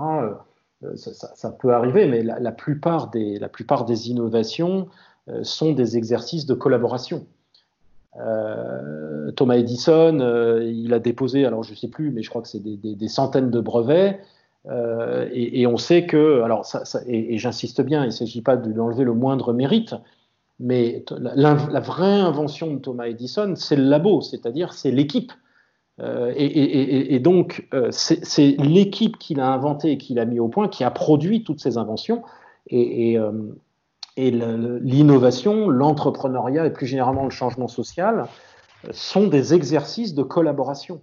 Euh, 0.83 0.95
ça, 0.95 1.51
peut 1.51 1.73
arriver, 1.73 2.07
mais 2.07 2.23
la, 2.23 2.51
plupart, 2.51 3.09
des, 3.09 4.09
innovations 4.09 4.87
euh, 5.29 5.43
sont 5.43 5.73
des 5.73 5.97
exercices 5.97 6.45
de 6.45 6.53
collaboration. 6.53 7.25
Euh, 8.19 9.31
Thomas 9.31 9.55
Edison, 9.55 10.59
il 10.63 10.93
a 10.93 10.99
déposé, 10.99 11.45
alors 11.45 11.63
je 11.63 11.71
ne 11.71 11.75
sais 11.75 11.87
plus, 11.87 12.11
mais 12.11 12.23
je 12.23 12.29
crois 12.29 12.41
que 12.41 12.47
c'est 12.47 12.59
des, 12.59 13.07
centaines 13.07 13.51
de 13.51 13.59
brevets. 13.59 14.19
Et, 15.33 15.65
on 15.67 15.77
sait 15.77 16.05
que, 16.05 16.41
alors 16.41 16.65
et, 17.07 17.37
j'insiste 17.37 17.81
bien, 17.81 18.03
il 18.03 18.07
ne 18.07 18.11
s'agit 18.11 18.41
pas 18.41 18.57
d'enlever 18.57 19.03
le 19.03 19.13
moindre 19.13 19.53
mérite, 19.53 19.95
mais 20.59 21.05
la, 21.17 21.53
vraie 21.53 22.19
invention 22.19 22.73
de 22.73 22.79
Thomas 22.79 23.05
Edison, 23.05 23.53
c'est 23.55 23.75
le 23.75 23.83
labo, 23.83 24.21
c'est-à-dire 24.21 24.73
c'est 24.73 24.91
l'équipe. 24.91 25.31
Euh, 26.01 26.33
et, 26.35 27.19
donc, 27.19 27.67
euh, 27.73 27.89
c'est 27.91 28.55
l'équipe 28.57 29.17
qui 29.17 29.35
l'a 29.35 29.51
inventé 29.51 29.91
et 29.91 29.97
qui 29.97 30.13
l'a 30.13 30.25
mis 30.25 30.39
au 30.39 30.47
point 30.47 30.67
qui 30.67 30.83
a 30.83 30.91
produit 30.91 31.43
toutes 31.43 31.59
ces 31.59 31.77
inventions. 31.77 32.23
Et, 32.67 33.17
euh, 33.17 33.31
l'innovation, 34.17 35.69
l'entrepreneuriat 35.69 36.65
et 36.65 36.73
plus 36.73 36.85
généralement 36.85 37.23
le 37.23 37.29
changement 37.29 37.67
social 37.67 38.27
sont 38.91 39.27
des 39.27 39.53
exercices 39.53 40.13
de 40.13 40.23
collaboration. 40.23 41.01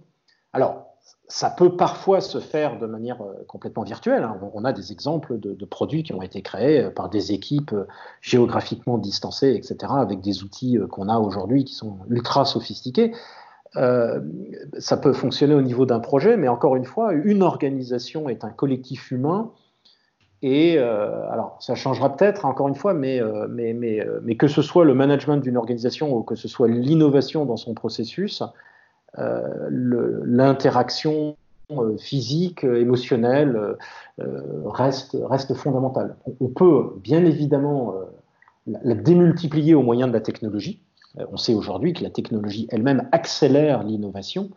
Alors, 0.53 0.85
ça 1.27 1.49
peut 1.49 1.75
parfois 1.75 2.21
se 2.21 2.39
faire 2.39 2.79
de 2.79 2.85
manière 2.85 3.19
complètement 3.47 3.83
virtuelle. 3.83 4.23
Hein. 4.23 4.39
On 4.53 4.63
a 4.63 4.73
des 4.73 4.91
exemples 4.91 5.39
de, 5.39 5.53
de, 5.53 5.65
produits 5.65 6.03
qui 6.03 6.13
ont 6.13 6.21
été 6.21 6.41
créés 6.41 6.89
par 6.91 7.09
des 7.09 7.31
équipes 7.31 7.75
géographiquement 8.21 8.97
distancées, 8.97 9.53
etc., 9.55 9.91
avec 9.97 10.21
des 10.21 10.43
outils 10.43 10.77
qu'on 10.89 11.09
a 11.09 11.17
aujourd'hui 11.17 11.65
qui 11.65 11.73
sont 11.73 11.97
ultra 12.09 12.45
sophistiqués. 12.45 13.11
Euh, 13.75 14.19
ça 14.79 14.97
peut 14.97 15.13
fonctionner 15.13 15.53
au 15.53 15.61
niveau 15.61 15.85
d'un 15.85 15.99
projet, 15.99 16.37
mais 16.37 16.47
encore 16.47 16.75
une 16.75 16.85
fois, 16.85 17.13
une 17.13 17.43
organisation 17.43 18.27
est 18.29 18.43
un 18.43 18.49
collectif 18.49 19.11
humain. 19.11 19.51
Et 20.41 20.77
euh, 20.77 21.29
alors, 21.29 21.57
ça 21.59 21.75
changera 21.75 22.15
peut-être, 22.15 22.45
encore 22.45 22.69
une 22.69 22.75
fois, 22.75 22.93
mais, 22.93 23.21
euh, 23.21 23.47
mais, 23.49 23.73
mais, 23.73 23.99
mais, 24.23 24.37
que 24.37 24.47
ce 24.47 24.61
soit 24.61 24.85
le 24.85 24.93
management 24.93 25.35
d'une 25.37 25.57
organisation 25.57 26.15
ou 26.15 26.23
que 26.23 26.35
ce 26.35 26.47
soit 26.47 26.69
l'innovation 26.69 27.43
dans 27.45 27.57
son 27.57 27.73
processus, 27.73 28.41
l'interaction 29.17 31.35
physique, 31.97 32.63
émotionnelle 32.63 33.75
reste, 34.65 35.17
reste 35.21 35.53
fondamentale. 35.55 36.15
On, 36.39 36.47
peut 36.47 36.93
bien 37.03 37.25
évidemment 37.25 37.95
la 38.67 38.95
démultiplier 38.95 39.73
au 39.73 39.81
moyen 39.81 40.07
de 40.07 40.13
la 40.13 40.21
technologie, 40.21 40.79
on 41.17 41.37
sait 41.37 41.53
aujourd'hui 41.53 41.93
que 41.93 42.03
la 42.03 42.09
technologie 42.09 42.67
elle-même 42.69 43.07
accélère 43.11 43.83
l'innovation. 43.83 44.49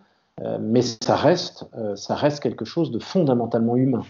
mais 0.61 0.83
ça 0.83 1.17
reste, 1.17 1.67
ça 1.97 2.15
reste 2.15 2.41
quelque 2.41 2.65
chose 2.65 2.91
de 2.91 2.99
fondamentalement 2.99 3.77
humain. 3.77 4.05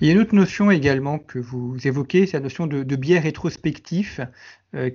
Il 0.00 0.08
y 0.08 0.10
a 0.10 0.14
une 0.14 0.20
autre 0.20 0.34
notion 0.34 0.70
également 0.70 1.18
que 1.18 1.38
vous 1.38 1.76
évoquez, 1.86 2.26
c'est 2.26 2.36
la 2.36 2.42
notion 2.42 2.66
de, 2.66 2.96
biais 2.96 3.20
rétrospectif, 3.20 4.20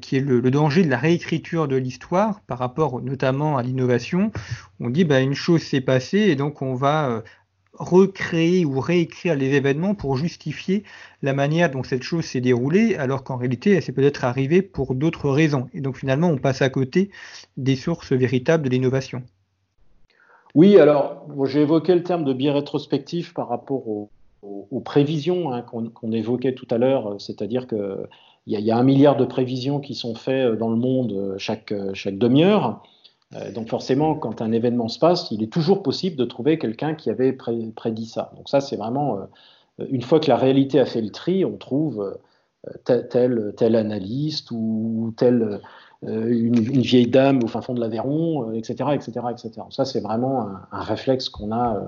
qui 0.01 0.17
est 0.17 0.21
le, 0.21 0.41
danger 0.51 0.83
de 0.83 0.89
la 0.89 0.97
réécriture 0.97 1.67
de 1.67 1.75
l'histoire 1.75 2.41
par 2.41 2.59
rapport 2.59 3.01
notamment 3.01 3.57
à 3.57 3.63
l'innovation. 3.63 4.31
On 4.79 4.89
dit 4.89 5.05
bah, 5.05 5.21
une 5.21 5.33
chose 5.33 5.63
s'est 5.63 5.81
passée 5.81 6.19
et 6.19 6.35
donc 6.35 6.61
on 6.61 6.75
va 6.75 7.23
recréer 7.79 8.65
ou 8.65 8.79
réécrire 8.79 9.35
les 9.35 9.53
événements 9.53 9.95
pour 9.95 10.17
justifier 10.17 10.83
la 11.21 11.33
manière 11.33 11.71
dont 11.71 11.83
cette 11.83 12.03
chose 12.03 12.25
s'est 12.25 12.41
déroulée, 12.41 12.95
alors 12.95 13.23
qu'en 13.23 13.37
réalité, 13.37 13.71
elle 13.71 13.83
s'est 13.83 13.91
peut-être 13.91 14.23
arrivée 14.23 14.61
pour 14.61 14.95
d'autres 14.95 15.29
raisons. 15.29 15.67
Et 15.73 15.81
donc 15.81 15.97
finalement, 15.97 16.29
on 16.29 16.37
passe 16.37 16.61
à 16.61 16.69
côté 16.69 17.09
des 17.57 17.75
sources 17.75 18.13
véritables 18.13 18.63
de 18.63 18.69
l'innovation. 18.69 19.23
Oui, 20.55 20.77
alors 20.77 21.27
j'ai 21.45 21.61
évoqué 21.61 21.93
le 21.93 22.03
terme 22.03 22.23
de 22.23 22.33
biais 22.33 22.51
rétrospectif 22.51 23.33
par 23.33 23.49
rapport 23.49 23.87
aux, 23.87 24.09
prévisions 24.85 25.51
hein, 25.51 25.61
qu'on 25.61 26.11
évoquait 26.11 26.53
tout 26.53 26.67
à 26.71 26.77
l'heure, 26.77 27.19
c'est-à-dire 27.19 27.67
qu'il 27.67 28.07
y, 28.47 28.55
y, 28.55 28.71
a 28.71 28.77
un 28.77 28.83
milliard 28.83 29.17
de 29.17 29.25
prévisions 29.25 29.79
qui 29.79 29.95
sont 29.95 30.15
faites 30.15 30.53
dans 30.53 30.69
le 30.69 30.77
monde 30.77 31.35
chaque, 31.37 31.73
chaque 31.93 32.17
demi-heure. 32.17 32.81
Euh, 33.35 33.51
donc 33.51 33.69
forcément, 33.69 34.15
quand 34.15 34.41
un 34.41 34.51
événement 34.51 34.87
se 34.87 34.99
passe, 34.99 35.31
il 35.31 35.43
est 35.43 35.51
toujours 35.51 35.83
possible 35.83 36.15
de 36.15 36.25
trouver 36.25 36.57
quelqu'un 36.57 36.95
qui 36.95 37.09
avait 37.09 37.33
prédit 37.33 38.05
ça. 38.05 38.31
Donc 38.37 38.49
ça, 38.49 38.61
c'est 38.61 38.77
vraiment, 38.77 39.19
euh, 39.79 39.85
une 39.89 40.01
fois 40.01 40.19
que 40.19 40.29
la 40.29 40.37
réalité 40.37 40.79
a 40.79 40.85
fait 40.85 41.01
le 41.01 41.11
tri, 41.11 41.43
on 41.43 41.57
trouve 41.57 42.17
euh, 42.87 42.97
tel, 43.09 43.53
tel, 43.57 43.75
analyste 43.75 44.51
ou 44.51 45.13
telle 45.17 45.61
une, 46.03 46.53
vieille 46.53 47.07
dame 47.07 47.43
au 47.43 47.47
fin 47.47 47.61
fond 47.61 47.73
de 47.73 47.79
l'Aveyron, 47.79 48.51
etc., 48.53 48.91
etc., 48.93 49.11
etc. 49.31 49.51
Ça, 49.71 49.83
c'est 49.83 49.99
vraiment 49.99 50.47
un, 50.71 50.81
réflexe 50.81 51.27
qu'on 51.27 51.51
a, 51.51 51.81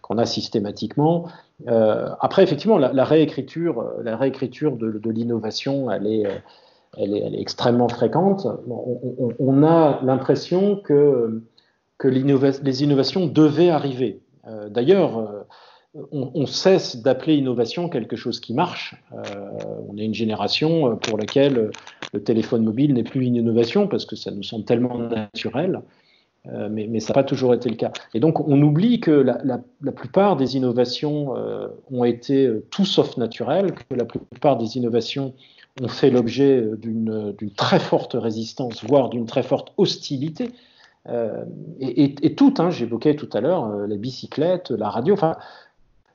qu'on 0.00 0.18
a 0.18 0.24
systématiquement. 0.24 1.26
après, 1.66 2.42
effectivement, 2.42 2.78
la, 2.78 3.04
réécriture, 3.04 3.84
la 4.02 4.16
réécriture 4.16 4.76
de, 4.76 4.92
de 4.92 5.10
l'innovation, 5.10 5.90
elle 5.90 6.06
est 6.06 6.26
elle 6.96 7.14
est, 7.14 7.40
extrêmement 7.40 7.88
fréquente. 7.88 8.46
On, 9.38 9.62
a 9.62 10.00
l'impression 10.02 10.76
que, 10.76 11.42
les 12.04 12.82
innovations 12.82 13.26
devaient 13.26 13.70
arriver. 13.70 14.20
Euh, 14.46 14.68
d'ailleurs, 14.68 15.18
euh, 15.18 16.04
on, 16.10 16.46
cesse 16.46 16.96
d'appeler 16.96 17.36
innovation 17.36 17.88
quelque 17.88 18.16
chose 18.16 18.40
qui 18.40 18.54
marche. 18.54 18.96
Euh, 19.12 19.22
on 19.88 19.96
est 19.96 20.04
une 20.04 20.14
génération 20.14 20.96
pour 20.96 21.16
laquelle 21.18 21.70
le 22.12 22.22
téléphone 22.22 22.64
mobile 22.64 22.94
n'est 22.94 23.04
plus 23.04 23.24
une 23.24 23.36
innovation 23.36 23.86
parce 23.86 24.04
que 24.04 24.16
ça 24.16 24.30
nous 24.30 24.42
semble 24.42 24.64
tellement 24.64 24.98
naturel. 24.98 25.80
mais, 26.70 26.98
ça 27.00 27.12
n'a 27.12 27.22
pas 27.22 27.24
toujours 27.24 27.54
été 27.54 27.68
le 27.68 27.76
cas. 27.76 27.92
Et 28.14 28.20
donc, 28.20 28.40
on 28.46 28.60
oublie 28.62 29.00
que 29.00 29.10
la 29.12 29.92
plupart 29.92 30.36
des 30.36 30.56
innovations 30.56 31.34
ont 31.90 32.04
été 32.04 32.50
tout 32.70 32.84
sauf 32.84 33.16
naturelles, 33.16 33.72
que 33.72 33.94
la 33.94 34.04
plupart 34.04 34.56
des 34.56 34.76
innovations 34.76 35.34
ont 35.80 35.88
fait 35.88 36.10
l'objet 36.10 36.62
d'une 36.76 37.34
très 37.56 37.78
forte 37.78 38.14
résistance, 38.14 38.84
voire 38.84 39.08
d'une 39.08 39.26
très 39.26 39.42
forte 39.42 39.72
hostilité. 39.76 40.50
Euh, 41.08 41.44
et, 41.80 42.34
tout, 42.34 42.54
hein, 42.58 42.70
j'évoquais 42.70 43.16
tout 43.16 43.28
à 43.32 43.40
l'heure 43.40 43.64
euh, 43.66 43.86
la 43.86 43.96
bicyclette, 43.96 44.70
la 44.70 44.88
radio, 44.88 45.14
enfin, 45.14 45.36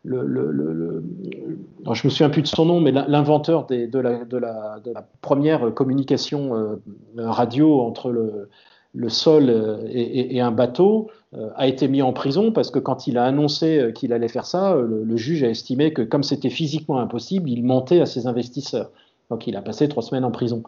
je 0.06 0.14
me 0.16 2.10
souviens 2.10 2.30
plus 2.30 2.42
de 2.42 2.48
son 2.48 2.66
nom, 2.66 2.80
mais 2.80 2.92
l'inventeur 2.92 3.66
de 3.68 4.38
la, 4.38 4.80
première 5.22 5.74
communication 5.74 6.56
euh, 6.56 6.78
radio 7.18 7.82
entre 7.82 8.12
le, 8.12 9.10
sol 9.10 9.54
et, 9.90 10.40
un 10.40 10.52
bateau 10.52 11.10
a 11.56 11.68
été 11.68 11.90
mis 11.90 12.02
en 12.02 12.14
prison 12.14 12.54
parce 12.54 12.72
que 12.72 12.80
quand 12.80 13.06
il 13.06 13.18
a 13.18 13.26
annoncé 13.26 13.92
qu'il 13.94 14.14
allait 14.14 14.30
faire 14.30 14.46
ça, 14.46 14.76
le 14.76 15.18
juge 15.18 15.44
a 15.44 15.50
estimé 15.50 15.92
que 15.92 16.02
comme 16.02 16.24
c'était 16.24 16.50
physiquement 16.50 17.00
impossible, 17.00 17.50
il 17.50 17.64
mentait 17.66 18.00
à 18.00 18.06
ses 18.06 18.28
investisseurs. 18.28 18.90
Donc 19.30 19.48
il 19.48 19.56
a 19.56 19.62
passé 19.62 19.88
trois 19.90 20.04
semaines 20.04 20.26
en 20.26 20.32
prison. 20.32 20.64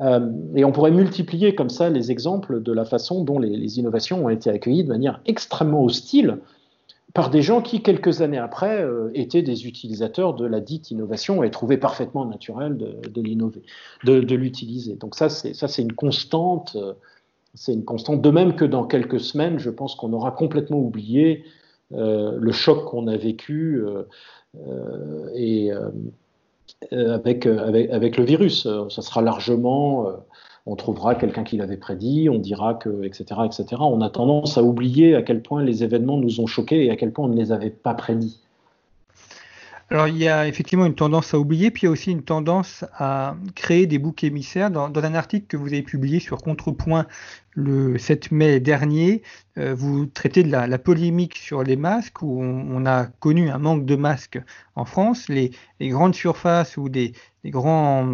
Euh, 0.00 0.30
et 0.54 0.64
on 0.64 0.72
pourrait 0.72 0.90
multiplier 0.90 1.54
comme 1.54 1.70
ça 1.70 1.90
les 1.90 2.10
exemples 2.10 2.62
de 2.62 2.72
la 2.72 2.84
façon 2.84 3.24
dont 3.24 3.38
les, 3.38 3.78
innovations 3.78 4.24
ont 4.24 4.28
été 4.28 4.50
accueillies 4.50 4.84
de 4.84 4.88
manière 4.88 5.20
extrêmement 5.26 5.82
hostile 5.82 6.38
par 7.14 7.30
des 7.30 7.40
gens 7.40 7.62
qui, 7.62 7.82
quelques 7.82 8.20
années 8.20 8.38
après, 8.38 8.82
euh, 8.82 9.10
étaient 9.14 9.42
des 9.42 9.66
utilisateurs 9.66 10.34
de 10.34 10.44
la 10.44 10.60
dite 10.60 10.90
innovation 10.90 11.42
et 11.42 11.50
trouvaient 11.50 11.78
parfaitement 11.78 12.26
naturel 12.26 12.76
de, 12.76 13.22
l'innover, 13.22 13.62
de, 14.04 14.34
l'utiliser. 14.34 14.96
Donc 14.96 15.14
ça, 15.14 15.30
c'est 15.30 15.82
une 15.82 15.94
constante. 15.94 16.76
Euh, 16.76 16.92
c'est 17.54 17.72
une 17.72 17.86
constante. 17.86 18.20
De 18.20 18.30
même 18.30 18.54
que 18.54 18.66
dans 18.66 18.84
quelques 18.84 19.20
semaines, 19.20 19.58
je 19.58 19.70
pense 19.70 19.94
qu'on 19.94 20.12
aura 20.12 20.30
complètement 20.30 20.78
oublié 20.78 21.44
le 21.90 22.52
choc 22.52 22.84
qu'on 22.84 23.06
a 23.06 23.16
vécu 23.16 23.82
et 25.34 25.70
avec, 26.92 27.46
euh, 27.46 27.66
avec, 27.66 27.90
avec, 27.90 28.16
le 28.16 28.24
virus. 28.24 28.66
Euh, 28.66 28.88
ça 28.88 29.02
sera 29.02 29.22
largement, 29.22 30.06
on 30.66 30.76
trouvera 30.76 31.14
quelqu'un 31.14 31.44
qui 31.44 31.56
l'avait 31.56 31.76
prédit, 31.76 32.28
on 32.28 32.38
dira 32.38 32.74
que, 32.74 33.04
etc., 33.04 33.40
etc. 33.44 33.66
On 33.80 34.00
a 34.00 34.10
tendance 34.10 34.58
à 34.58 34.62
oublier 34.62 35.14
à 35.14 35.22
quel 35.22 35.42
point 35.42 35.62
les 35.62 35.84
événements 35.84 36.18
nous 36.18 36.40
ont 36.40 36.46
choqués 36.46 36.84
et 36.84 36.90
à 36.90 36.96
quel 36.96 37.12
point 37.12 37.26
on 37.26 37.28
ne 37.28 37.36
les 37.36 37.52
avait 37.52 37.70
pas 37.70 37.94
prédits. 37.94 38.40
Alors 39.88 40.08
il 40.08 40.16
y 40.16 40.26
a 40.26 40.48
effectivement 40.48 40.84
une 40.84 40.96
tendance 40.96 41.32
à 41.32 41.38
oublier, 41.38 41.70
puis 41.70 41.82
il 41.82 41.84
y 41.84 41.88
a 41.88 41.92
aussi 41.92 42.10
une 42.10 42.24
tendance 42.24 42.84
à 42.98 43.36
créer 43.54 43.86
des 43.86 43.98
boucs 43.98 44.24
émissaires. 44.24 44.68
Dans, 44.70 44.90
un 44.92 45.14
article 45.14 45.46
que 45.46 45.56
vous 45.56 45.68
avez 45.68 45.82
publié 45.82 46.18
sur 46.18 46.38
Contrepoint 46.38 47.06
le 47.52 47.96
7 47.96 48.32
mai 48.32 48.58
dernier, 48.58 49.22
euh, 49.58 49.74
vous 49.74 50.06
traitez 50.06 50.42
de 50.42 50.50
la, 50.50 50.78
polémique 50.78 51.36
sur 51.36 51.62
les 51.62 51.76
masques, 51.76 52.20
où 52.22 52.42
on, 52.42 52.84
a 52.84 53.06
connu 53.06 53.48
un 53.48 53.58
manque 53.58 53.84
de 53.86 53.94
masques 53.94 54.40
en 54.74 54.84
France. 54.84 55.28
Les, 55.28 55.52
grandes 55.80 56.16
surfaces 56.16 56.76
ou 56.76 56.88
des, 56.88 57.12
grands 57.44 58.08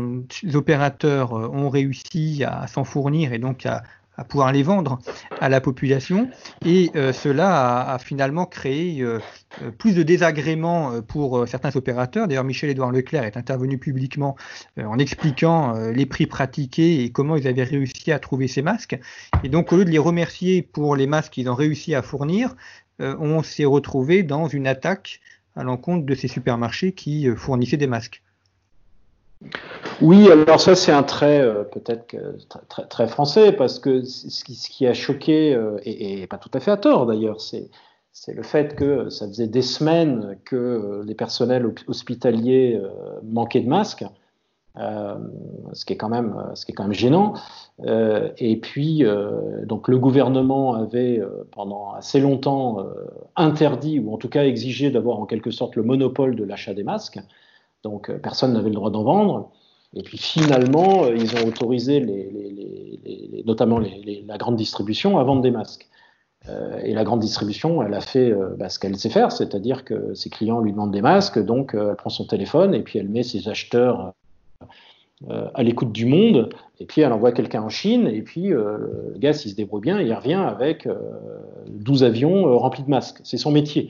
opérateurs 0.52 1.32
euh, 1.32 1.48
ont 1.48 1.70
réussi 1.70 2.44
à 2.44 2.66
s'en 2.66 2.84
fournir 2.84 3.32
et 3.32 3.38
donc 3.38 3.64
à, 3.64 3.82
à 4.16 4.24
pouvoir 4.24 4.52
les 4.52 4.62
vendre 4.62 4.98
à 5.40 5.48
la 5.48 5.60
population. 5.60 6.28
Et 6.64 6.90
euh, 6.96 7.12
cela 7.12 7.92
a, 7.92 7.98
finalement 7.98 8.46
créé 8.46 9.00
euh, 9.00 9.18
euh, 9.62 9.70
plus 9.70 9.94
de 9.94 10.02
désagréments 10.02 11.00
pour 11.02 11.46
certains 11.48 11.74
opérateurs. 11.76 12.28
D'ailleurs, 12.28 12.44
Michel-Édouard 12.44 12.92
Leclerc 12.92 13.24
est 13.24 13.36
intervenu 13.36 13.78
publiquement 13.78 14.36
en 14.78 14.98
expliquant 14.98 15.74
les 15.92 16.06
prix 16.06 16.26
pratiqués 16.26 17.04
et 17.04 17.10
comment 17.10 17.36
ils 17.36 17.46
avaient 17.46 17.64
réussi 17.64 18.12
à 18.12 18.18
trouver 18.18 18.48
ces 18.48 18.62
masques. 18.62 18.98
Et 19.44 19.48
donc, 19.48 19.72
au 19.72 19.76
lieu 19.76 19.84
de 19.84 19.90
les 19.90 19.98
remercier 19.98 20.62
pour 20.62 20.96
les 20.96 21.06
masques 21.06 21.32
qu'ils 21.32 21.48
ont 21.48 21.54
réussi 21.54 21.94
à 21.94 22.02
fournir, 22.02 22.54
on 22.98 23.42
s'est 23.42 23.64
retrouvé 23.64 24.22
dans 24.22 24.48
une 24.48 24.66
attaque 24.66 25.20
à 25.56 25.62
l'encontre 25.62 26.06
de 26.06 26.14
ces 26.14 26.28
supermarchés 26.28 26.92
qui 26.92 27.28
fournissaient 27.36 27.76
des 27.76 27.86
masques. 27.86 28.22
Oui, 30.00 30.30
alors 30.30 30.60
ça 30.60 30.74
c'est 30.74 30.92
un 30.92 31.02
trait 31.02 31.40
euh, 31.40 31.64
peut-être 31.64 32.16
très, 32.88 33.06
français 33.06 33.52
parce 33.52 33.78
que 33.78 34.02
ce 34.04 34.44
qui, 34.44 34.86
a 34.86 34.94
choqué, 34.94 35.54
euh, 35.54 35.78
et, 35.84 36.26
pas 36.26 36.38
tout 36.38 36.50
à 36.54 36.60
fait 36.60 36.70
à 36.70 36.76
tort 36.76 37.06
d'ailleurs, 37.06 37.40
c'est, 37.40 37.70
le 38.28 38.42
fait 38.42 38.74
que 38.74 39.08
ça 39.10 39.26
faisait 39.26 39.46
des 39.46 39.62
semaines 39.62 40.36
que 40.44 41.02
les 41.06 41.14
personnels 41.14 41.72
hospitaliers 41.86 42.80
euh, 42.82 42.88
manquaient 43.22 43.60
de 43.60 43.68
masques, 43.68 44.04
ce, 44.76 45.84
qui 45.84 45.92
est 45.92 45.96
quand 45.96 46.08
même, 46.08 46.34
ce 46.54 46.64
qui 46.64 46.72
est 46.72 46.74
quand 46.74 46.84
même 46.84 46.92
gênant. 46.94 47.34
et 47.84 48.56
puis, 48.56 49.04
donc 49.64 49.86
le 49.88 49.98
gouvernement 49.98 50.74
avait 50.74 51.22
pendant 51.50 51.92
assez 51.92 52.20
longtemps 52.20 52.78
interdit, 53.36 53.98
ou 53.98 54.14
en 54.14 54.16
tout 54.16 54.30
cas 54.30 54.44
exigé 54.44 54.90
d'avoir 54.90 55.20
en 55.20 55.26
quelque 55.26 55.50
sorte 55.50 55.76
le 55.76 55.82
monopole 55.82 56.36
de 56.36 56.44
l'achat 56.44 56.72
des 56.72 56.84
masques. 56.84 57.20
Donc 57.82 58.10
euh, 58.10 58.18
personne 58.18 58.52
n'avait 58.52 58.68
le 58.68 58.74
droit 58.74 58.90
d'en 58.90 59.02
vendre. 59.02 59.50
Et 59.94 60.02
puis 60.02 60.18
finalement, 60.18 61.04
euh, 61.04 61.16
ils 61.16 61.36
ont 61.36 61.46
autorisé 61.46 62.00
notamment 63.44 63.78
la 63.78 64.38
grande 64.38 64.56
distribution 64.56 65.18
à 65.18 65.24
vendre 65.24 65.42
des 65.42 65.50
masques. 65.50 65.88
Euh, 66.48 66.80
et 66.82 66.92
la 66.94 67.04
grande 67.04 67.20
distribution, 67.20 67.82
elle 67.82 67.94
a 67.94 68.00
fait 68.00 68.32
bah, 68.58 68.68
ce 68.68 68.78
qu'elle 68.78 68.96
sait 68.96 69.10
faire, 69.10 69.30
c'est-à-dire 69.32 69.84
que 69.84 70.14
ses 70.14 70.30
clients 70.30 70.60
lui 70.60 70.72
demandent 70.72 70.92
des 70.92 71.02
masques, 71.02 71.38
donc 71.38 71.74
elle 71.74 71.94
prend 71.96 72.10
son 72.10 72.24
téléphone 72.24 72.74
et 72.74 72.80
puis 72.80 72.98
elle 72.98 73.08
met 73.08 73.22
ses 73.22 73.48
acheteurs 73.48 74.12
à 75.54 75.62
l'écoute 75.62 75.92
du 75.92 76.04
monde, 76.04 76.48
et 76.80 76.84
puis 76.84 77.00
elle 77.02 77.12
envoie 77.12 77.30
quelqu'un 77.30 77.62
en 77.62 77.68
Chine, 77.68 78.08
et 78.08 78.22
puis 78.22 78.48
le 78.48 79.14
gars, 79.18 79.32
s'il 79.32 79.52
se 79.52 79.56
débrouille 79.56 79.82
bien, 79.82 80.00
il 80.00 80.12
revient 80.12 80.34
avec 80.34 80.88
12 81.68 82.02
avions 82.02 82.58
remplis 82.58 82.82
de 82.82 82.90
masques. 82.90 83.20
C'est 83.22 83.36
son 83.36 83.52
métier. 83.52 83.88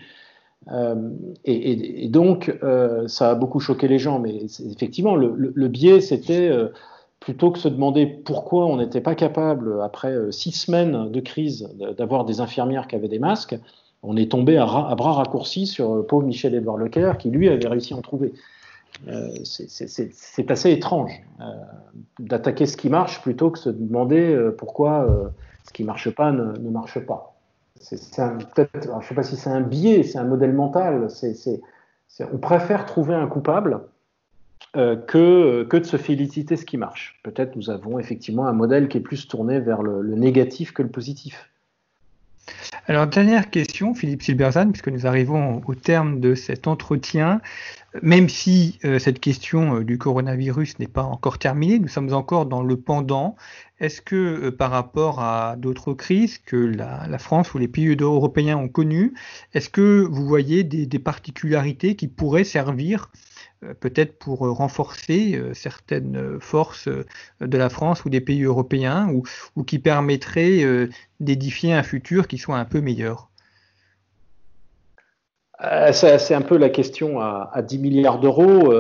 Euh, 0.71 1.11
et, 1.45 2.09
donc, 2.09 2.57
euh, 2.63 3.09
ça 3.09 3.31
a 3.31 3.35
beaucoup 3.35 3.61
choqué 3.61 3.89
les 3.89 3.99
gens, 3.99 4.19
mais 4.19 4.47
effectivement, 4.71 5.17
le, 5.17 5.69
biais, 5.69 6.01
c'était 6.01 6.49
euh, 6.49 6.69
plutôt 7.21 7.51
que 7.51 7.59
se 7.59 7.69
demander 7.69 8.07
pourquoi 8.07 8.67
on 8.67 8.77
n'était 8.77 9.01
pas 9.01 9.15
capable, 9.15 9.81
après 9.83 10.15
six 10.31 10.53
semaines 10.53 11.11
de 11.11 11.21
crise, 11.21 11.69
d'avoir 11.97 12.25
des 12.25 12.41
infirmières 12.41 12.87
qui 12.87 12.97
avaient 12.97 13.09
des 13.09 13.19
masques, 13.19 13.57
on 14.05 14.17
est 14.17 14.31
tombé 14.31 14.57
à, 14.57 14.67
bras 14.67 15.13
raccourcis 15.13 15.67
sur 15.67 16.05
pauvre 16.07 16.27
Michel-Édouard 16.27 16.77
Leclerc, 16.77 17.19
qui 17.19 17.31
lui 17.31 17.49
avait 17.49 17.69
réussi 17.69 17.95
à 17.95 17.97
en 17.97 18.03
trouver. 18.03 18.33
c'est 19.45 20.51
assez 20.51 20.73
étrange 20.73 21.13
d'attaquer 22.19 22.67
ce 22.67 22.77
qui 22.77 22.89
marche 22.89 23.23
plutôt 23.23 23.51
que 23.51 23.61
se 23.61 23.71
demander 23.71 24.37
pourquoi 24.59 25.07
Ce 25.65 25.73
qui 25.73 25.83
ne 25.83 25.87
marche 25.87 26.11
pas 26.11 26.33
ne, 26.33 26.71
marche 26.71 26.99
pas. 26.99 27.32
Peut-être, 27.91 28.85
je 28.85 28.97
ne 28.97 29.03
sais 29.03 29.15
pas 29.15 29.23
si 29.23 29.37
c'est 29.37 29.51
un 29.51 29.61
biais, 29.61 30.03
c'est 30.03 30.19
un 30.19 30.25
modèle 30.25 30.53
mental. 30.53 31.09
on 32.33 32.39
préfère 32.39 32.87
trouver 32.87 33.15
un 33.15 33.27
coupable 33.27 33.81
euh, 34.77 34.97
que, 34.97 35.65
que 35.65 35.77
de 35.77 35.85
se 35.85 35.97
féliciter 35.97 36.57
ce 36.57 36.65
qui 36.65 36.79
marche. 36.79 37.21
Peut-être 37.23 37.57
nous 37.57 37.69
avons 37.69 37.99
effectivement 37.99 38.47
un 38.47 38.53
modèle 38.53 38.89
qui 38.89 38.99
est 38.99 39.03
plus 39.03 39.29
tourné 39.29 39.61
vers 39.61 39.83
le, 39.83 40.03
négatif 40.15 40.73
que 40.73 40.83
le 40.83 40.89
positif. 40.89 41.51
Alors, 42.87 43.07
dernière 43.07 43.51
question, 43.51 43.95
Philippe 43.95 44.23
Silberzan, 44.23 44.71
puisque 44.73 44.89
nous 44.89 45.07
arrivons 45.07 45.63
au 45.67 45.75
terme 45.75 46.21
de 46.21 46.35
cet 46.35 46.67
entretien. 46.67 47.41
Même 48.01 48.29
si 48.29 48.79
euh, 48.85 48.99
cette 48.99 49.21
question 49.21 49.77
euh, 49.77 49.85
du 49.85 49.99
coronavirus 49.99 50.79
n'est 50.79 50.89
pas 50.89 51.03
encore 51.03 51.39
terminée, 51.39 51.79
nous 51.79 51.89
sommes 51.89 52.13
encore 52.13 52.47
dans 52.47 52.63
le 52.63 52.77
pendant. 52.77 53.37
Est-ce 53.81 54.01
que 54.01 54.49
par 54.49 54.71
rapport 54.71 55.21
à 55.21 55.57
d'autres 55.57 55.93
crises 55.93 56.39
que 56.39 56.57
la, 56.57 57.19
France 57.19 57.53
ou 57.53 57.59
les 57.59 57.69
pays 57.69 57.95
européens 58.01 58.57
ont 58.57 58.69
connues, 58.69 59.13
est-ce 59.55 59.69
que 59.69 60.07
vous 60.09 60.25
voyez 60.25 60.65
des, 60.65 60.99
particularités 60.99 61.97
qui 61.97 62.09
pourraient 62.09 62.45
servir 62.45 63.11
euh, 63.13 63.32
peut-être 63.81 64.19
pour 64.19 64.47
euh, 64.47 64.51
renforcer 64.51 65.35
euh, 65.35 65.55
certaines 65.55 66.39
forces 66.41 66.89
de 66.89 67.59
la 67.59 67.69
France 67.69 68.05
ou 68.05 68.11
des 68.11 68.21
pays 68.21 68.43
européens 68.43 69.09
ou, 69.57 69.63
qui 69.65 69.79
permettraient 69.79 70.89
d'édifier 71.21 71.73
un 71.73 71.83
futur 71.83 72.27
qui 72.27 72.39
soit 72.39 72.59
un 72.59 72.65
peu 72.65 72.81
meilleur 72.81 73.29
c'est 75.93 76.35
un 76.35 76.41
peu 76.41 76.57
la 76.57 76.71
question 76.71 77.21
à, 77.21 77.63
10 77.63 77.79
milliards 77.79 78.19
d'euros. 78.19 78.73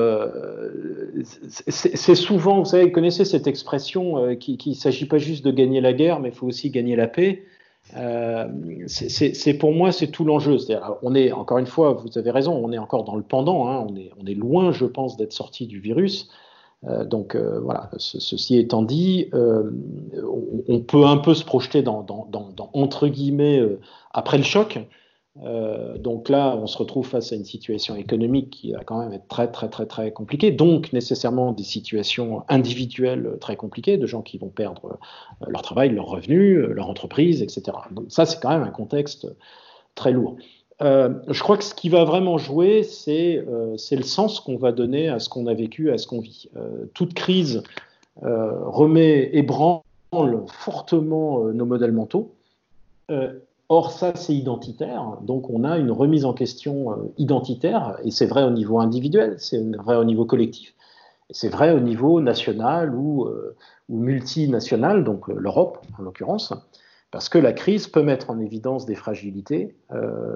c'est 1.69 2.15
souvent, 2.17 2.59
vous 2.59 2.65
savez, 2.65 2.87
vous 2.87 2.91
connaissez 2.91 3.25
cette 3.25 3.47
expression 3.47 4.35
qu'il 4.35 4.59
ne 4.67 4.75
s'agit 4.75 5.07
pas 5.07 5.19
juste 5.19 5.45
de 5.45 5.53
gagner 5.53 5.81
la 5.81 5.93
guerre, 5.93 6.19
mais 6.19 6.31
il 6.31 6.35
faut 6.35 6.49
aussi 6.49 6.71
gagner 6.71 6.97
la 6.97 7.07
paix. 7.07 7.45
Euh, 7.97 8.49
c'est 8.87 9.55
pour 9.55 9.73
moi, 9.73 9.93
c'est 9.93 10.09
tout 10.09 10.25
l'enjeu. 10.25 10.57
On 11.03 11.15
est, 11.15 11.33
encore 11.33 11.59
une 11.59 11.67
fois, 11.67 11.93
vous 11.93 12.17
avez 12.19 12.31
raison, 12.31 12.55
on 12.55 12.73
est 12.73 12.79
encore 12.79 13.05
dans 13.05 13.17
le 13.17 13.23
pendant, 13.23 13.69
hein. 13.69 13.87
on, 13.89 14.27
est, 14.27 14.35
loin, 14.35 14.73
je 14.73 14.87
pense, 14.87 15.17
d'être 15.17 15.33
sorti 15.33 15.67
du 15.67 15.81
virus. 15.81 16.29
Euh, 16.85 17.05
donc 17.05 17.37
euh, 17.37 17.61
voilà, 17.61 17.91
ceci 17.99 18.59
étant 18.59 18.83
dit, 18.83 19.31
on, 19.33 20.81
peut 20.81 21.05
un 21.05 21.19
peu 21.19 21.35
se 21.35 21.45
projeter 21.45 21.83
dans 21.83 22.07
entre 22.73 23.09
guillemets, 23.09 23.61
après 24.13 24.39
le 24.39 24.45
choc, 24.45 24.79
euh, 25.41 25.97
donc 25.97 26.29
là, 26.29 26.57
on 26.57 26.67
se 26.67 26.77
retrouve 26.77 27.07
face 27.07 27.33
à 27.33 27.37
une 27.37 27.45
situation 27.45 27.97
économique 27.97 28.51
qui 28.51 28.73
va 28.73 28.85
quand 28.85 29.01
même 29.01 29.13
être 29.13 29.29
très 29.29 29.51
très 29.51 29.69
très 29.69 29.87
très 29.87 30.13
compliquée, 30.13 30.51
donc 30.51 30.93
nécessairement 30.93 31.53
des 31.53 31.63
situations 31.63 32.45
individuelles 32.49 33.39
très 33.41 33.57
compliquées, 33.57 33.97
de 33.97 34.07
gens 34.07 34.21
qui 34.21 34.37
vont 34.37 34.51
perdre 34.51 34.99
euh, 35.43 35.47
leur 35.49 35.63
travail, 35.63 35.91
leurs 35.91 36.07
revenus, 36.07 36.59
euh, 36.59 36.75
leur 36.75 36.89
entreprise, 36.89 37.41
etc. 37.43 37.77
Donc 37.93 38.07
ça, 38.09 38.27
c'est 38.27 38.41
quand 38.41 38.51
même 38.51 38.63
un 38.63 38.71
contexte 38.71 39.27
très 39.95 40.13
lourd. 40.13 40.37
je 40.81 41.43
crois 41.43 41.57
que 41.57 41.65
ce 41.65 41.75
qui 41.75 41.89
va 41.89 42.05
vraiment 42.05 42.39
jouer, 42.39 42.83
c'est 42.83 43.45
le 43.45 44.03
sens 44.03 44.41
qu'on 44.41 44.57
va 44.57 44.73
donner 44.73 45.09
à 45.09 45.19
ce 45.19 45.29
qu'on 45.29 45.47
a 45.47 45.55
vécu, 45.55 45.91
à 45.91 45.99
ce 45.99 46.07
qu'on 46.07 46.21
vit. 46.21 46.51
toute 46.95 47.15
crise 47.15 47.63
remet, 48.23 49.31
ébranle 49.35 49.83
fortement 50.47 51.45
nos 51.53 51.67
modèles 51.67 51.93
mentaux. 51.93 52.35
Or, 53.75 53.91
ça, 53.91 54.13
c'est 54.15 54.35
identitaire. 54.35 55.17
Donc, 55.23 55.49
on 55.49 55.65
a 55.65 55.79
une 55.79 55.91
remise 55.91 56.27
en 56.27 56.35
question 56.35 56.93
euh, 56.93 56.97
identitaire, 57.17 57.97
et 58.05 58.11
c'est 58.11 58.27
vrai 58.27 58.43
au 58.43 58.51
niveau 58.51 58.79
individuel, 58.81 59.37
c'est 59.39 59.63
vrai 59.79 59.97
au 59.97 60.05
niveau 60.05 60.27
collectif, 60.27 60.75
c'est 61.31 61.49
vrai 61.49 61.71
au 61.73 61.81
niveau 61.81 62.21
national 62.21 62.95
ou, 62.95 63.25
euh, 63.25 63.57
multinational, 63.89 65.05
donc 65.05 65.31
euh, 65.31 65.35
l'Europe 65.39 65.79
en 65.99 66.03
l'occurrence, 66.03 66.53
parce 67.11 67.31
que 67.31 67.39
la 67.39 67.55
crise 67.55 67.87
peut 67.87 68.03
mettre 68.03 68.29
en 68.29 68.41
évidence 68.41 68.85
des 68.85 68.95
fragilités 68.95 69.75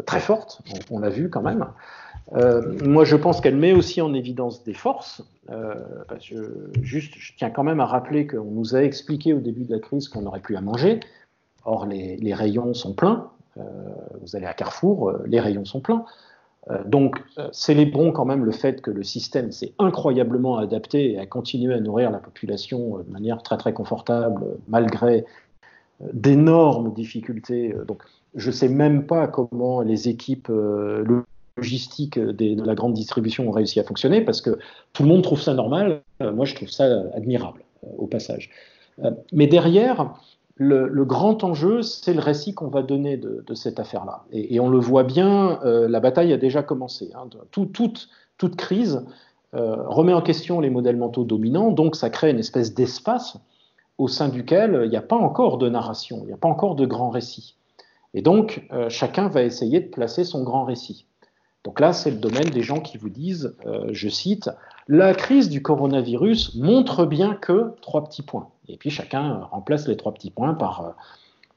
très 0.07 0.21
fortes, 0.21 0.63
on, 0.91 0.99
l'a 0.99 1.11
vu 1.11 1.29
quand 1.29 1.43
même. 1.43 1.67
moi, 2.85 3.05
je 3.05 3.17
pense 3.17 3.41
qu'elle 3.41 3.57
met 3.57 3.73
aussi 3.73 4.03
en 4.03 4.13
évidence 4.13 4.63
des 4.63 4.75
forces. 4.75 5.23
parce 6.09 6.29
que, 6.29 6.71
juste, 6.83 7.15
je 7.17 7.33
tiens 7.37 7.49
quand 7.49 7.65
même 7.65 7.81
à 7.81 7.87
rappeler 7.87 8.27
qu'on 8.27 8.51
nous 8.51 8.77
a 8.77 8.83
expliqué 8.83 9.33
au 9.33 9.41
début 9.41 9.65
de 9.65 9.73
la 9.73 9.81
crise 9.81 10.09
qu'on 10.09 10.21
n'aurait 10.23 10.41
plus 10.41 10.57
à 10.57 10.61
manger. 10.61 11.01
Or, 11.67 11.85
les, 11.85 12.33
rayons 12.33 12.75
sont 12.75 12.95
pleins. 12.95 13.29
Euh, 13.59 13.63
vous 14.23 14.37
allez 14.37 14.47
à 14.47 14.55
Carrefour, 14.55 15.11
euh, 15.11 15.25
les 15.27 15.41
rayons 15.41 15.65
sont 15.65 15.81
pleins. 15.81 16.05
Euh, 16.71 16.85
donc, 16.85 17.21
célébrons 17.51 18.13
quand 18.13 18.25
même 18.25 18.45
le 18.45 18.53
fait 18.53 18.81
que 18.81 18.91
le 18.93 19.03
système 19.03 19.51
s'est 19.51 19.73
incroyablement 19.81 20.59
adapté 20.59 21.13
et 21.13 21.19
a 21.19 21.27
continué 21.27 21.75
à 21.75 21.81
nourrir 21.81 22.13
la 22.13 22.19
population 22.19 22.99
de 22.99 23.11
manière 23.11 23.43
très 23.43 23.57
très 23.57 23.73
confortable, 23.73 24.45
malgré 24.69 25.25
d'énormes 26.13 26.93
difficultés. 26.93 27.75
Donc, 27.89 28.03
je 28.37 28.49
ne 28.49 28.53
sais 28.53 28.69
même 28.69 29.07
pas 29.07 29.27
comment 29.27 29.81
les 29.81 30.09
équipes 30.09 30.53
logistiques 31.57 32.19
de 32.19 32.65
la 32.65 32.75
grande 32.75 32.95
distribution 32.95 33.49
ont 33.49 33.53
réussi 33.53 33.81
à 33.81 33.85
fonctionner, 33.85 34.21
parce 34.21 34.41
que 34.41 34.59
tout 34.93 35.03
le 35.03 35.09
monde 35.09 35.23
trouve 35.23 35.41
ça 35.41 35.55
normal. 35.55 36.03
moi, 36.21 36.45
je 36.45 36.55
trouve 36.55 36.69
ça 36.69 36.85
admirable, 37.15 37.63
au 37.99 38.07
passage. 38.07 38.51
mais 39.33 39.47
derrière, 39.47 40.17
le, 40.57 41.05
grand 41.05 41.45
enjeu, 41.45 41.83
c'est 41.83 42.15
le 42.15 42.21
récit 42.21 42.55
qu'on 42.55 42.69
va 42.69 42.83
donner 42.83 43.17
de, 43.17 43.55
cette 43.55 43.79
affaire-là. 43.79 44.25
Et, 44.33 44.59
on 44.59 44.69
le 44.69 44.79
voit 44.79 45.05
bien, 45.05 45.61
euh, 45.65 45.89
la 45.89 46.01
bataille 46.01 46.33
a 46.33 46.39
déjà 46.39 46.63
commencé. 46.63 47.13
Hein. 47.15 47.29
toute 47.51 48.57
crise 48.57 49.05
euh, 49.55 49.77
remet 49.87 50.15
en 50.15 50.23
question 50.23 50.61
les 50.61 50.71
modèles 50.71 50.97
mentaux 50.97 51.25
dominants, 51.25 51.71
donc 51.71 51.95
ça 51.95 52.11
crée 52.11 52.31
une 52.31 52.39
espèce 52.39 52.75
d'espace 52.75 53.39
au 53.99 54.09
sein 54.09 54.29
duquel 54.29 54.83
il 54.85 54.91
n'y 54.91 54.97
a 54.97 55.03
pas 55.03 55.17
encore 55.17 55.59
de 55.59 55.69
narration, 55.69 56.21
il 56.23 56.27
n'y 56.27 56.33
a 56.33 56.39
pas 56.39 56.49
encore 56.49 56.75
de 56.75 56.87
grand 56.87 57.11
récit. 57.11 57.57
Et 58.15 58.23
donc, 58.23 58.67
euh, 58.73 58.89
chacun 58.89 59.29
va 59.29 59.43
essayer 59.43 59.81
de 59.81 59.89
placer 59.89 60.25
son 60.25 60.43
grand 60.43 60.65
récit. 60.65 61.07
Donc 61.65 61.81
là, 61.81 61.93
c'est 61.93 62.11
le 62.11 62.19
domaine 62.19 62.49
des 62.49 62.63
gens 62.63 62.81
qui 62.81 62.97
vous 62.97 63.09
disent, 63.09 63.57
je 63.91 64.09
cite, 64.09 64.49
la 64.87 65.15
crise 65.15 65.49
du 65.49 65.63
coronavirus 65.63 66.55
montre 66.55 67.07
bien 67.07 67.35
que 67.35 67.73
trois 67.81 68.05
petits 68.05 68.23
points. 68.23 68.51
Et 68.69 68.77
puis 68.77 68.91
chacun 68.91 69.41
remplace 69.51 69.87
les 69.89 69.97
trois 69.97 70.13
petits 70.13 70.31
points 70.31 70.55
par, 70.55 70.85
euh, 70.85 70.91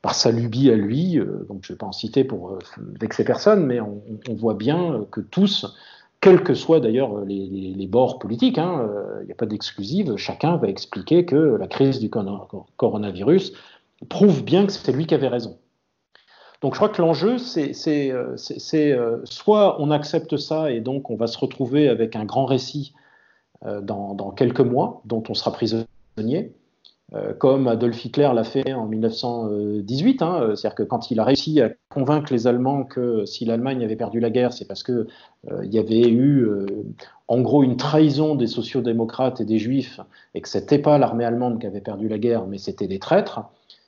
par 0.01 0.15
sa 0.15 0.31
lubie 0.31 0.69
à 0.71 0.75
lui. 0.75 1.17
Euh, 1.17 1.45
donc 1.47 1.59
je 1.63 1.71
ne 1.71 1.75
vais 1.75 1.79
pas 1.79 1.87
en 1.87 1.91
citer 1.91 2.23
pour 2.23 2.51
euh, 2.51 2.59
vexer 2.99 3.23
personne, 3.23 3.65
mais 3.65 3.79
on, 3.79 4.01
voit 4.35 4.53
bien 4.53 5.05
que 5.11 5.21
tous, 5.21 5.75
quels 6.21 6.43
que 6.43 6.53
soient 6.53 6.79
d'ailleurs 6.79 7.25
les, 7.25 7.87
bords 7.87 8.19
politiques, 8.19 8.57
il 8.57 8.61
hein, 8.61 8.89
n'y 9.25 9.31
a 9.31 9.35
pas 9.35 9.45
d'exclusive, 9.45 10.15
chacun 10.17 10.57
va 10.57 10.67
expliquer 10.67 11.25
que 11.25 11.35
la 11.35 11.67
crise 11.67 11.99
du 11.99 12.09
coronavirus 12.09 13.53
prouve 14.07 14.43
bien 14.43 14.65
que 14.65 14.71
c'est 14.71 14.91
lui 14.91 15.07
qui 15.07 15.15
avait 15.15 15.27
raison. 15.27 15.57
Donc 16.61 16.73
je 16.73 16.79
crois 16.79 16.89
que 16.89 17.01
l'enjeu, 17.01 17.37
c'est 17.37 17.73
soit 19.23 19.81
on 19.81 19.91
accepte 19.91 20.37
ça 20.37 20.71
et 20.71 20.79
donc 20.79 21.09
on 21.09 21.15
va 21.15 21.27
se 21.27 21.37
retrouver 21.37 21.89
avec 21.89 22.15
un 22.15 22.25
grand 22.25 22.45
récit 22.45 22.93
dans, 23.63 24.13
dans 24.13 24.31
quelques 24.31 24.61
mois 24.61 25.01
dont 25.05 25.23
on 25.27 25.33
sera 25.33 25.51
prisonnier, 25.51 26.53
euh, 27.15 27.33
comme 27.33 27.67
Adolf 27.67 28.05
Hitler 28.05 28.29
l'a 28.35 28.43
fait 28.43 28.73
en 28.73 28.85
1918. 28.85 30.21
Hein, 30.21 30.41
euh, 30.41 30.55
c'est-à-dire 30.55 30.75
que 30.75 30.83
quand 30.83 31.09
il 31.09 31.19
a 31.19 31.23
réussi 31.23 31.59
à 31.59 31.71
convaincre 31.89 32.31
les 32.31 32.45
Allemands 32.45 32.83
que 32.83 33.25
si 33.25 33.45
l'Allemagne 33.45 33.83
avait 33.83 33.95
perdu 33.95 34.19
la 34.19 34.29
guerre, 34.29 34.53
c'est 34.53 34.65
parce 34.65 34.83
qu'il 34.83 35.07
euh, 35.51 35.65
y 35.65 35.79
avait 35.79 36.07
eu 36.07 36.47
en 37.27 37.41
gros 37.41 37.63
une 37.63 37.77
trahison 37.77 38.35
des 38.35 38.45
sociodémocrates 38.45 39.41
et 39.41 39.45
des 39.45 39.57
juifs, 39.57 39.99
et 40.35 40.41
que 40.41 40.49
c'était 40.49 40.79
pas 40.79 40.97
l'armée 40.97 41.25
allemande 41.25 41.59
qui 41.59 41.65
avait 41.65 41.81
perdu 41.81 42.07
la 42.07 42.19
guerre, 42.19 42.45
mais 42.45 42.57
c'était 42.57 42.87
des 42.87 42.99
traîtres, 42.99 43.41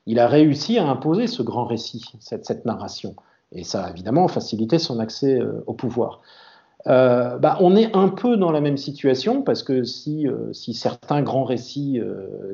il 0.07 0.19
a 0.19 0.27
réussi 0.27 0.79
à 0.79 0.87
imposer 0.87 1.27
ce 1.27 1.43
grand 1.43 1.65
récit, 1.65 2.03
cette, 2.19 2.65
narration. 2.65 3.15
Et 3.51 3.63
ça 3.63 3.85
a 3.85 3.89
évidemment 3.91 4.27
facilité 4.27 4.79
son 4.79 4.99
accès 4.99 5.39
au 5.67 5.73
pouvoir. 5.73 6.21
Bah, 6.85 7.57
on 7.59 7.75
est 7.75 7.95
un 7.95 8.09
peu 8.09 8.37
dans 8.37 8.51
la 8.51 8.61
même 8.61 8.77
situation 8.77 9.41
parce 9.41 9.63
que 9.63 9.83
si, 9.83 10.27
si 10.51 10.73
certains 10.73 11.21
grands 11.21 11.43
récits 11.43 11.99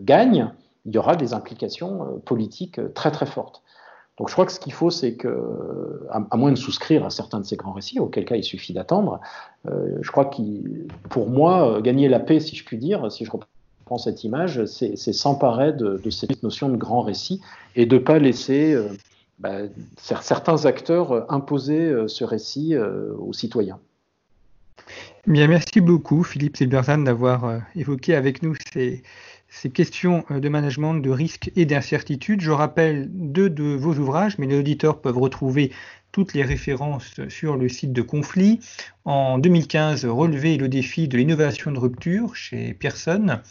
gagnent, 0.01 0.51
il 0.87 0.95
y 0.95 0.97
aura 0.97 1.15
des 1.15 1.33
implications 1.33 2.01
euh, 2.01 2.17
politiques 2.25 2.79
euh, 2.79 2.89
très 2.93 3.11
très 3.11 3.25
fortes. 3.25 3.61
Donc 4.17 4.29
je 4.29 4.33
crois 4.33 4.47
que 4.47 4.51
ce 4.51 4.59
qu'il 4.59 4.73
faut, 4.73 4.89
c'est 4.89 5.13
que, 5.13 6.07
à, 6.09 6.37
moins 6.37 6.51
de 6.51 6.57
souscrire 6.57 7.05
à 7.05 7.11
certains 7.11 7.39
de 7.39 7.45
ces 7.45 7.55
grands 7.55 7.73
récits, 7.73 7.99
auquel 7.99 8.25
cas 8.25 8.35
il 8.35 8.43
suffit 8.43 8.73
d'attendre, 8.73 9.19
euh, 9.69 9.99
je 10.01 10.09
crois 10.09 10.25
que 10.25 10.41
pour 11.09 11.29
moi, 11.29 11.81
gagner 11.81 12.09
la 12.09 12.19
paix, 12.19 12.39
si 12.39 12.55
je 12.55 12.65
puis 12.65 12.79
dire, 12.79 13.11
si 13.11 13.25
je 13.25 13.31
reprends 13.31 13.99
cette 13.99 14.23
image, 14.23 14.65
c'est 14.65 14.95
s'emparer 15.13 15.71
de, 15.71 16.01
cette 16.09 16.41
notion 16.41 16.67
de 16.69 16.77
grand 16.77 17.01
récit 17.01 17.41
et 17.75 17.85
de 17.85 17.95
ne 17.95 18.01
pas 18.01 18.17
laisser 18.17 18.75
bah, 19.37 19.59
certains 19.97 20.65
acteurs 20.65 21.31
imposer 21.31 22.07
ce 22.07 22.23
récit 22.23 22.75
aux 22.75 23.33
citoyens. 23.33 23.77
Bien, 25.27 25.47
merci 25.47 25.81
beaucoup, 25.81 26.23
Philippe 26.23 26.55
Silberzan, 26.55 26.99
d'avoir 26.99 27.61
évoqué 27.75 28.15
avec 28.15 28.43
nous 28.43 28.55
ces 28.65 29.69
questions 29.69 30.23
euh, 30.31 30.39
de 30.39 30.47
management 30.47 30.93
de 30.93 31.09
risque 31.09 31.51
et 31.57 31.65
d'incertitude. 31.65 32.39
Je 32.39 32.51
rappelle 32.51 33.09
deux 33.11 33.49
de 33.49 33.75
vos 33.75 33.93
ouvrages, 33.95 34.37
mais 34.37 34.47
les 34.47 34.57
auditeurs 34.57 35.01
peuvent 35.01 35.17
retrouver 35.17 35.73
toutes 36.13 36.33
les 36.33 36.43
références 36.43 37.19
sur 37.27 37.57
le 37.57 37.67
site 37.67 37.91
de 37.91 38.01
Conflit. 38.01 38.61
En 39.03 39.37
2015, 39.37 40.05
Relever 40.05 40.55
le 40.55 40.69
défi 40.69 41.09
de 41.09 41.17
l'innovation 41.17 41.73
de 41.73 41.79
rupture 41.79 42.33
chez 42.33 42.73
Pearson. 42.73 43.41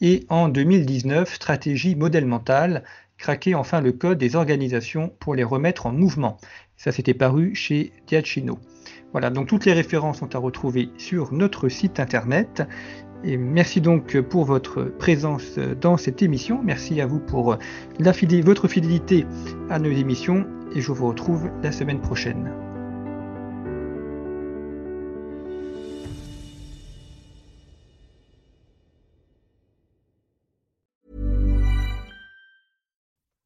Et 0.00 0.26
en 0.28 0.48
2019, 0.48 1.34
Stratégie 1.34 1.96
modèle 1.96 2.26
mental, 2.26 2.84
craquer 3.18 3.56
enfin 3.56 3.80
le 3.80 3.90
code 3.90 4.18
des 4.18 4.36
organisations 4.36 5.08
pour 5.18 5.34
les 5.34 5.42
remettre 5.44 5.86
en 5.86 5.92
mouvement. 5.92 6.38
Ça, 6.76 6.92
c'était 6.92 7.14
paru 7.14 7.54
chez 7.54 7.92
Diacino. 8.06 8.58
Voilà, 9.12 9.30
donc 9.30 9.46
toutes 9.46 9.64
les 9.64 9.72
références 9.72 10.18
sont 10.18 10.34
à 10.34 10.38
retrouver 10.38 10.90
sur 10.98 11.32
notre 11.32 11.68
site 11.68 12.00
internet. 12.00 12.62
Et 13.24 13.36
merci 13.38 13.80
donc 13.80 14.20
pour 14.20 14.44
votre 14.44 14.84
présence 14.84 15.58
dans 15.80 15.96
cette 15.96 16.22
émission. 16.22 16.60
Merci 16.62 17.00
à 17.00 17.06
vous 17.06 17.18
pour 17.18 17.56
votre 17.98 18.68
fidélité 18.68 19.24
à 19.70 19.78
nos 19.78 19.90
émissions 19.90 20.46
et 20.74 20.80
je 20.80 20.92
vous 20.92 21.08
retrouve 21.08 21.50
la 21.62 21.72
semaine 21.72 22.00
prochaine. 22.00 22.65